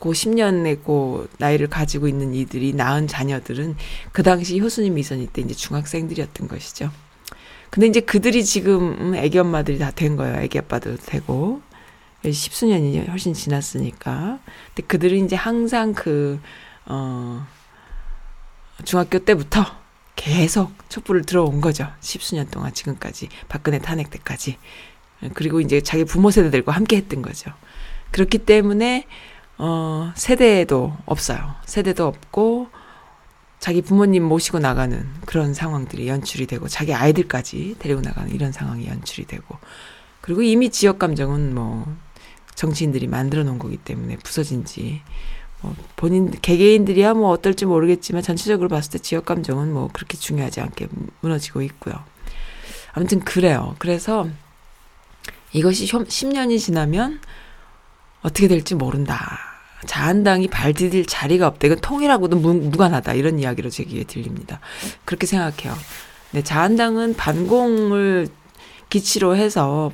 그 0.00 0.10
10년의 0.10 0.80
그 0.84 1.28
나이를 1.38 1.68
가지고 1.68 2.08
있는 2.08 2.34
이들이 2.34 2.72
낳은 2.74 3.06
자녀들은 3.06 3.76
그 4.10 4.24
당시 4.24 4.58
효순이 4.58 4.90
미선이 4.90 5.28
때 5.28 5.42
이제 5.42 5.54
중학생들이었던 5.54 6.48
것이죠. 6.48 6.90
근데 7.76 7.88
이제 7.88 8.00
그들이 8.00 8.42
지금 8.42 8.96
음, 8.98 9.14
애기 9.14 9.38
엄마들이 9.38 9.78
다 9.78 9.90
된 9.90 10.16
거예요. 10.16 10.40
애기 10.40 10.58
아빠도 10.58 10.96
되고. 10.96 11.60
십수년이 12.24 13.06
훨씬 13.08 13.34
지났으니까. 13.34 14.38
근데 14.74 14.86
그들은 14.86 15.26
이제 15.26 15.36
항상 15.36 15.92
그, 15.92 16.40
어, 16.86 17.46
중학교 18.82 19.18
때부터 19.18 19.62
계속 20.16 20.72
촛불을 20.88 21.26
들어온 21.26 21.60
거죠. 21.60 21.86
십수년 22.00 22.48
동안 22.48 22.72
지금까지. 22.72 23.28
박근혜 23.50 23.78
탄핵 23.78 24.08
때까지. 24.08 24.56
그리고 25.34 25.60
이제 25.60 25.82
자기 25.82 26.06
부모 26.06 26.30
세대들과 26.30 26.72
함께 26.72 26.96
했던 26.96 27.20
거죠. 27.20 27.50
그렇기 28.10 28.38
때문에, 28.38 29.04
어, 29.58 30.12
세대도 30.16 30.96
없어요. 31.04 31.56
세대도 31.66 32.06
없고, 32.06 32.70
자기 33.58 33.82
부모님 33.82 34.24
모시고 34.24 34.58
나가는 34.58 35.08
그런 35.24 35.54
상황들이 35.54 36.08
연출이 36.08 36.46
되고 36.46 36.68
자기 36.68 36.94
아이들까지 36.94 37.76
데리고 37.78 38.00
나가는 38.00 38.32
이런 38.32 38.52
상황이 38.52 38.86
연출이 38.86 39.26
되고 39.26 39.58
그리고 40.20 40.42
이미 40.42 40.70
지역 40.70 40.98
감정은 40.98 41.54
뭐 41.54 41.86
정치인들이 42.54 43.06
만들어 43.06 43.44
놓은 43.44 43.58
거기 43.58 43.76
때문에 43.76 44.16
부서진 44.18 44.64
지 44.64 45.02
뭐 45.62 45.74
본인 45.96 46.30
개개인들이야 46.30 47.14
뭐 47.14 47.30
어떨지 47.30 47.66
모르겠지만 47.66 48.22
전체적으로 48.22 48.68
봤을 48.68 48.92
때 48.92 48.98
지역 48.98 49.24
감정은 49.24 49.72
뭐 49.72 49.88
그렇게 49.92 50.16
중요하지 50.16 50.60
않게 50.60 50.88
무너지고 51.20 51.62
있고요. 51.62 51.94
아무튼 52.92 53.20
그래요. 53.20 53.74
그래서 53.78 54.28
이것이 55.52 55.86
10년이 55.86 56.58
지나면 56.58 57.20
어떻게 58.22 58.48
될지 58.48 58.74
모른다. 58.74 59.55
자한당이 59.84 60.48
발 60.48 60.72
디딜 60.72 61.06
자리가 61.06 61.46
없다. 61.46 61.66
이건 61.66 61.80
통일하고도 61.80 62.38
무, 62.38 62.54
무관하다. 62.54 63.14
이런 63.14 63.38
이야기로 63.38 63.70
제 63.70 63.84
귀에 63.84 64.04
들립니다. 64.04 64.60
그렇게 65.04 65.26
생각해요. 65.26 65.74
네, 66.32 66.42
자한당은 66.42 67.14
반공을 67.14 68.28
기치로 68.88 69.36
해서 69.36 69.92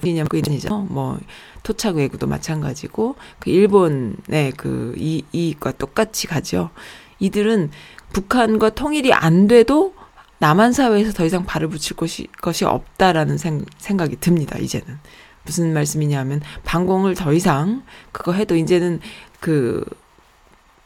이죠. 0.54 0.78
뭐 0.90 1.18
토착 1.62 1.96
외구도 1.96 2.26
마찬가지고 2.26 3.16
그 3.38 3.50
일본의 3.50 4.52
그 4.56 4.94
이, 4.96 5.24
이익과 5.32 5.72
똑같이 5.72 6.26
가죠. 6.26 6.70
이들은 7.18 7.70
북한과 8.12 8.70
통일이 8.70 9.12
안 9.12 9.46
돼도 9.46 9.94
남한 10.38 10.72
사회에서 10.72 11.12
더 11.12 11.24
이상 11.24 11.44
발을 11.44 11.68
붙일 11.68 11.96
것이 11.96 12.26
것이 12.40 12.64
없다라는 12.64 13.38
생, 13.38 13.64
생각이 13.78 14.16
듭니다. 14.16 14.58
이제는 14.58 14.98
무슨 15.44 15.72
말씀이냐면 15.72 16.40
반공을 16.64 17.14
더 17.14 17.32
이상 17.32 17.82
그거 18.10 18.32
해도 18.32 18.56
이제는 18.56 19.00
그, 19.42 19.84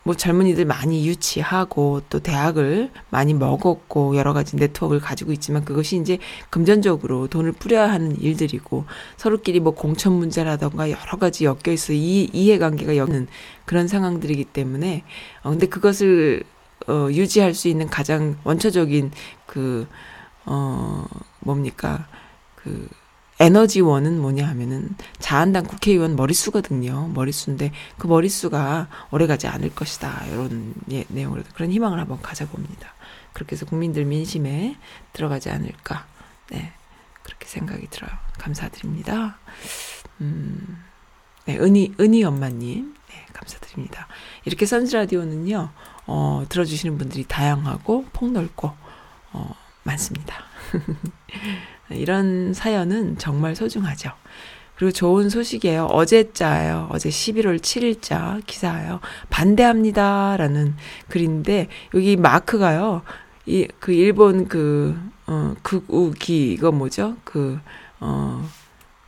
뭐 0.02 0.14
젊은이들 0.14 0.64
많이 0.64 1.06
유치하고 1.06 2.02
또 2.10 2.20
대학을 2.20 2.90
많이 3.10 3.34
먹었고 3.34 4.16
여러 4.16 4.32
가지 4.32 4.56
네트워크를 4.56 5.00
가지고 5.00 5.32
있지만 5.32 5.64
그것이 5.64 5.96
이제 5.96 6.18
금전적으로 6.50 7.28
돈을 7.28 7.52
뿌려야 7.52 7.90
하는 7.90 8.20
일들이고 8.20 8.84
서로끼리 9.16 9.60
뭐 9.60 9.74
공천 9.74 10.12
문제라던가 10.12 10.90
여러 10.90 11.18
가지 11.18 11.44
엮여 11.44 11.72
있어 11.72 11.92
이 11.92 12.30
이해관계가 12.32 12.96
엮는 12.96 13.26
그런 13.64 13.88
상황들이기 13.88 14.44
때문에 14.44 15.02
어 15.42 15.50
근데 15.50 15.66
그것을 15.66 16.44
어 16.88 17.08
유지할 17.10 17.54
수 17.54 17.68
있는 17.68 17.88
가장 17.88 18.36
원초적인 18.44 19.12
그 19.46 19.86
어 20.46 21.04
뭡니까? 21.40 22.06
그 22.54 22.88
에너지원은 23.38 24.20
뭐냐 24.20 24.46
하면은 24.48 24.96
자한당 25.18 25.64
국회의원 25.64 26.16
머릿수거든요. 26.16 27.08
머릿수인데 27.08 27.72
그 27.98 28.06
머릿수가 28.06 28.88
오래가지 29.10 29.46
않을 29.46 29.74
것이다. 29.74 30.24
이런 30.26 30.74
예, 30.90 31.04
내용으로 31.08 31.42
그런 31.54 31.70
희망을 31.70 32.00
한번 32.00 32.20
가져봅니다. 32.22 32.94
그렇게 33.32 33.52
해서 33.52 33.66
국민들 33.66 34.06
민심에 34.06 34.76
들어가지 35.12 35.50
않을까. 35.50 36.06
네. 36.50 36.72
그렇게 37.22 37.46
생각이 37.46 37.88
들어요. 37.88 38.10
감사드립니다. 38.38 39.38
음, 40.20 40.82
네, 41.44 41.58
은희, 41.58 41.94
은희 42.00 42.24
엄마님. 42.24 42.94
네, 43.08 43.26
감사드립니다. 43.32 44.06
이렇게 44.44 44.64
선즈라디오는요, 44.64 45.70
어, 46.06 46.46
들어주시는 46.48 46.98
분들이 46.98 47.24
다양하고 47.24 48.06
폭넓고, 48.12 48.72
어, 49.32 49.54
많습니다. 49.82 50.36
이런 51.90 52.52
사연은 52.54 53.18
정말 53.18 53.56
소중하죠. 53.56 54.10
그리고 54.76 54.92
좋은 54.92 55.30
소식이에요. 55.30 55.86
어제자예요. 55.86 56.88
어제 56.90 57.08
11월 57.08 57.58
7일자 57.58 58.44
기사예요. 58.46 59.00
반대합니다 59.30 60.36
라는 60.36 60.76
글인데 61.08 61.68
여기 61.94 62.16
마크가요. 62.16 63.02
이 63.46 63.68
그 63.80 63.92
일본 63.92 64.48
그 64.48 64.98
어, 65.26 65.54
극우기 65.62 66.52
이거 66.52 66.72
뭐죠? 66.72 67.16
그 67.24 67.58
어, 68.00 68.48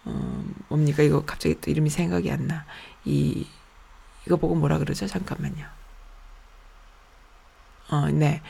어 0.05 0.45
뭡니까? 0.69 1.03
이거 1.03 1.25
갑자기 1.25 1.61
또 1.61 1.71
이름이 1.71 1.91
생각이 1.91 2.31
안 2.31 2.47
나. 2.47 2.65
이 3.05 3.47
이거 4.27 4.37
보고 4.37 4.55
뭐라 4.55 4.79
그러죠? 4.79 5.07
잠깐만요. 5.07 5.67
어, 7.91 8.07
네. 8.11 8.41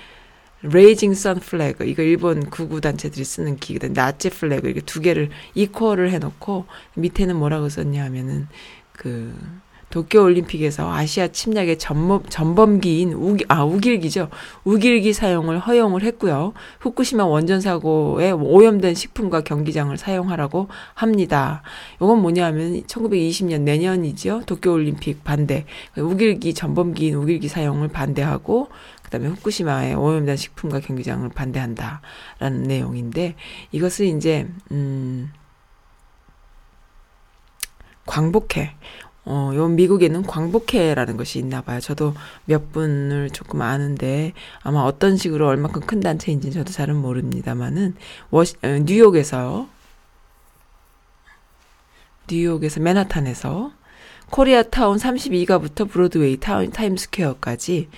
rising 0.62 1.14
sun 1.14 1.38
flag 1.38 1.84
이거 1.84 2.02
일본 2.02 2.50
극우 2.50 2.80
단체들이 2.80 3.24
쓰는 3.24 3.56
기에다 3.56 3.88
나치 3.92 4.30
flag 4.30 4.66
이렇게 4.66 4.80
두 4.80 5.00
개를 5.00 5.30
equal을 5.54 6.11
해놓고 6.11 6.66
밑에는 6.94 7.36
뭐라고 7.36 7.68
썼냐 7.68 8.04
하면은 8.04 8.48
그 8.92 9.34
도쿄 9.90 10.22
올림픽에서 10.22 10.92
아시아 10.92 11.28
침략의 11.28 11.78
전범, 11.78 12.24
전범기인 12.28 13.14
우기, 13.14 13.44
아, 13.48 13.64
우길기죠. 13.64 14.28
우길기 14.64 15.14
사용을 15.14 15.59
허용을 15.59 16.02
했고요. 16.02 16.52
후쿠시마 16.80 17.24
원전 17.24 17.61
사고에 17.61 18.30
오염된 18.32 18.94
식품과 18.94 19.42
경기장을 19.42 19.96
사용하라고 19.96 20.68
합니다. 20.92 21.62
이건 21.96 22.20
뭐냐면 22.20 22.82
1920년 22.82 23.62
내년이죠. 23.62 24.42
도쿄 24.44 24.72
올림픽 24.72 25.24
반대. 25.24 25.64
우길기 25.96 26.52
전범기인 26.52 27.14
우길기 27.14 27.48
사용을 27.48 27.88
반대하고 27.88 28.68
그다음에 29.09 29.28
후쿠시마의 29.28 29.94
오염된 29.94 30.36
식품과 30.36 30.80
경기장을 30.80 31.28
반대한다라는 31.30 32.62
내용인데 32.66 33.34
이것을 33.72 34.06
이제 34.06 34.48
음 34.70 35.32
광복회 38.06 38.74
어, 39.24 39.52
요 39.54 39.68
미국에는 39.68 40.22
광복회라는 40.22 41.18
것이 41.18 41.38
있나 41.38 41.61
봐요. 41.61 41.80
저도 41.80 42.14
몇 42.46 42.72
분을 42.72 43.28
조금 43.28 43.61
아는데 43.61 44.32
아마 44.62 44.80
어떤 44.80 45.18
식으로 45.18 45.46
얼마큼 45.46 45.82
큰 45.82 46.00
단체인지는 46.00 46.54
저도 46.54 46.72
잘은 46.72 46.96
모릅니다만은 46.96 47.94
워시, 48.30 48.56
어, 48.62 48.68
뉴욕에서 48.68 49.68
뉴욕에서 52.30 52.80
맨하탄에서 52.80 53.72
코리아타운 54.30 54.96
32가부터 54.96 55.90
브로드웨이 55.90 56.38
타운 56.38 56.70
타임스퀘어까지 56.70 57.88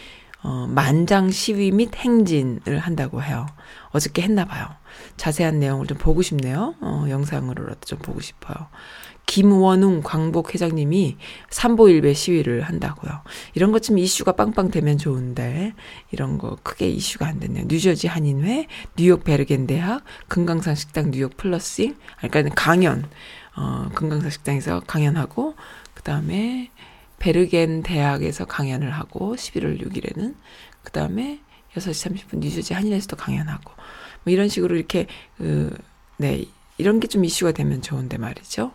어, 0.43 0.67
만장 0.69 1.31
시위 1.31 1.71
및 1.71 1.95
행진을 1.95 2.79
한다고 2.79 3.23
해요. 3.23 3.47
어저께 3.91 4.23
했나 4.23 4.45
봐요. 4.45 4.69
자세한 5.17 5.59
내용을 5.59 5.87
좀 5.87 5.99
보고 5.99 6.23
싶네요. 6.23 6.75
어, 6.81 7.07
영상으로라도 7.09 7.81
좀 7.81 7.99
보고 7.99 8.21
싶어요. 8.21 8.69
김원웅 9.27 10.03
광복 10.03 10.55
회장님이 10.55 11.17
삼보일배 11.51 12.15
시위를 12.15 12.63
한다고요. 12.63 13.21
이런 13.55 13.71
것좀 13.71 13.99
이슈가 13.99 14.33
빵빵 14.33 14.73
되면 14.73 14.99
좋은데 14.99 15.73
이런 16.11 16.37
거 16.37 16.57
크게 16.65 16.89
이슈가 16.89 17.29
안 17.29 17.39
됐네요. 17.39 17.67
뉴저지 17.69 18.09
한인회, 18.09 18.67
뉴욕 18.97 19.23
베르겐 19.23 19.69
대학, 19.69 20.03
금강산 20.27 20.75
식당 20.75 21.13
뉴욕 21.13 21.37
플러싱, 21.37 21.95
그러니까 22.19 22.55
강연, 22.57 23.09
어, 23.57 23.89
금강산 23.95 24.31
식당에서 24.31 24.81
강연하고 24.81 25.55
그 25.95 26.03
다음에 26.03 26.71
베르겐 27.21 27.85
대학에서 27.85 28.47
강연을 28.47 28.91
하고 28.91 29.37
11월 29.37 29.81
6일에는 29.81 30.35
그 30.83 30.91
다음에 30.91 31.41
6시 31.75 32.27
30분 32.29 32.39
뉴저지 32.39 32.75
한인에서도 32.75 33.15
강연하고 33.17 33.73
뭐 34.25 34.33
이런 34.33 34.49
식으로 34.49 34.75
이렇게 34.75 35.07
그, 35.37 35.77
네 36.17 36.45
이런 36.79 36.99
게 36.99 37.07
좀 37.07 37.25
이슈가 37.25 37.53
되면 37.53 37.83
좋은데 37.83 38.17
말이죠. 38.17 38.73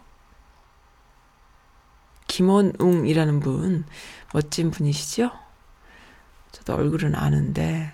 김원웅이라는 2.28 3.40
분 3.40 3.86
멋진 4.34 4.70
분이시죠? 4.72 5.32
저도 6.52 6.76
얼굴은 6.76 7.16
아는데 7.16 7.92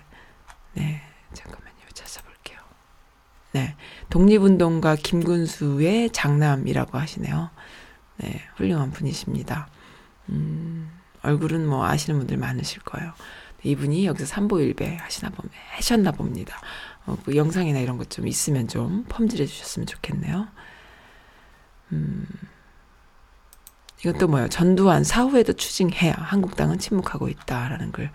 네 0.74 1.00
잠깐만요 1.32 1.88
찾아볼게요. 1.94 2.58
네 3.52 3.74
독립운동가 4.10 4.96
김군수의 4.96 6.10
장남이라고 6.10 6.98
하시네요. 6.98 7.50
네 8.18 8.42
훌륭한 8.56 8.90
분이십니다. 8.90 9.68
음, 10.28 10.90
얼굴은 11.22 11.66
뭐 11.66 11.86
아시는 11.86 12.18
분들 12.18 12.36
많으실 12.36 12.82
거예요. 12.82 13.12
이분이 13.64 14.06
여기서 14.06 14.26
삼보일배 14.26 14.96
하시나 14.96 15.30
보 15.30 15.42
하셨나 15.70 16.10
봅니다. 16.12 16.56
어, 17.06 17.16
그 17.24 17.36
영상이나 17.36 17.78
이런 17.78 17.96
것 17.98 18.08
좀 18.10 18.26
있으면 18.26 18.68
좀 18.68 19.04
펌질해 19.08 19.46
주셨으면 19.46 19.86
좋겠네요. 19.86 20.48
음. 21.92 22.26
이것도 24.04 24.26
뭐예요? 24.28 24.48
전두환 24.48 25.04
사후에도 25.04 25.52
추징해야 25.52 26.14
한국당은 26.14 26.78
침묵하고 26.78 27.28
있다라는 27.28 27.92
걸 27.92 28.10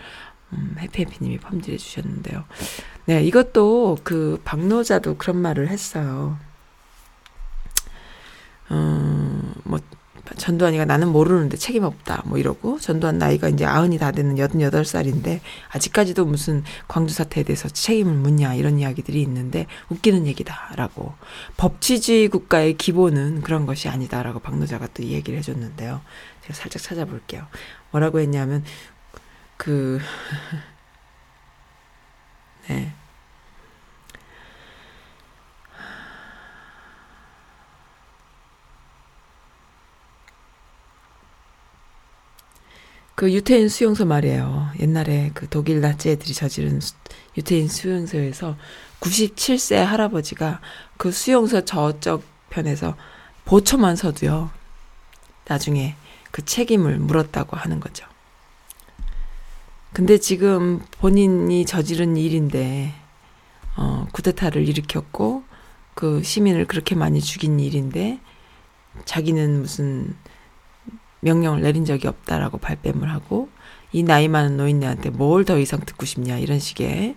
음, 0.54 0.76
해피해피님이 0.80 1.40
펌질해 1.40 1.78
주셨는데요. 1.78 2.44
네, 3.06 3.24
이것도 3.24 4.00
그 4.04 4.42
박노자도 4.44 5.18
그런 5.18 5.38
말을 5.38 5.70
했어요. 5.70 6.38
음, 8.72 9.54
뭐 9.64 9.80
전두환이가 10.36 10.86
나는 10.86 11.10
모르는데 11.10 11.58
책임 11.58 11.84
없다 11.84 12.24
뭐 12.26 12.38
이러고 12.38 12.80
전두환 12.80 13.18
나이가 13.18 13.50
이제 13.50 13.66
아흔이 13.66 13.98
다 13.98 14.12
되는 14.12 14.38
여든 14.38 14.62
여덟 14.62 14.86
살인데 14.86 15.42
아직까지도 15.70 16.26
무슨 16.26 16.64
광주 16.88 17.14
사태에 17.14 17.44
대해서 17.44 17.70
책임을 17.70 18.14
묻냐 18.14 18.56
이런 18.56 18.80
이야기들이 18.80 19.22
있는데 19.22 19.68
웃기는 19.90 20.28
얘기다라고 20.28 21.14
법치주의 21.58 22.28
국가의 22.28 22.78
기본은 22.78 23.42
그런 23.42 23.66
것이 23.66 23.88
아니다라고 23.88 24.40
박노자가 24.40 24.88
또 24.94 25.04
얘기를 25.04 25.40
해줬는데요. 25.40 26.02
제가 26.42 26.54
살짝 26.54 26.82
찾아볼게요. 26.82 27.48
뭐라고 27.92 28.20
했냐면 28.20 28.64
그 29.56 30.00
네. 32.68 32.94
그 43.18 43.34
유태인 43.34 43.68
수용소 43.68 44.06
말이에요. 44.06 44.70
옛날에 44.80 45.32
그 45.34 45.50
독일 45.50 45.82
나치 45.82 46.12
애들이 46.12 46.36
저지른 46.36 46.80
수, 46.80 46.94
유태인 47.36 47.68
수용소에서 47.68 48.56
97세 49.00 49.78
할아버지가 49.78 50.62
그 50.98 51.12
수용소 51.12 51.66
저쪽 51.66 52.24
편에서 52.52 52.96
보초만 53.44 53.96
서도요. 53.96 54.52
나중에 55.48 55.96
그 56.30 56.46
책임을 56.46 57.00
물었다고 57.00 57.58
하는 57.58 57.80
거죠. 57.80 58.06
근데 59.94 60.20
지금 60.20 60.80
본인이 61.00 61.66
저지른 61.66 62.18
일인데 62.18 62.94
어, 63.78 64.06
쿠데타를 64.12 64.70
일으켰고 64.70 65.44
그 65.96 66.22
시민을 66.22 66.68
그렇게 66.68 66.94
많이 66.94 67.20
죽인 67.20 67.60
일인데 67.60 68.20
자기는 69.06 69.62
무슨 69.62 70.16
명령을 71.22 71.62
내린 71.62 71.86
적이 71.86 72.08
없다라고 72.08 72.58
발뺌을 72.58 73.10
하고 73.12 73.50
이 73.92 74.04
나이 74.04 74.28
많은 74.28 74.58
노인네한테 74.58 75.10
뭘 75.12 75.44
더 75.46 75.58
이상 75.60 75.80
듣고 75.80 76.06
싶냐 76.06 76.38
이런 76.38 76.60
식의 76.60 77.16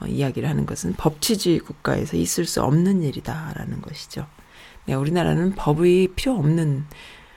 어, 0.00 0.06
이야기를 0.06 0.48
하는 0.48 0.66
것은 0.66 0.94
법치주의 0.94 1.58
국가에서 1.60 2.16
있을 2.16 2.44
수 2.44 2.62
없는 2.62 3.02
일이다라는 3.02 3.82
것이죠. 3.82 4.26
네, 4.86 4.94
우리나라는 4.94 5.54
법이 5.54 6.08
필요 6.16 6.34
없는 6.34 6.84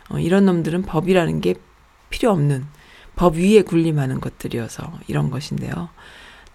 어, 0.10 0.20
이런 0.20 0.46
놈들은 0.46 0.84
법이라는 0.84 1.42
게 1.42 1.56
필요 2.10 2.32
없는 2.32 2.66
법 3.16 3.36
위에 3.36 3.62
군림하는 3.62 4.20
것들이어서 4.20 5.00
이런 5.08 5.30
것인데요. 5.32 5.90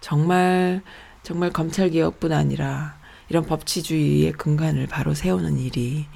정말 0.01 0.83
정말 1.23 1.51
검찰 1.51 1.91
개혁뿐 1.91 2.33
아니라 2.33 2.99
이런 3.29 3.45
법치주의의 3.45 4.33
근간을 4.33 4.87
바로 4.87 5.15
세우는 5.15 5.59
일이 5.59 6.07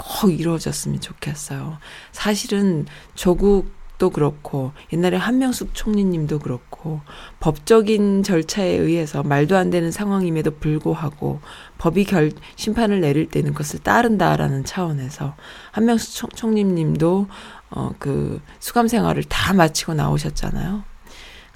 꼭 0.00 0.30
이루어졌으면 0.30 1.00
좋겠어요. 1.00 1.78
사실은 2.12 2.86
조국 3.14 3.80
도 4.00 4.08
그렇고 4.08 4.72
옛날에 4.94 5.18
한명숙 5.18 5.74
총리님도 5.74 6.38
그렇고 6.38 7.02
법적인 7.38 8.22
절차에 8.22 8.70
의해서 8.70 9.22
말도 9.22 9.58
안 9.58 9.68
되는 9.68 9.90
상황임에도 9.90 10.52
불구하고 10.52 11.42
법이 11.76 12.04
결 12.04 12.32
심판을 12.56 13.02
내릴 13.02 13.28
때는 13.28 13.52
그것을 13.52 13.80
따른다라는 13.80 14.64
차원에서 14.64 15.34
한명숙 15.72 16.14
총, 16.14 16.30
총리님도 16.30 17.26
어 17.72 17.92
그 17.98 18.40
수감 18.58 18.88
생활을 18.88 19.22
다 19.24 19.52
마치고 19.52 19.94
나오셨잖아요. 19.94 20.82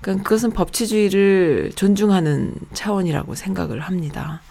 그러니까 0.00 0.22
그것은 0.22 0.50
법치주의를 0.50 1.72
존중하는 1.74 2.54
차원이라고 2.74 3.34
생각을 3.34 3.80
합니다. 3.80 4.42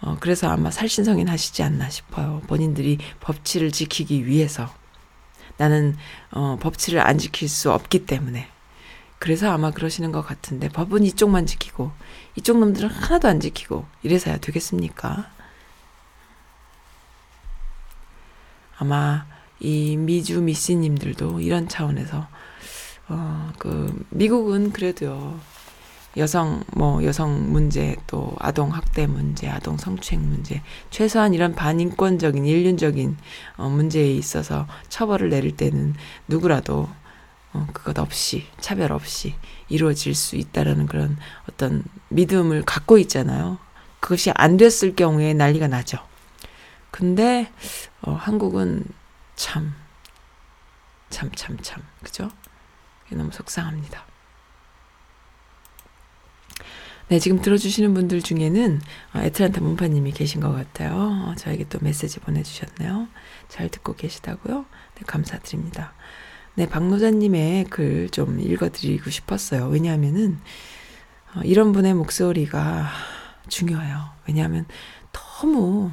어, 0.00 0.16
그래서 0.20 0.48
아마 0.48 0.70
살신성인 0.70 1.28
하시지 1.28 1.62
않나 1.62 1.90
싶어요. 1.90 2.40
본인들이 2.46 2.98
법치를 3.20 3.72
지키기 3.72 4.26
위해서. 4.26 4.72
나는, 5.56 5.96
어, 6.30 6.56
법치를 6.60 7.00
안 7.00 7.18
지킬 7.18 7.48
수 7.48 7.72
없기 7.72 8.06
때문에. 8.06 8.48
그래서 9.18 9.50
아마 9.50 9.72
그러시는 9.72 10.12
것 10.12 10.22
같은데, 10.22 10.68
법은 10.68 11.02
이쪽만 11.02 11.46
지키고, 11.46 11.90
이쪽 12.36 12.58
놈들은 12.60 12.88
하나도 12.88 13.26
안 13.26 13.40
지키고, 13.40 13.84
이래서야 14.04 14.38
되겠습니까? 14.38 15.28
아마 18.78 19.26
이 19.58 19.96
미주 19.96 20.42
미씨님들도 20.42 21.40
이런 21.40 21.68
차원에서, 21.68 22.28
어, 23.08 23.52
그, 23.58 24.06
미국은 24.10 24.70
그래도요, 24.70 25.40
여성 26.18 26.64
뭐 26.74 27.02
여성 27.04 27.52
문제 27.52 27.96
또 28.06 28.34
아동 28.38 28.74
학대 28.74 29.06
문제, 29.06 29.48
아동 29.48 29.76
성추행 29.76 30.28
문제 30.28 30.62
최소한 30.90 31.32
이런 31.32 31.54
반인권적인 31.54 32.44
인륜적인 32.44 33.16
어 33.56 33.68
문제에 33.68 34.12
있어서 34.12 34.66
처벌을 34.88 35.30
내릴 35.30 35.56
때는 35.56 35.94
누구라도 36.26 36.88
어 37.52 37.66
그것 37.72 37.98
없이 37.98 38.46
차별 38.60 38.92
없이 38.92 39.34
이루어질 39.68 40.14
수 40.14 40.36
있다라는 40.36 40.86
그런 40.86 41.16
어떤 41.48 41.84
믿음을 42.08 42.62
갖고 42.62 42.98
있잖아요. 42.98 43.58
그것이 44.00 44.30
안 44.34 44.56
됐을 44.56 44.94
경우에 44.94 45.34
난리가 45.34 45.68
나죠. 45.68 45.98
근데 46.90 47.50
어 48.02 48.12
한국은 48.12 48.84
참 49.36 49.74
참, 51.10 51.30
참, 51.34 51.56
참. 51.62 51.82
그죠? 52.02 52.30
너무 53.10 53.30
속상합니다. 53.32 54.07
네, 57.08 57.18
지금 57.18 57.40
들어주시는 57.40 57.94
분들 57.94 58.20
중에는 58.20 58.80
어, 59.14 59.20
애틀란타 59.20 59.62
문파님이 59.62 60.12
계신 60.12 60.42
것 60.42 60.52
같아요. 60.52 60.92
어, 60.94 61.34
저에게 61.38 61.64
또 61.70 61.78
메시지 61.80 62.20
보내주셨네요. 62.20 63.08
잘 63.48 63.70
듣고 63.70 63.94
계시다고요? 63.94 64.66
네, 64.94 65.02
감사드립니다. 65.06 65.94
네, 66.54 66.68
박노자님의 66.68 67.64
글 67.66 68.10
좀 68.10 68.40
읽어드리고 68.40 69.08
싶었어요. 69.08 69.68
왜냐하면은, 69.68 70.38
어, 71.34 71.40
이런 71.44 71.72
분의 71.72 71.94
목소리가 71.94 72.90
중요해요. 73.48 74.10
왜냐하면 74.26 74.66
너무 75.12 75.90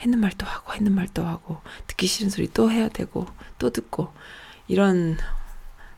했는 0.00 0.18
말또 0.18 0.46
하고, 0.46 0.72
했는 0.72 0.92
말또 0.92 1.24
하고, 1.24 1.60
듣기 1.86 2.08
싫은 2.08 2.30
소리 2.30 2.48
또 2.52 2.72
해야 2.72 2.88
되고, 2.88 3.26
또 3.58 3.70
듣고, 3.70 4.12
이런 4.66 5.16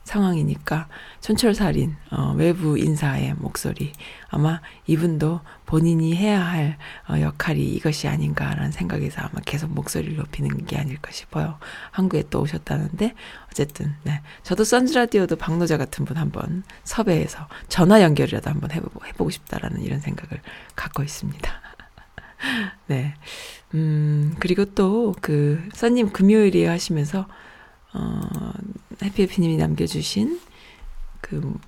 상황이니까 0.09 0.89
촌철살인 1.21 1.97
어, 2.11 2.35
외부 2.37 2.79
인사의 2.79 3.35
목소리 3.35 3.93
아마 4.29 4.61
이분도 4.87 5.41
본인이 5.67 6.17
해야 6.17 6.41
할 6.41 6.79
어, 7.09 7.21
역할이 7.21 7.63
이것이 7.75 8.09
아닌가라는 8.09 8.73
생각에서 8.73 9.21
아마 9.21 9.41
계속 9.45 9.71
목소리를 9.71 10.17
높이는 10.17 10.65
게 10.65 10.79
아닐까 10.79 11.13
싶어요. 11.13 11.59
한국에 11.91 12.25
또 12.31 12.41
오셨다는데 12.41 13.15
어쨌든 13.51 13.95
네 14.05 14.23
저도 14.43 14.65
선즈라디오도 14.65 15.37
박노자 15.37 15.77
같은 15.77 16.05
분 16.05 16.17
한번 16.17 16.63
섭외해서 16.85 17.47
전화 17.69 18.03
연결이라도 18.03 18.51
한번 18.51 18.71
해보고 18.73 19.05
해보고 19.07 19.31
싶다라는 19.31 19.83
이런 19.83 20.01
생각을 20.01 20.41
갖고 20.75 21.03
있습니다. 21.03 21.53
네. 22.87 23.15
음, 23.75 24.35
그리고 24.39 24.65
또, 24.65 25.15
그, 25.21 25.63
써님 25.75 26.11
금요일에 26.11 26.67
하시면서, 26.67 27.27
어, 27.95 28.53
해피해피님이 29.03 29.57
남겨주신 29.57 30.41
그 31.21 31.59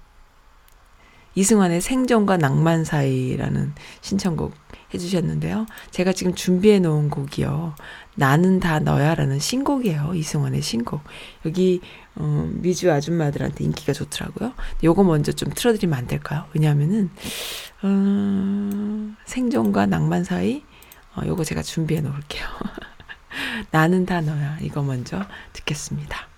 이승환의 1.35 1.81
생존과 1.81 2.37
낭만 2.39 2.85
사이라는 2.85 3.73
신청곡 4.01 4.53
해주셨는데요. 4.93 5.67
제가 5.91 6.13
지금 6.13 6.35
준비해 6.35 6.81
놓은 6.81 7.09
곡이요. 7.09 7.75
나는 8.17 8.59
다 8.59 8.81
너야라는 8.81 9.39
신곡이에요. 9.39 10.13
이승환의 10.15 10.63
신곡. 10.63 11.03
여기 11.47 11.81
어, 12.17 12.51
미주 12.55 12.93
아줌마들한테 12.93 13.65
인기가 13.65 13.93
좋더라고요. 13.93 14.53
요거 14.83 15.05
먼저 15.05 15.33
좀 15.33 15.51
틀어드리면 15.55 15.97
안 15.97 16.07
될까요? 16.07 16.47
왜냐하면은 16.53 17.11
어, 17.83 19.15
생존과 19.25 19.87
낭만 19.87 20.25
사이 20.25 20.65
어, 21.15 21.23
요거 21.25 21.45
제가 21.45 21.63
준비해 21.63 22.01
놓을게요. 22.01 22.45
나는 23.71 24.07
다 24.07 24.21
너야. 24.21 24.59
이거 24.61 24.83
먼저 24.83 25.25
듣겠습니다. 25.53 26.30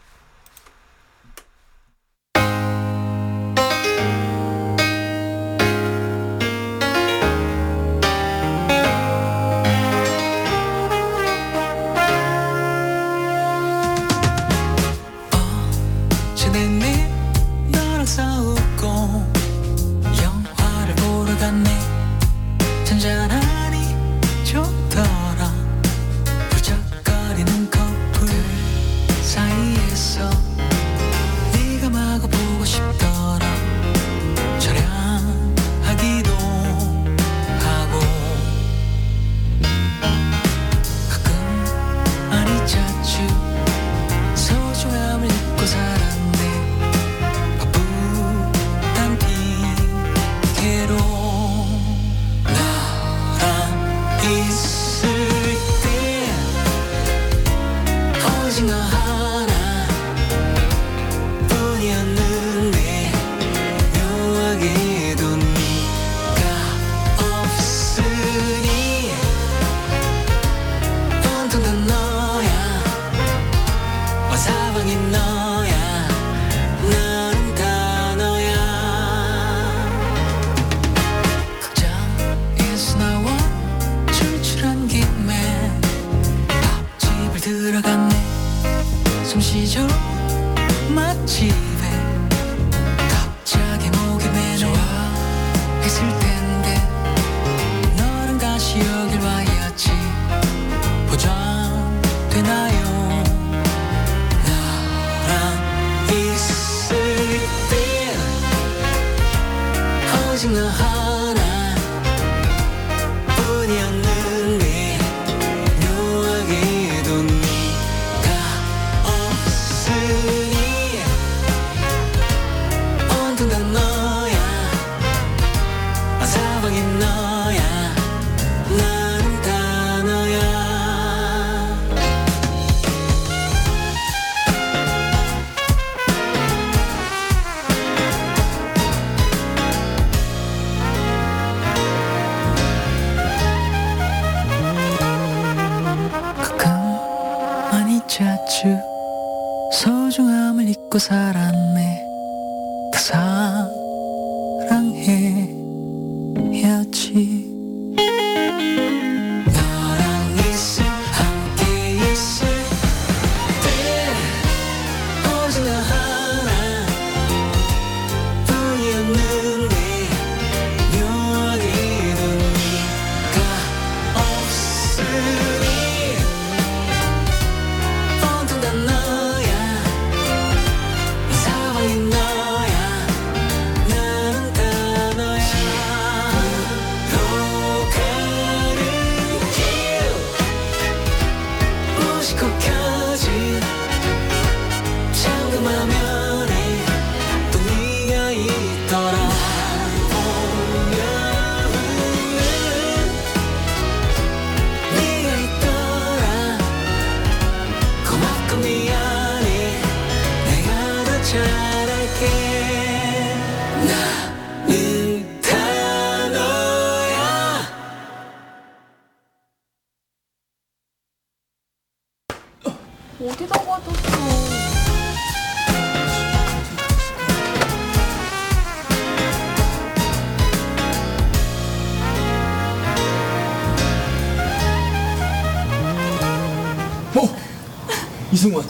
이승원. 238.43 238.65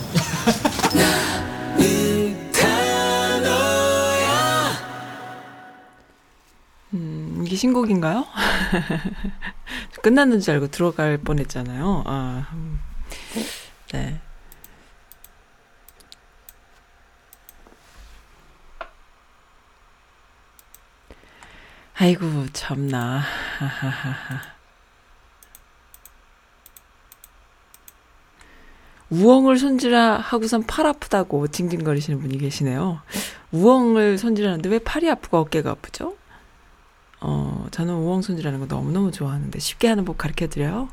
음, 6.93 7.43
이게 7.47 7.57
신곡인가요? 7.57 8.27
끝났는 10.03 10.41
줄 10.41 10.53
알고 10.55 10.69
들어갈 10.69 11.17
뻔했잖아요. 11.17 12.03
아, 12.05 12.49
음. 12.53 12.81
네. 13.93 14.21
아이고 21.95 22.47
참나. 22.53 23.23
하하하하. 23.59 24.52
우엉을 29.13 29.59
손질하 29.59 30.17
하고선 30.17 30.63
팔 30.67 30.87
아프다고 30.87 31.47
징징거리시는 31.47 32.19
분이 32.19 32.39
계시네요. 32.39 33.03
우엉을 33.53 34.17
손질하는데 34.17 34.67
왜 34.71 34.79
팔이 34.79 35.11
아프고 35.11 35.37
어깨가 35.37 35.71
아프죠? 35.71 36.17
어, 37.21 37.67
저는 37.71 37.93
우엉 37.93 38.23
손질하는 38.23 38.59
거 38.59 38.65
너무너무 38.65 39.13
좋아하는데 39.13 39.59
쉽게 39.59 39.89
하는 39.89 40.07
법 40.07 40.17
가르쳐 40.17 40.47
드려요. 40.47 40.89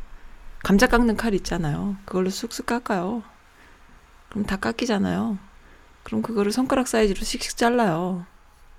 감자 0.63 0.85
깎는 0.87 1.15
칼 1.15 1.33
있잖아요. 1.33 1.95
그걸로 2.03 2.29
쑥쑥 2.29 2.65
깎아요. 2.65 3.23
그럼 4.27 4.45
다 4.45 4.57
깎이잖아요. 4.57 5.37
그럼 6.03 6.21
그거를 6.21 6.51
손가락 6.51 6.89
사이즈로 6.89 7.21
씩씩 7.21 7.55
잘라요. 7.55 8.25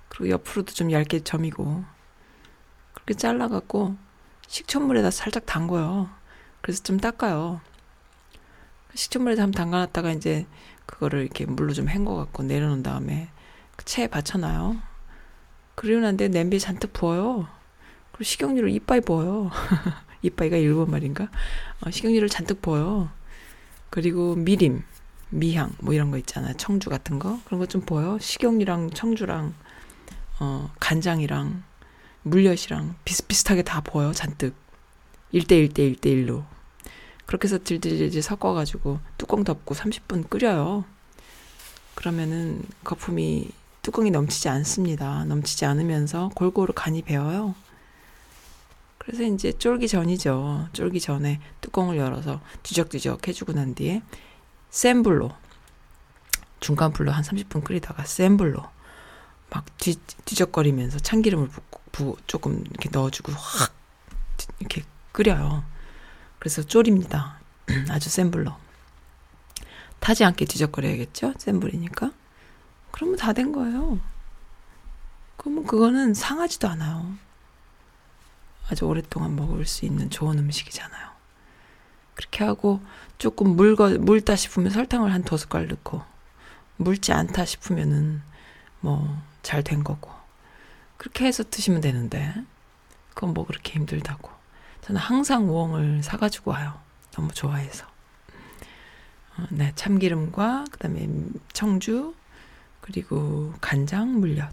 그리고 0.09 0.29
옆으로도 0.29 0.71
좀 0.73 0.91
얇게 0.91 1.21
점이고. 1.23 1.83
그렇게 2.93 3.15
잘라갖고 3.15 3.95
식초물에다 4.47 5.09
살짝 5.09 5.47
담궈요. 5.47 6.09
그래서 6.61 6.83
좀 6.83 6.99
닦아요. 6.99 7.59
식초물에다 8.95 9.43
한번 9.43 9.57
담가놨다가 9.57 10.11
이제 10.11 10.45
그거를 10.85 11.21
이렇게 11.21 11.45
물로 11.45 11.73
좀 11.73 11.87
헹궈 11.89 12.15
갖고 12.15 12.43
내려놓은 12.43 12.83
다음에 12.83 13.29
그 13.75 13.85
체에 13.85 14.07
받쳐놔요. 14.07 14.77
그리고 15.75 16.01
난데 16.01 16.27
냄비에 16.27 16.59
잔뜩 16.59 16.93
부어요. 16.93 17.47
그리고 18.11 18.23
식용유를 18.23 18.69
이빠이 18.71 19.01
부어요. 19.01 19.49
이빠이가 20.21 20.57
일본 20.57 20.91
말인가? 20.91 21.29
어, 21.81 21.89
식용유를 21.89 22.29
잔뜩 22.29 22.61
부어요. 22.61 23.09
그리고 23.89 24.35
미림, 24.35 24.83
미향 25.29 25.71
뭐 25.79 25.93
이런 25.93 26.11
거 26.11 26.17
있잖아요. 26.17 26.53
청주 26.57 26.89
같은 26.89 27.17
거 27.19 27.39
그런 27.45 27.59
거 27.59 27.65
좀 27.65 27.81
부어요. 27.81 28.19
식용유랑 28.19 28.91
청주랑 28.91 29.53
어, 30.39 30.71
간장이랑 30.79 31.63
물엿이랑 32.23 32.95
비슷비슷하게 33.05 33.63
다 33.63 33.81
부어요. 33.81 34.11
잔뜩 34.13 34.53
1대1 35.33 35.73
대 35.73 35.91
1대1로 35.93 36.43
그렇게 37.31 37.47
해서 37.47 37.57
질질질질 37.63 38.21
섞어가지고 38.21 38.99
뚜껑 39.17 39.45
덮고 39.45 39.73
30분 39.73 40.29
끓여요. 40.29 40.83
그러면은 41.95 42.61
거품이 42.83 43.51
뚜껑이 43.81 44.11
넘치지 44.11 44.49
않습니다. 44.49 45.23
넘치지 45.23 45.63
않으면서 45.63 46.29
골고루 46.35 46.73
간이 46.75 47.03
배어요. 47.03 47.55
그래서 48.97 49.23
이제 49.23 49.53
쫄기 49.53 49.87
전이죠. 49.87 50.67
쫄기 50.73 50.99
전에 50.99 51.39
뚜껑을 51.61 51.95
열어서 51.95 52.41
뒤적뒤적 52.63 53.25
해주고 53.25 53.53
난 53.53 53.75
뒤에 53.75 54.01
센 54.69 55.01
불로 55.01 55.31
중간 56.59 56.91
불로 56.91 57.13
한 57.13 57.23
30분 57.23 57.63
끓이다가 57.63 58.03
센 58.03 58.35
불로 58.35 58.61
막 59.49 59.65
뒤, 59.77 59.95
뒤적거리면서 60.25 60.99
참기름을 60.99 61.47
붓고, 61.47 61.81
부, 61.93 62.17
조금 62.27 62.61
이렇게 62.69 62.89
넣어주고 62.91 63.31
확 63.31 63.73
이렇게 64.59 64.83
끓여요. 65.13 65.70
그래서 66.41 66.63
졸입니다. 66.63 67.39
아주 67.91 68.09
센 68.09 68.31
불로. 68.31 68.51
타지 69.99 70.25
않게 70.25 70.45
뒤적거려야겠죠? 70.45 71.35
센 71.37 71.59
불이니까. 71.59 72.11
그러면 72.89 73.15
다 73.17 73.31
된 73.33 73.51
거예요. 73.51 73.99
그러면 75.37 75.67
그거는 75.67 76.15
상하지도 76.15 76.67
않아요. 76.69 77.13
아주 78.71 78.85
오랫동안 78.85 79.35
먹을 79.35 79.67
수 79.67 79.85
있는 79.85 80.09
좋은 80.09 80.39
음식이잖아요. 80.39 81.11
그렇게 82.15 82.43
하고 82.43 82.81
조금 83.19 83.55
물거, 83.55 83.97
물다 83.99 84.35
싶으면 84.35 84.71
설탕을 84.71 85.13
한 85.13 85.23
두 85.23 85.37
숟갈 85.37 85.67
넣고 85.67 86.01
물지 86.77 87.13
않다 87.13 87.45
싶으면은 87.45 88.23
뭐 88.79 89.21
잘 89.43 89.61
된 89.63 89.83
거고 89.83 90.11
그렇게 90.97 91.25
해서 91.25 91.43
드시면 91.43 91.81
되는데 91.81 92.33
그건 93.13 93.33
뭐 93.35 93.45
그렇게 93.45 93.73
힘들다고 93.73 94.29
저는 94.81 94.99
항상 94.99 95.49
우엉을 95.49 96.03
사가지고 96.03 96.51
와요. 96.51 96.79
너무 97.11 97.31
좋아해서. 97.33 97.85
어, 99.37 99.45
네, 99.49 99.71
참기름과 99.75 100.65
그다음에 100.71 101.07
청주 101.53 102.13
그리고 102.81 103.53
간장, 103.61 104.19
물엿 104.19 104.51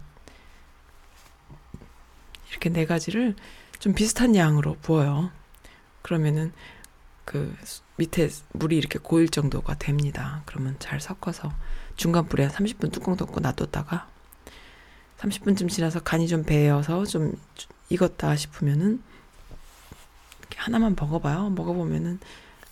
이렇게 2.49 2.69
네 2.69 2.85
가지를 2.85 3.35
좀 3.79 3.93
비슷한 3.93 4.35
양으로 4.35 4.77
부어요. 4.81 5.31
그러면은 6.01 6.51
그 7.25 7.55
밑에 7.97 8.29
물이 8.53 8.77
이렇게 8.77 8.97
고일 8.99 9.29
정도가 9.29 9.77
됩니다. 9.77 10.41
그러면 10.45 10.75
잘 10.79 10.99
섞어서 10.99 11.53
중간 11.95 12.27
불에 12.27 12.45
한 12.45 12.53
30분 12.53 12.91
뚜껑 12.91 13.15
덮고 13.17 13.39
놔뒀다가 13.39 14.07
30분쯤 15.19 15.69
지나서 15.69 15.99
간이 15.99 16.27
좀 16.27 16.43
배어서 16.43 17.05
좀 17.05 17.37
익었다 17.89 18.35
싶으면은 18.35 19.03
하나만 20.55 20.95
먹어봐요. 20.99 21.49
먹어보면은 21.51 22.19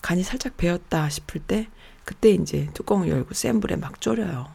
간이 0.02 0.24
살짝 0.24 0.58
배었다 0.58 1.10
싶을 1.10 1.42
때 1.42 1.70
그때 2.06 2.32
이제 2.32 2.70
뚜껑을 2.74 3.10
열고 3.10 3.34
센 3.34 3.60
불에 3.60 3.76
막 3.76 4.00
졸여요. 4.00 4.52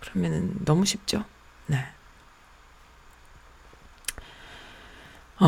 그러면은 0.00 0.64
너무 0.64 0.84
쉽죠? 0.84 1.24
네. 1.66 1.84
어, 5.38 5.46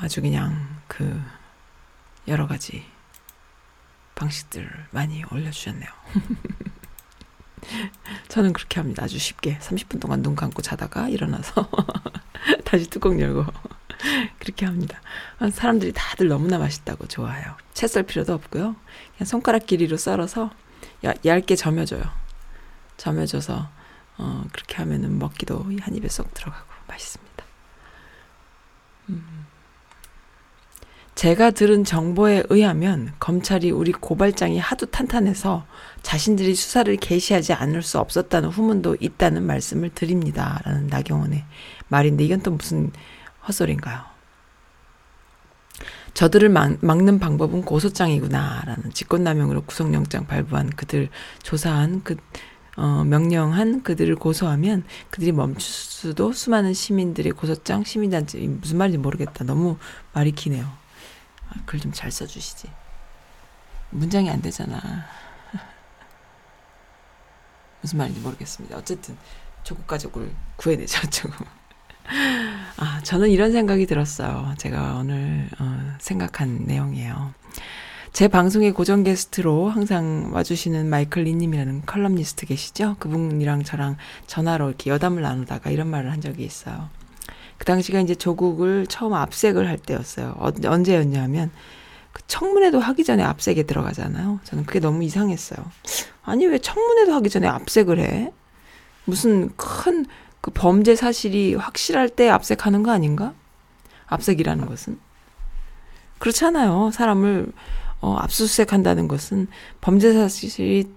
아주 0.00 0.20
그냥 0.20 0.80
그 0.88 1.22
여러 2.28 2.46
가지 2.46 2.84
방식들을 4.14 4.86
많이 4.90 5.22
올려주셨네요. 5.30 5.90
저는 8.28 8.52
그렇게 8.52 8.80
합니다. 8.80 9.04
아주 9.04 9.18
쉽게 9.18 9.58
30분 9.58 10.00
동안 10.00 10.22
눈 10.22 10.34
감고 10.34 10.62
자다가 10.62 11.08
일어나서 11.08 11.68
다시 12.64 12.88
뚜껑 12.88 13.20
열고 13.20 13.44
그렇게 14.38 14.66
합니다. 14.66 15.00
사람들이 15.52 15.92
다들 15.92 16.28
너무나 16.28 16.58
맛있다고 16.58 17.06
좋아해요. 17.06 17.56
채 17.72 17.86
썰 17.86 18.02
필요도 18.04 18.32
없고요. 18.32 18.76
그냥 19.16 19.26
손가락 19.26 19.66
길이로 19.66 19.96
썰어서 19.96 20.50
야, 21.04 21.14
얇게 21.24 21.56
점여줘요. 21.56 22.02
점여줘서 22.96 23.68
어, 24.18 24.44
그렇게 24.52 24.76
하면은 24.76 25.18
먹기도 25.18 25.64
한 25.80 25.94
입에 25.94 26.08
쏙 26.08 26.32
들어가고 26.34 26.66
맛있습니다. 26.86 27.44
음. 29.10 29.46
제가 31.14 31.52
들은 31.52 31.84
정보에 31.84 32.42
의하면 32.48 33.12
검찰이 33.20 33.70
우리 33.70 33.92
고발장이 33.92 34.58
하도 34.58 34.86
탄탄해서 34.86 35.64
자신들이 36.02 36.56
수사를 36.56 36.94
개시하지 36.96 37.52
않을 37.52 37.82
수 37.82 38.00
없었다는 38.00 38.48
후문도 38.48 38.96
있다는 38.98 39.44
말씀을 39.44 39.90
드립니다. 39.90 40.60
라는 40.64 40.88
나경원의 40.88 41.44
말인데 41.88 42.24
이건 42.24 42.40
또 42.42 42.50
무슨 42.50 42.90
헛소리인가요? 43.46 44.14
저들을 46.14 46.48
막, 46.48 46.76
막는 46.80 47.18
방법은 47.18 47.64
고소장이구나라는 47.64 48.92
직권남용으로 48.92 49.64
구속영장 49.64 50.26
발부한 50.26 50.70
그들 50.70 51.10
조사한 51.42 52.02
그 52.04 52.16
어, 52.76 53.04
명령한 53.04 53.82
그들을 53.82 54.16
고소하면 54.16 54.84
그들이 55.10 55.32
멈출 55.32 55.60
수도 55.60 56.32
수많은 56.32 56.74
시민들의 56.74 57.32
고소장 57.32 57.84
시민단체 57.84 58.38
무슨 58.38 58.78
말인지 58.78 58.98
모르겠다. 58.98 59.44
너무 59.44 59.78
말이 60.12 60.32
기네요. 60.32 60.64
아, 61.48 61.54
글좀 61.66 61.92
잘 61.92 62.10
써주시지. 62.10 62.68
문장이 63.90 64.28
안 64.28 64.42
되잖아. 64.42 64.80
무슨 67.80 67.98
말인지 67.98 68.20
모르겠습니다. 68.20 68.76
어쨌든 68.76 69.16
조국 69.62 69.86
가족을 69.86 70.34
구해내자 70.56 71.08
조금. 71.10 71.46
아 72.76 73.00
저는 73.02 73.30
이런 73.30 73.52
생각이 73.52 73.86
들었어요. 73.86 74.54
제가 74.58 74.96
오늘 75.00 75.48
어, 75.58 75.94
생각한 75.98 76.64
내용이에요. 76.66 77.32
제 78.12 78.28
방송의 78.28 78.72
고정 78.72 79.02
게스트로 79.02 79.68
항상 79.68 80.30
와주시는 80.32 80.88
마이클 80.88 81.24
리님이라는 81.24 81.82
컬럼니스트 81.84 82.46
계시죠? 82.46 82.96
그분이랑 83.00 83.64
저랑 83.64 83.96
전화로 84.26 84.68
이렇게 84.68 84.90
여담을 84.90 85.22
나누다가 85.22 85.70
이런 85.70 85.88
말을 85.88 86.12
한 86.12 86.20
적이 86.20 86.44
있어요. 86.44 86.88
그 87.58 87.64
당시가 87.64 88.00
이제 88.00 88.14
조국을 88.14 88.86
처음 88.88 89.14
압색을 89.14 89.68
할 89.68 89.78
때였어요. 89.78 90.34
어, 90.38 90.50
언제였냐면 90.64 91.50
그 92.12 92.22
청문회도 92.28 92.78
하기 92.78 93.02
전에 93.02 93.22
압색에 93.24 93.64
들어가잖아요. 93.64 94.40
저는 94.44 94.64
그게 94.64 94.78
너무 94.78 95.02
이상했어요. 95.02 95.64
아니 96.22 96.46
왜 96.46 96.58
청문회도 96.58 97.12
하기 97.14 97.30
전에 97.30 97.48
압색을 97.48 97.98
해? 97.98 98.32
무슨 99.04 99.50
큰 99.56 100.06
그 100.44 100.50
범죄 100.50 100.94
사실이 100.94 101.54
확실할 101.54 102.10
때 102.10 102.28
압색하는 102.28 102.82
거 102.82 102.90
아닌가? 102.90 103.32
압색이라는 104.04 104.66
것은 104.66 104.98
그렇잖아요. 106.18 106.90
사람을 106.92 107.46
어, 108.02 108.16
압수수색한다는 108.16 109.08
것은 109.08 109.46
범죄 109.80 110.12
사실이 110.12 110.92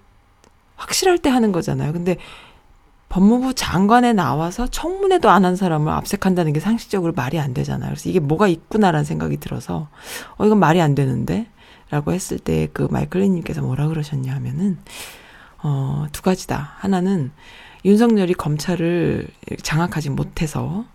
확실할 0.76 1.20
때 1.20 1.30
하는 1.30 1.54
거잖아요. 1.54 1.94
근데 1.94 2.18
법무부 3.08 3.54
장관에 3.54 4.12
나와서 4.12 4.68
청문회도 4.68 5.30
안 5.30 5.46
한 5.46 5.56
사람을 5.56 5.94
압색한다는 5.94 6.52
게 6.52 6.60
상식적으로 6.60 7.14
말이 7.14 7.40
안 7.40 7.54
되잖아요. 7.54 7.92
그래서 7.92 8.10
이게 8.10 8.20
뭐가 8.20 8.50
있구나라는 8.50 9.06
생각이 9.06 9.38
들어서 9.38 9.88
어 10.36 10.46
이건 10.46 10.60
말이 10.60 10.82
안 10.82 10.94
되는데 10.94 11.48
라고 11.90 12.12
했을 12.12 12.38
때 12.38 12.68
그 12.74 12.90
마이클리님께서 12.92 13.62
뭐라 13.62 13.88
그러셨냐 13.88 14.36
하면은 14.36 14.78
어두 15.60 16.22
가지다. 16.22 16.74
하나는 16.80 17.32
윤석열이 17.86 18.34
검찰을 18.34 19.28
장악하지 19.62 20.10
못해서 20.10 20.86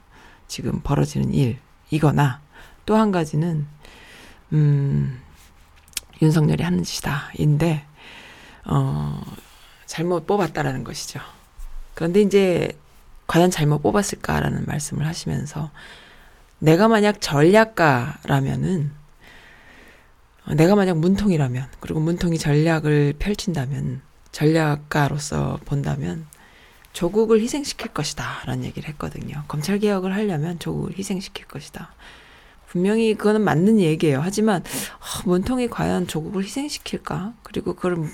지금 0.48 0.80
벌어지는 0.82 1.32
일 1.32 1.58
이거나 1.90 2.40
또 2.84 2.96
한 2.96 3.10
가지는 3.12 3.66
음 4.52 5.20
윤석열이 6.20 6.62
하는 6.62 6.82
짓이다인데 6.82 7.84
어 8.64 9.22
잘못 9.86 10.26
뽑았다라는 10.26 10.84
것이죠. 10.84 11.20
그런데 11.94 12.20
이제 12.22 12.72
과연 13.26 13.50
잘못 13.50 13.82
뽑았을까라는 13.82 14.64
말씀을 14.66 15.06
하시면서 15.06 15.70
내가 16.58 16.88
만약 16.88 17.20
전략가라면은 17.20 18.92
어, 20.46 20.54
내가 20.54 20.74
만약 20.74 20.98
문통이라면 20.98 21.68
그리고 21.80 22.00
문통이 22.00 22.38
전략을 22.38 23.14
펼친다면 23.18 24.00
전략가로서 24.32 25.60
본다면 25.64 26.26
조국을 26.92 27.40
희생시킬 27.40 27.92
것이다 27.92 28.42
라는 28.46 28.64
얘기를 28.64 28.88
했거든요. 28.90 29.44
검찰 29.48 29.78
개혁을 29.78 30.14
하려면 30.14 30.58
조국을 30.58 30.96
희생시킬 30.98 31.46
것이다. 31.46 31.94
분명히 32.68 33.14
그거는 33.14 33.42
맞는 33.42 33.80
얘기예요. 33.80 34.20
하지만 34.22 34.62
아, 34.62 35.22
문통이 35.26 35.68
과연 35.68 36.06
조국을 36.06 36.42
희생시킬까? 36.44 37.34
그리고 37.42 37.74
그걸 37.74 38.08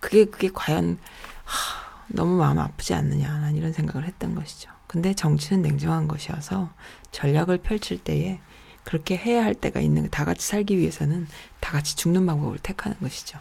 그게 0.00 0.24
그게 0.24 0.48
과연 0.52 0.98
하, 1.44 2.04
너무 2.08 2.36
마음 2.38 2.58
아프지 2.58 2.94
않느냐 2.94 3.38
난 3.38 3.54
이런 3.56 3.72
생각을 3.72 4.06
했던 4.06 4.34
것이죠. 4.34 4.70
근데 4.86 5.12
정치는 5.12 5.62
냉정한 5.62 6.08
것이어서 6.08 6.70
전략을 7.10 7.58
펼칠 7.58 7.98
때에 7.98 8.40
그렇게 8.84 9.16
해야 9.16 9.44
할 9.44 9.54
때가 9.54 9.80
있는 9.80 10.08
다 10.08 10.24
같이 10.24 10.46
살기 10.46 10.78
위해서는 10.78 11.28
다 11.60 11.72
같이 11.72 11.94
죽는 11.96 12.24
방법을 12.24 12.58
택하는 12.58 12.96
것이죠. 13.00 13.38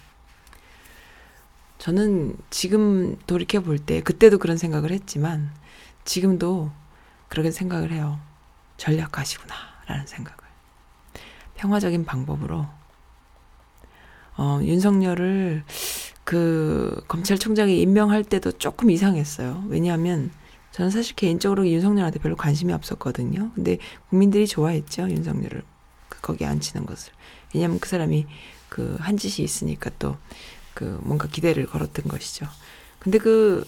저는 1.77 2.37
지금 2.49 3.17
돌이켜 3.27 3.61
볼 3.61 3.77
때 3.79 4.01
그때도 4.01 4.39
그런 4.39 4.57
생각을 4.57 4.91
했지만 4.91 5.51
지금도 6.05 6.71
그렇게 7.29 7.51
생각을 7.51 7.91
해요. 7.91 8.19
전략가시구나라는 8.77 10.07
생각을 10.07 10.37
평화적인 11.55 12.05
방법으로 12.05 12.67
어, 14.37 14.59
윤석열을 14.61 15.63
그 16.23 17.03
검찰총장이 17.07 17.81
임명할 17.81 18.23
때도 18.23 18.51
조금 18.53 18.91
이상했어요. 18.91 19.63
왜냐하면 19.67 20.31
저는 20.71 20.91
사실 20.91 21.15
개인적으로 21.15 21.67
윤석열한테 21.67 22.19
별로 22.19 22.35
관심이 22.35 22.71
없었거든요. 22.73 23.51
근데 23.55 23.77
국민들이 24.09 24.45
좋아했죠. 24.45 25.09
윤석열을 25.09 25.63
그 26.09 26.21
거기에 26.21 26.45
앉히는 26.47 26.85
것을. 26.85 27.13
왜냐하면 27.53 27.79
그 27.79 27.89
사람이 27.89 28.27
그 28.69 28.97
한 28.99 29.17
짓이 29.17 29.43
있으니까 29.43 29.89
또 29.97 30.17
그 30.77 30.99
뭔가 31.01 31.27
기대를 31.27 31.65
걸었던 31.65 32.05
것이죠. 32.07 32.45
근데 32.99 33.17
그 33.17 33.65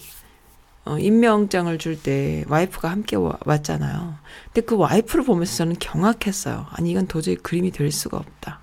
어, 0.86 0.99
임명장을 0.99 1.76
줄 1.80 1.97
때 1.99 2.45
와이프가 2.47 2.88
함께 2.88 3.16
와, 3.16 3.36
왔잖아요. 3.45 4.14
근데 4.45 4.62
그 4.62 4.78
와이프를 4.78 5.26
보면서 5.26 5.57
저는 5.57 5.78
경악했어요. 5.80 6.68
아니 6.70 6.91
이건 6.91 7.07
도저히 7.07 7.36
그림이 7.36 7.72
될 7.72 7.91
수가 7.91 8.18
없다. 8.18 8.60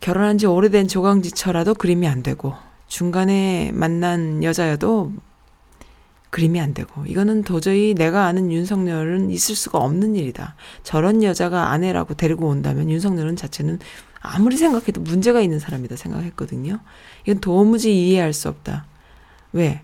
결혼한 0.00 0.38
지 0.38 0.46
오래된 0.46 0.88
조강지처라도 0.88 1.74
그림이 1.74 2.08
안 2.08 2.24
되고 2.24 2.54
중간에 2.88 3.70
만난 3.72 4.42
여자여도 4.42 5.12
그림이 6.30 6.60
안 6.60 6.74
되고 6.74 7.06
이거는 7.06 7.44
도저히 7.44 7.94
내가 7.94 8.26
아는 8.26 8.50
윤석열은 8.50 9.30
있을 9.30 9.54
수가 9.54 9.78
없는 9.78 10.16
일이다. 10.16 10.56
저런 10.82 11.22
여자가 11.22 11.70
아내라고 11.70 12.14
데리고 12.14 12.48
온다면 12.48 12.90
윤석열은 12.90 13.36
자체는 13.36 13.78
아무리 14.22 14.56
생각해도 14.56 15.00
문제가 15.00 15.40
있는 15.40 15.58
사람이다 15.58 15.96
생각했거든요. 15.96 16.78
이건 17.24 17.40
도무지 17.40 18.08
이해할 18.08 18.32
수 18.32 18.48
없다. 18.48 18.86
왜? 19.52 19.82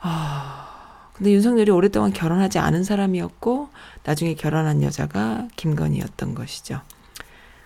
아, 0.00 1.10
근데 1.14 1.32
윤석열이 1.32 1.70
오랫동안 1.72 2.12
결혼하지 2.12 2.60
않은 2.60 2.84
사람이었고 2.84 3.68
나중에 4.04 4.34
결혼한 4.34 4.82
여자가 4.82 5.48
김건희였던 5.56 6.34
것이죠. 6.34 6.80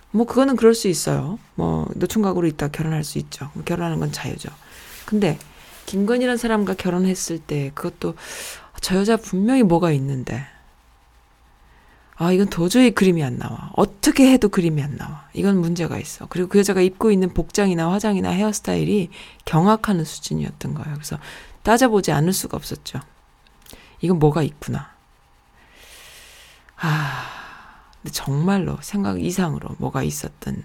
뭐 0.09 0.25
그거는 0.25 0.55
그럴 0.55 0.73
수 0.73 0.87
있어요. 0.87 1.37
뭐 1.55 1.87
노총각으로 1.95 2.47
있다 2.47 2.69
결혼할 2.69 3.03
수 3.03 3.19
있죠. 3.19 3.49
결혼하는 3.65 3.99
건 3.99 4.11
자유죠. 4.11 4.49
근데 5.05 5.37
김건희란 5.85 6.37
사람과 6.37 6.73
결혼했을 6.73 7.37
때 7.39 7.71
그것도 7.75 8.15
저 8.81 8.95
여자 8.97 9.17
분명히 9.17 9.63
뭐가 9.63 9.91
있는데 9.91 10.45
아 12.15 12.31
이건 12.31 12.47
도저히 12.49 12.91
그림이 12.91 13.23
안 13.23 13.37
나와. 13.37 13.71
어떻게 13.75 14.31
해도 14.31 14.49
그림이 14.49 14.81
안 14.81 14.97
나와. 14.97 15.27
이건 15.33 15.59
문제가 15.59 15.97
있어. 15.97 16.27
그리고 16.27 16.47
그 16.49 16.59
여자가 16.59 16.81
입고 16.81 17.11
있는 17.11 17.33
복장이나 17.33 17.91
화장이나 17.91 18.29
헤어스타일이 18.29 19.09
경악하는 19.45 20.05
수준이었던 20.05 20.73
거예요. 20.75 20.93
그래서 20.93 21.17
따져보지 21.63 22.11
않을 22.11 22.33
수가 22.33 22.57
없었죠. 22.57 22.99
이건 24.01 24.19
뭐가 24.19 24.43
있구나. 24.43 24.91
아, 26.75 27.25
근데 28.01 28.11
정말로 28.11 28.77
생각 28.81 29.21
이상으로 29.21 29.75
뭐가 29.79 30.03
있었던 30.03 30.63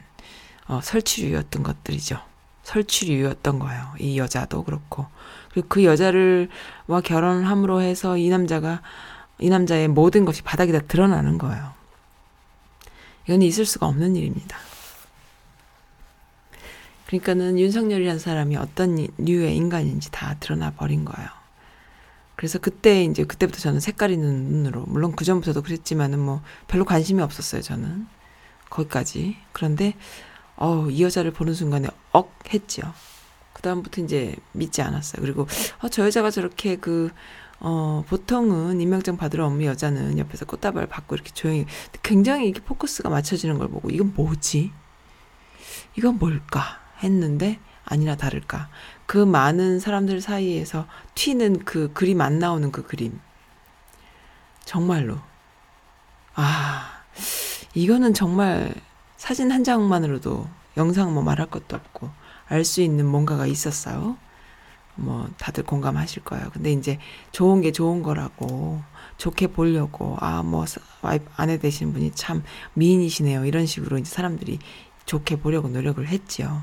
어, 0.67 0.81
설치류였던 0.83 1.63
것들이죠. 1.63 2.21
설치류였던 2.65 3.59
거예요. 3.61 3.95
이 3.99 4.19
여자도 4.19 4.65
그렇고. 4.65 5.07
그리고 5.51 5.69
그 5.69 5.85
여자를 5.85 6.51
와 6.87 7.01
결혼함으로 7.01 7.81
해서 7.81 8.19
이 8.19 8.29
남자가 8.29 8.83
이 9.39 9.49
남자의 9.49 9.89
모든 9.89 10.25
것이 10.25 10.43
바닥에 10.43 10.73
다 10.73 10.81
드러나는 10.81 11.39
거예요. 11.39 11.73
이건 13.27 13.43
있을 13.43 13.67
수가 13.67 13.87
없는 13.87 14.17
일입니다. 14.17 14.57
그러니까는 17.07 17.59
윤석열이라는 17.59 18.19
사람이 18.19 18.57
어떤 18.57 19.07
류의 19.17 19.57
인간인지 19.57 20.11
다 20.11 20.37
드러나 20.41 20.71
버린 20.73 21.05
거예요. 21.05 21.29
그래서 22.37 22.59
그때 22.59 23.03
이제 23.05 23.25
그때부터 23.25 23.59
저는 23.59 23.81
색깔 23.81 24.11
있는 24.11 24.45
눈으로 24.45 24.85
물론 24.87 25.17
그 25.17 25.25
전부터도 25.25 25.63
그랬지만은 25.63 26.21
뭐 26.21 26.41
별로 26.69 26.85
관심이 26.85 27.21
없었어요 27.21 27.63
저는 27.63 28.07
거기까지 28.71 29.37
그런데 29.53 29.95
어이 30.57 31.03
여자를 31.03 31.33
보는 31.33 31.55
순간에 31.55 31.89
억 32.13 32.33
했죠. 32.53 32.93
그 33.53 33.63
다음부터 33.63 34.03
이제 34.03 34.37
믿지 34.53 34.83
않았어요. 34.83 35.21
그리고 35.21 35.49
어, 35.81 35.89
저 35.89 36.07
여자가 36.07 36.31
저렇게 36.31 36.77
그 36.77 37.11
어, 37.61 38.05
보통은 38.09 38.81
임명장 38.81 39.17
받으러 39.17 39.47
오는 39.47 39.65
여자는 39.65 40.19
옆에서 40.19 40.45
꽃다발 40.47 40.87
받고 40.87 41.15
이렇게 41.15 41.31
조용히 41.33 41.67
굉장히 42.03 42.49
이렇게 42.49 42.65
포커스가 42.65 43.09
맞춰지는 43.09 43.59
걸 43.59 43.69
보고 43.69 43.91
이건 43.91 44.13
뭐지? 44.15 44.71
이건 45.97 46.19
뭘까? 46.19 46.81
했는데 47.03 47.59
아니나 47.85 48.17
다를까. 48.17 48.69
그 49.07 49.19
많은 49.19 49.81
사람들 49.81 50.21
사이에서 50.21 50.87
튀는 51.15 51.65
그 51.65 51.93
그림 51.93 52.21
안 52.21 52.39
나오는 52.39 52.71
그 52.71 52.83
그림. 52.83 53.19
정말로. 54.65 55.19
아, 56.35 57.03
이거는 57.75 58.15
정말 58.15 58.75
사진 59.17 59.51
한 59.51 59.65
장만으로도 59.65 60.49
영상 60.77 61.15
뭐 61.15 61.23
말할 61.23 61.51
것도 61.51 61.75
없고 61.75 62.11
알 62.49 62.65
수 62.65 62.83
있는 62.83 63.07
뭔가가 63.07 63.47
있었어요. 63.47 64.17
뭐 64.99 65.29
다들 65.39 65.65
공감하실 65.65 66.25
거예요. 66.25 66.51
근데 66.53 66.73
이제 66.73 66.99
좋은 67.33 67.61
게 67.61 67.73
좋은 67.73 68.03
거라고 68.03 68.83
좋게 69.17 69.49
보려고 69.49 70.17
아 70.21 70.43
뭐 70.43 70.65
아내 71.37 71.59
되신 71.59 71.93
분이 71.93 72.13
참 72.15 72.43
미인이시네요. 72.75 73.45
이런 73.45 73.67
식으로 73.67 73.99
이제 73.99 74.11
사람들이 74.11 74.59
좋게 75.07 75.37
보려고 75.37 75.69
노력을 75.69 76.07
했지요. 76.07 76.63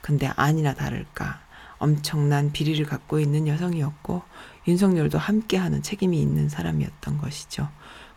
근데 0.00 0.30
아니나 0.36 0.74
다를까 0.74 1.40
엄청난 1.78 2.52
비리를 2.52 2.84
갖고 2.86 3.20
있는 3.20 3.46
여성이었고 3.46 4.22
윤석열도 4.66 5.18
함께하는 5.18 5.82
책임이 5.82 6.20
있는 6.20 6.48
사람이었던 6.48 7.18
것이죠. 7.18 7.68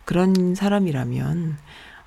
그런 0.04 0.54
사람이라면 0.54 1.58
어, 1.58 1.58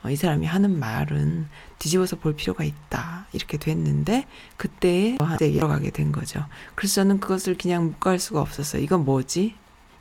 이 0.09 0.15
사람이 0.15 0.45
하는 0.45 0.79
말은 0.79 1.47
뒤집어서 1.79 2.17
볼 2.17 2.35
필요가 2.35 2.63
있다 2.63 3.27
이렇게 3.31 3.57
됐는데 3.57 4.25
그때에 4.57 5.17
들어가게 5.37 5.91
된 5.91 6.11
거죠. 6.11 6.45
그래서 6.75 6.95
저는 6.95 7.19
그것을 7.19 7.57
그냥 7.57 7.85
묵과할 7.85 8.19
수가 8.19 8.41
없었어요. 8.41 8.81
이건 8.81 9.05
뭐지? 9.05 9.55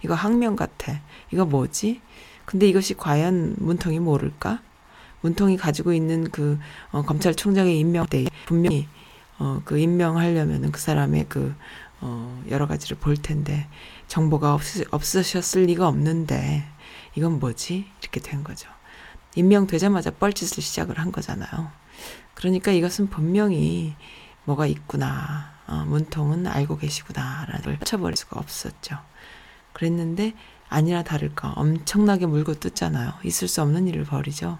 이거 0.04 0.14
학명 0.14 0.56
같아. 0.56 1.00
이거 1.32 1.44
뭐지? 1.44 2.00
근데 2.44 2.68
이것이 2.68 2.94
과연 2.94 3.56
문통이 3.58 4.00
모를까? 4.00 4.60
문통이 5.20 5.56
가지고 5.56 5.92
있는 5.92 6.30
그 6.30 6.58
어, 6.90 7.02
검찰총장의 7.02 7.78
임명 7.78 8.06
때 8.06 8.26
분명히 8.46 8.88
어, 9.38 9.62
그 9.64 9.78
임명하려면은 9.78 10.72
그 10.72 10.80
사람의 10.80 11.26
그 11.28 11.54
어, 12.00 12.42
여러 12.50 12.66
가지를 12.66 12.96
볼 12.98 13.16
텐데 13.16 13.68
정보가 14.08 14.54
없, 14.54 14.62
없으셨을 14.90 15.62
리가 15.66 15.86
없는데 15.86 16.64
이건 17.14 17.38
뭐지 17.38 17.86
이렇게 18.00 18.20
된 18.20 18.42
거죠. 18.42 18.68
임명되자마자 19.34 20.10
뻘짓을 20.10 20.62
시작을 20.62 20.98
한 20.98 21.12
거잖아요. 21.12 21.70
그러니까 22.34 22.72
이것은 22.72 23.08
분명히 23.08 23.94
뭐가 24.44 24.66
있구나. 24.66 25.52
어, 25.66 25.84
문통은 25.86 26.46
알고 26.46 26.78
계시구나라는 26.78 27.62
걸 27.62 27.78
쳐버릴 27.84 28.16
수가 28.16 28.40
없었죠. 28.40 28.98
그랬는데 29.72 30.34
아니나 30.68 31.02
다를까 31.02 31.52
엄청나게 31.56 32.26
물고 32.26 32.54
뜯잖아요. 32.54 33.12
있을 33.24 33.48
수 33.48 33.62
없는 33.62 33.86
일을 33.88 34.04
벌이죠. 34.04 34.58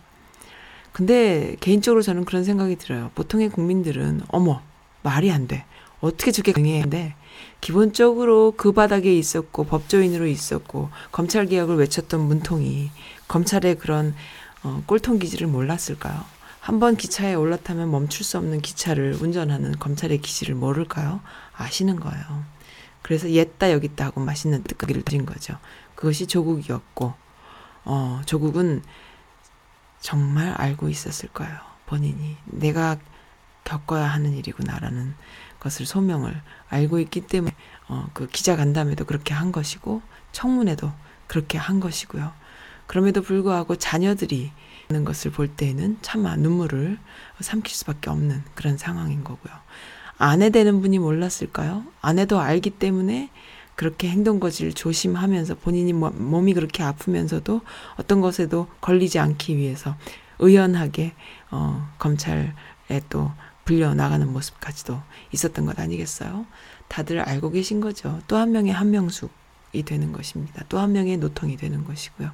근데 0.92 1.56
개인적으로 1.60 2.02
저는 2.02 2.24
그런 2.24 2.44
생각이 2.44 2.76
들어요. 2.76 3.10
보통의 3.14 3.48
국민들은 3.48 4.22
어머 4.28 4.62
말이 5.02 5.32
안 5.32 5.48
돼. 5.48 5.64
어떻게 6.00 6.32
저렇게 6.32 6.52
강해인데 6.52 7.14
기본적으로 7.60 8.52
그 8.56 8.72
바닥에 8.72 9.16
있었고 9.16 9.64
법조인으로 9.64 10.26
있었고 10.26 10.90
검찰 11.12 11.46
개혁을 11.46 11.76
외쳤던 11.76 12.20
문통이 12.20 12.90
검찰의 13.28 13.76
그런 13.76 14.14
어, 14.62 14.82
꼴통 14.86 15.18
기질을 15.18 15.46
몰랐을까요? 15.46 16.24
한번 16.60 16.96
기차에 16.96 17.34
올라타면 17.34 17.90
멈출 17.90 18.24
수 18.24 18.38
없는 18.38 18.60
기차를 18.60 19.18
운전하는 19.20 19.76
검찰의 19.78 20.18
기질을 20.18 20.54
모를까요? 20.54 21.20
아시는 21.56 21.98
거예요. 21.98 22.44
그래서 23.02 23.28
옛다 23.30 23.72
여기다 23.72 24.04
하고 24.04 24.20
맛있는 24.20 24.62
뜨거기를 24.62 25.02
드린 25.02 25.26
거죠. 25.26 25.58
그것이 25.96 26.28
조국이었고, 26.28 27.14
어, 27.84 28.22
조국은 28.26 28.82
정말 30.00 30.52
알고 30.52 30.88
있었을 30.88 31.28
거예요. 31.30 31.58
본인이. 31.86 32.36
내가 32.44 32.96
겪어야 33.64 34.06
하는 34.06 34.32
일이구나라는 34.34 35.14
것을 35.58 35.84
소명을 35.84 36.40
알고 36.68 37.00
있기 37.00 37.22
때문에, 37.22 37.54
어, 37.88 38.08
그 38.14 38.28
기자 38.28 38.54
간담회도 38.54 39.04
그렇게 39.06 39.34
한 39.34 39.50
것이고, 39.50 40.00
청문회도 40.30 40.92
그렇게 41.26 41.58
한 41.58 41.80
것이고요. 41.80 42.32
그럼에도 42.86 43.22
불구하고 43.22 43.76
자녀들이 43.76 44.52
하는 44.88 45.04
것을 45.04 45.30
볼 45.30 45.48
때에는 45.48 45.98
차마 46.02 46.36
눈물을 46.36 46.98
삼킬 47.40 47.74
수밖에 47.74 48.10
없는 48.10 48.42
그런 48.54 48.76
상황인 48.76 49.24
거고요. 49.24 49.52
아내 50.18 50.50
되는 50.50 50.80
분이 50.80 50.98
몰랐을까요? 50.98 51.84
아내도 52.00 52.38
알기 52.40 52.70
때문에 52.70 53.30
그렇게 53.74 54.08
행동거지를 54.10 54.74
조심하면서 54.74 55.56
본인이 55.56 55.92
몸이 55.92 56.54
그렇게 56.54 56.82
아프면서도 56.82 57.62
어떤 57.96 58.20
것에도 58.20 58.68
걸리지 58.80 59.18
않기 59.18 59.56
위해서 59.56 59.96
의연하게 60.38 61.14
어, 61.50 61.88
검찰에 61.98 62.52
또 63.08 63.32
불려 63.64 63.94
나가는 63.94 64.30
모습까지도 64.30 65.00
있었던 65.32 65.64
것 65.66 65.78
아니겠어요? 65.78 66.46
다들 66.88 67.20
알고 67.20 67.50
계신 67.50 67.80
거죠. 67.80 68.20
또 68.28 68.36
한 68.36 68.52
명의 68.52 68.72
한명숙이 68.72 69.82
되는 69.84 70.12
것입니다. 70.12 70.64
또 70.68 70.78
한 70.78 70.92
명의 70.92 71.16
노통이 71.16 71.56
되는 71.56 71.84
것이고요. 71.84 72.30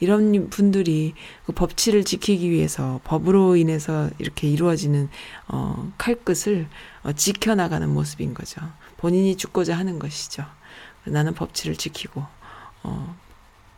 이런 0.00 0.48
분들이 0.50 1.14
그 1.44 1.52
법치를 1.52 2.04
지키기 2.04 2.50
위해서 2.50 3.00
법으로 3.04 3.56
인해서 3.56 4.10
이렇게 4.18 4.48
이루어지는 4.48 5.08
어, 5.48 5.92
칼끝을 5.98 6.66
어, 7.02 7.12
지켜나가는 7.12 7.88
모습인 7.88 8.34
거죠. 8.34 8.60
본인이 8.96 9.36
죽고자 9.36 9.76
하는 9.76 9.98
것이죠. 9.98 10.44
나는 11.04 11.34
법치를 11.34 11.76
지키고 11.76 12.24
어, 12.82 13.16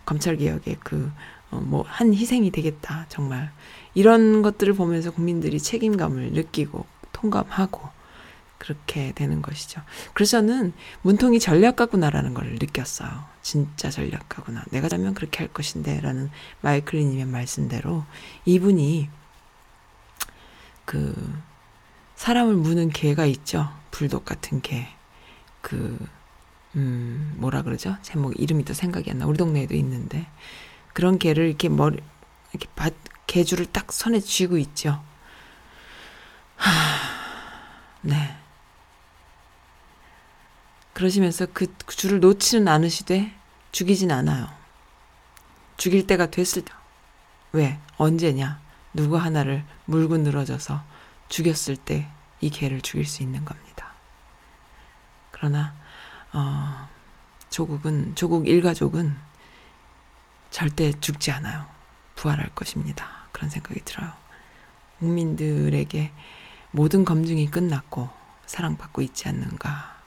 검찰 0.04 0.36
개혁의 0.36 0.76
그뭐 0.80 1.84
한 1.86 2.14
희생이 2.14 2.50
되겠다 2.50 3.06
정말 3.08 3.52
이런 3.94 4.42
것들을 4.42 4.72
보면서 4.74 5.10
국민들이 5.10 5.58
책임감을 5.58 6.32
느끼고 6.32 6.86
통감하고 7.12 7.97
그렇게 8.58 9.12
되는 9.12 9.40
것이죠. 9.40 9.80
그래서 10.14 10.38
저는 10.38 10.72
문통이 11.02 11.40
전략 11.40 11.76
가구나라는 11.76 12.34
걸 12.34 12.56
느꼈어요. 12.58 13.24
진짜 13.42 13.88
전략 13.90 14.28
가구나. 14.28 14.64
내가 14.70 14.88
자면 14.88 15.14
그렇게 15.14 15.38
할 15.38 15.48
것인데 15.48 16.00
라는 16.00 16.30
마이클리님의 16.60 17.26
말씀대로 17.26 18.04
이분이 18.44 19.08
그 20.84 21.14
사람을 22.16 22.54
무는 22.54 22.90
개가 22.90 23.26
있죠. 23.26 23.70
불독 23.90 24.24
같은 24.24 24.60
개. 24.60 24.88
그, 25.60 25.98
음, 26.74 27.34
뭐라 27.36 27.62
그러죠? 27.62 27.96
제목 28.02 28.38
이름이 28.38 28.64
또 28.64 28.74
생각이 28.74 29.10
안 29.10 29.18
나. 29.18 29.26
우리 29.26 29.38
동네에도 29.38 29.74
있는데. 29.76 30.26
그런 30.92 31.18
개를 31.18 31.46
이렇게 31.46 31.68
머리, 31.68 32.00
이렇게 32.52 32.66
밭, 32.74 32.92
개줄을 33.26 33.66
딱 33.66 33.92
손에 33.92 34.18
쥐고 34.18 34.58
있죠. 34.58 35.00
하, 36.56 36.70
네. 38.00 38.36
그러시면서 40.98 41.46
그 41.52 41.72
줄을 41.86 42.18
놓지는 42.18 42.66
않으시되 42.66 43.32
죽이진 43.70 44.10
않아요. 44.10 44.48
죽일 45.76 46.06
때가 46.06 46.26
됐을 46.26 46.62
때. 46.62 46.72
왜? 47.52 47.78
언제냐? 47.96 48.60
누구 48.92 49.16
하나를 49.16 49.64
물고 49.84 50.16
늘어져서 50.16 50.82
죽였을 51.28 51.76
때 51.76 52.08
이 52.40 52.50
개를 52.50 52.80
죽일 52.80 53.04
수 53.06 53.22
있는 53.22 53.44
겁니다. 53.44 53.92
그러나 55.30 55.74
어, 56.32 56.88
조국은 57.50 58.14
조국 58.14 58.46
일가족은 58.46 59.16
절대 60.50 60.92
죽지 61.00 61.30
않아요. 61.32 61.66
부활할 62.14 62.50
것입니다. 62.54 63.06
그런 63.32 63.50
생각이 63.50 63.80
들어요. 63.84 64.12
국민들에게 64.98 66.12
모든 66.70 67.04
검증이 67.04 67.50
끝났고 67.50 68.08
사랑받고 68.46 69.02
있지 69.02 69.28
않는가 69.28 69.97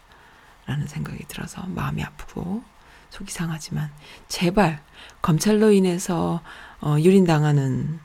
라는 0.65 0.87
생각이 0.87 1.25
들어서 1.27 1.63
마음이 1.67 2.03
아프고 2.03 2.63
속이 3.09 3.31
상하지만 3.31 3.91
제발 4.27 4.83
검찰로 5.21 5.71
인해서 5.71 6.41
어, 6.79 6.97
유린당하는 6.99 7.99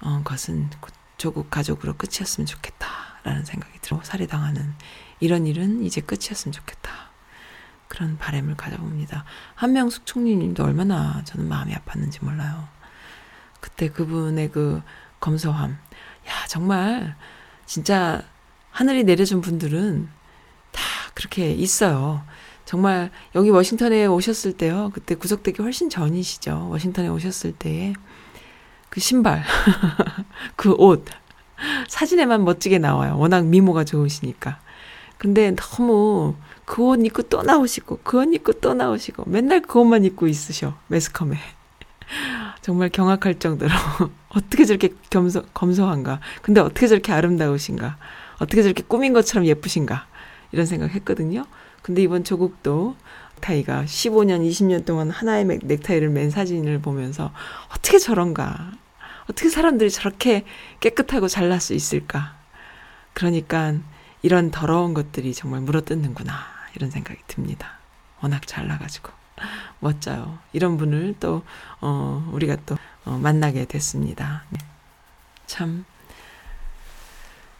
어, 0.00 0.20
것은 0.24 0.70
조국 1.16 1.50
가족으로 1.50 1.94
끝이었으면 1.94 2.46
좋겠다라는 2.46 3.44
생각이 3.44 3.78
들어 3.80 4.00
살해당하는 4.02 4.72
이런 5.20 5.46
일은 5.46 5.84
이제 5.84 6.00
끝이었으면 6.00 6.52
좋겠다. 6.52 7.08
그런 7.88 8.18
바램을 8.18 8.56
가져봅니다. 8.56 9.24
한명숙 9.54 10.06
총리님도 10.06 10.62
얼마나 10.62 11.22
저는 11.24 11.48
마음이 11.48 11.74
아팠는지 11.74 12.24
몰라요. 12.24 12.68
그때 13.60 13.88
그분의 13.88 14.52
그 14.52 14.82
검소함. 15.20 15.72
야, 15.72 16.46
정말 16.46 17.16
진짜 17.66 18.22
하늘이 18.70 19.02
내려준 19.04 19.40
분들은 19.40 20.08
다 20.08 20.17
그렇게 21.18 21.50
있어요. 21.50 22.22
정말 22.64 23.10
여기 23.34 23.50
워싱턴에 23.50 24.06
오셨을 24.06 24.52
때요. 24.52 24.92
그때 24.94 25.16
구속되기 25.16 25.62
훨씬 25.62 25.90
전이시죠. 25.90 26.68
워싱턴에 26.70 27.08
오셨을 27.08 27.54
때에 27.58 27.94
그 28.88 29.00
신발, 29.00 29.42
그 30.54 30.74
옷, 30.78 31.04
사진에만 31.88 32.44
멋지게 32.44 32.78
나와요. 32.78 33.18
워낙 33.18 33.46
미모가 33.46 33.82
좋으시니까. 33.82 34.60
근데 35.18 35.56
너무 35.56 36.36
그 36.64 36.82
옷 36.84 37.04
입고 37.04 37.22
또 37.22 37.42
나오시고, 37.42 37.98
그 38.04 38.18
옷 38.18 38.32
입고 38.32 38.52
또 38.60 38.74
나오시고, 38.74 39.24
맨날 39.26 39.60
그 39.60 39.80
옷만 39.80 40.04
입고 40.04 40.28
있으셔. 40.28 40.78
매스컴에. 40.86 41.36
정말 42.62 42.90
경악할 42.90 43.40
정도로 43.40 43.72
어떻게 44.30 44.64
저렇게 44.64 44.90
겸소, 45.10 45.42
검소한가. 45.52 46.20
근데 46.42 46.60
어떻게 46.60 46.86
저렇게 46.86 47.10
아름다우신가. 47.10 47.96
어떻게 48.38 48.62
저렇게 48.62 48.84
꾸민 48.86 49.12
것처럼 49.12 49.46
예쁘신가. 49.46 50.06
이런 50.52 50.66
생각 50.66 50.90
했거든요. 50.90 51.44
근데 51.82 52.02
이번 52.02 52.24
조국도 52.24 52.96
넥타이가 53.38 53.84
15년, 53.84 54.48
20년 54.48 54.84
동안 54.84 55.10
하나의 55.10 55.44
넥타이를 55.62 56.10
맨 56.10 56.30
사진을 56.30 56.80
보면서 56.80 57.32
어떻게 57.70 57.98
저런가. 57.98 58.72
어떻게 59.24 59.48
사람들이 59.48 59.90
저렇게 59.90 60.44
깨끗하고 60.80 61.28
잘날 61.28 61.60
수 61.60 61.74
있을까. 61.74 62.36
그러니까 63.12 63.74
이런 64.22 64.50
더러운 64.50 64.94
것들이 64.94 65.34
정말 65.34 65.60
물어뜯는구나. 65.60 66.32
이런 66.74 66.90
생각이 66.90 67.20
듭니다. 67.26 67.78
워낙 68.20 68.46
잘나가지고. 68.46 69.10
멋져요. 69.80 70.38
이런 70.52 70.76
분을 70.76 71.14
또, 71.20 71.42
어, 71.80 72.28
우리가 72.32 72.56
또, 72.66 72.76
어, 73.04 73.18
만나게 73.18 73.66
됐습니다. 73.66 74.44
네. 74.50 74.58
참, 75.46 75.84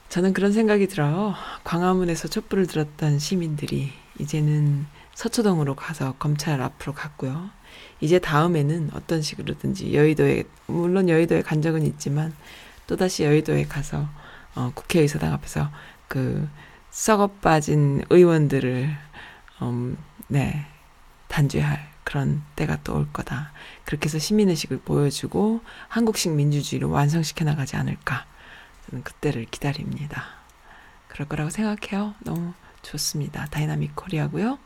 저는 0.08 0.32
그런 0.32 0.52
생각이 0.52 0.88
들어요. 0.88 1.34
광화문에서 1.64 2.28
촛불을 2.28 2.66
들었던 2.66 3.18
시민들이 3.18 3.92
이제는 4.18 4.86
서초동으로 5.14 5.74
가서 5.74 6.14
검찰 6.18 6.62
앞으로 6.62 6.94
갔고요. 6.94 7.50
이제 8.00 8.18
다음에는 8.18 8.90
어떤 8.94 9.20
식으로든지 9.20 9.94
여의도에, 9.94 10.44
물론 10.66 11.08
여의도에 11.08 11.42
간 11.42 11.60
적은 11.60 11.84
있지만 11.84 12.34
또다시 12.86 13.24
여의도에 13.24 13.64
가서 13.66 14.08
어, 14.54 14.72
국회의사당 14.74 15.32
앞에서 15.34 15.70
그 16.08 16.48
썩어 16.90 17.26
빠진 17.42 18.02
의원들을, 18.08 18.88
음, 19.62 19.98
네, 20.28 20.66
단죄할 21.28 21.86
그런 22.04 22.42
때가 22.56 22.82
또 22.82 22.94
올 22.96 23.06
거다. 23.12 23.52
그렇게 23.84 24.06
해서 24.06 24.18
시민의식을 24.18 24.78
보여주고 24.78 25.60
한국식 25.88 26.32
민주주의를 26.32 26.88
완성시켜 26.88 27.44
나가지 27.44 27.76
않을까. 27.76 28.24
저는 28.88 29.04
그때를 29.04 29.46
기다립니다. 29.50 30.24
그럴 31.08 31.28
거라고 31.28 31.50
생각해요. 31.50 32.14
너무 32.20 32.52
좋습니다. 32.82 33.46
dynamic 33.46 33.94
Korea고요. 33.96 34.58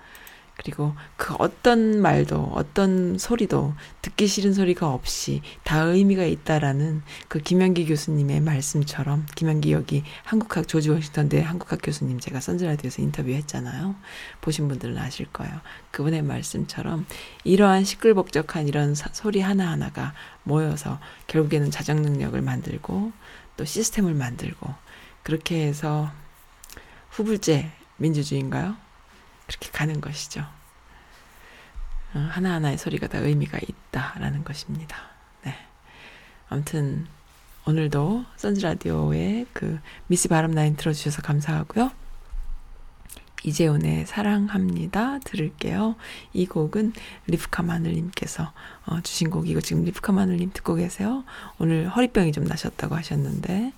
그리고 0.54 0.94
그 1.16 1.34
어떤 1.38 2.00
말도 2.02 2.52
어떤 2.54 3.18
소리도 3.18 3.74
듣기 4.02 4.26
싫은 4.26 4.52
소리가 4.52 4.92
없이 4.92 5.40
다 5.64 5.80
의미가 5.80 6.24
있다라는 6.24 7.02
그 7.28 7.40
김현기 7.40 7.86
교수님의 7.86 8.40
말씀처럼 8.42 9.26
김현기 9.34 9.72
여기 9.72 10.04
한국학 10.24 10.68
조지 10.68 10.90
워싱턴대 10.90 11.40
한국학 11.40 11.80
교수님 11.82 12.20
제가 12.20 12.40
선즈라디오에서 12.40 13.02
인터뷰했잖아요. 13.02 13.94
보신 14.40 14.68
분들은 14.68 14.98
아실 14.98 15.26
거예요. 15.32 15.52
그분의 15.90 16.22
말씀처럼 16.22 17.06
이러한 17.44 17.84
시끌벅적한 17.84 18.68
이런 18.68 18.94
사, 18.94 19.08
소리 19.12 19.40
하나하나가 19.40 20.12
모여서 20.44 21.00
결국에는 21.28 21.70
자정 21.70 22.02
능력을 22.02 22.40
만들고 22.40 23.12
또 23.56 23.64
시스템을 23.64 24.14
만들고 24.14 24.74
그렇게 25.22 25.66
해서 25.66 26.10
후불제 27.10 27.70
민주주의인가요? 27.98 28.76
그렇게 29.46 29.70
가는 29.70 30.00
것이죠. 30.00 30.40
어, 32.14 32.18
하나하나의 32.18 32.78
소리가 32.78 33.06
다 33.06 33.18
의미가 33.18 33.58
있다라는 33.58 34.44
것입니다. 34.44 34.96
네. 35.44 35.56
아무튼 36.48 37.06
오늘도 37.64 38.24
선즈라디오의 38.36 39.46
그 39.52 39.78
미스 40.08 40.28
바람라인 40.28 40.76
들어주셔서 40.76 41.22
감사하고요. 41.22 42.01
이재훈의 43.44 44.06
사랑합니다 44.06 45.18
들을게요. 45.20 45.96
이 46.32 46.46
곡은 46.46 46.92
리프카 47.26 47.62
마늘님께서 47.62 48.52
어, 48.86 49.00
주신 49.02 49.30
곡이고 49.30 49.60
지금 49.60 49.84
리프카 49.84 50.12
마늘님 50.12 50.52
듣고 50.52 50.74
계세요. 50.74 51.24
오늘 51.58 51.88
허리병이 51.88 52.32
좀 52.32 52.44
나셨다고 52.44 52.94
하셨는데 52.94 53.72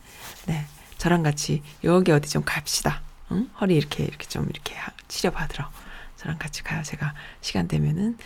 네 0.47 0.67
저랑 0.99 1.23
같이 1.23 1.63
여기 1.83 2.13
어디 2.13 2.29
좀 2.29 2.43
갑시다. 2.45 3.03
응? 3.33 3.49
허리 3.61 3.77
이렇게 3.77 4.05
이렇게 4.05 4.27
좀 4.27 4.49
이렇게 4.51 4.75
치료 5.09 5.31
받으러 5.31 5.71
저랑 6.17 6.39
같이 6.39 6.63
가요. 6.63 6.83
제가 6.83 7.15
시간 7.41 7.69
되면은 7.69 8.17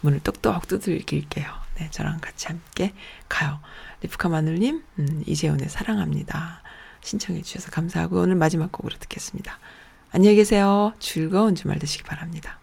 문을 0.00 0.20
똑똑 0.20 0.68
두들길게요. 0.68 1.68
네, 1.76 1.88
저랑 1.90 2.18
같이 2.20 2.46
함께 2.46 2.92
가요. 3.28 3.60
리프카 4.02 4.28
마늘님, 4.28 4.84
음, 4.98 5.22
이재훈의 5.26 5.68
사랑합니다. 5.68 6.62
신청해 7.02 7.42
주셔서 7.42 7.70
감사하고 7.70 8.20
오늘 8.20 8.34
마지막 8.34 8.70
곡으로 8.72 8.96
듣겠습니다. 8.98 9.58
안녕히 10.10 10.36
계세요. 10.36 10.94
즐거운 10.98 11.54
주말 11.54 11.78
되시기 11.78 12.02
바랍니다. 12.02 12.58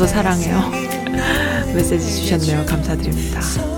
저도 0.00 0.06
사랑해요. 0.06 0.70
메시지 1.76 2.22
주셨네요. 2.22 2.64
감사드립니다. 2.64 3.69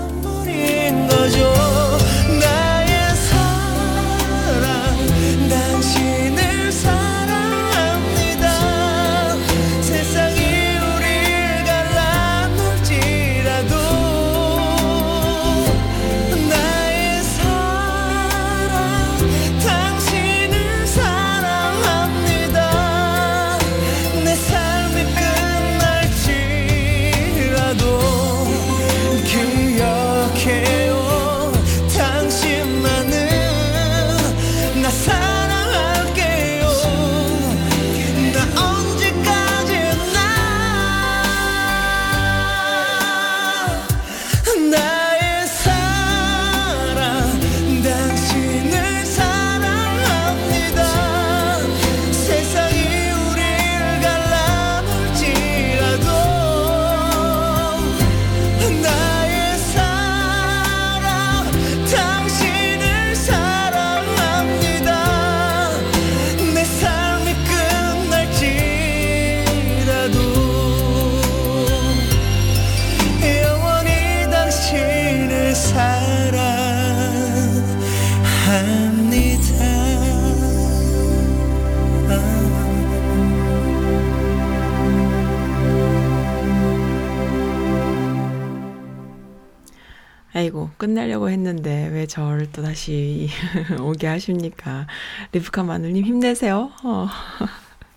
끝내려고 90.83 91.29
했는데 91.29 91.87
왜 91.93 92.05
저를 92.05 92.51
또 92.51 92.61
다시 92.61 93.29
오게 93.79 94.05
하십니까? 94.05 94.85
리프카 95.31 95.63
마늘님 95.63 96.03
힘내세요. 96.03 96.73
어. 96.83 97.07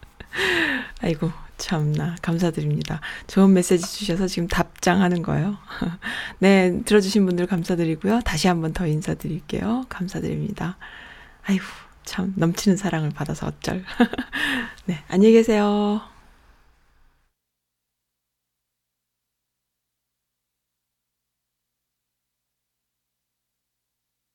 아이고, 1.03 1.33
참나. 1.59 2.15
감사드립니다. 2.23 3.01
좋은 3.27 3.53
메시지 3.53 3.85
주셔서 3.85 4.29
지금 4.29 4.47
답장하는 4.47 5.23
거예요. 5.23 5.59
네, 6.39 6.81
들어주신 6.85 7.27
분들 7.27 7.49
감사드리고요. 7.49 8.21
다시 8.21 8.47
한번 8.47 8.73
더 8.73 8.87
인사드릴게요. 8.87 9.87
감사드립니다. 9.89 10.77
아이고, 11.45 11.65
참, 12.05 12.35
넘치는 12.37 12.77
사랑을 12.77 13.11
받아서 13.11 13.49
어쩔. 13.49 13.83
네, 14.85 15.03
안녕히 15.09 15.33
계세요. 15.33 16.03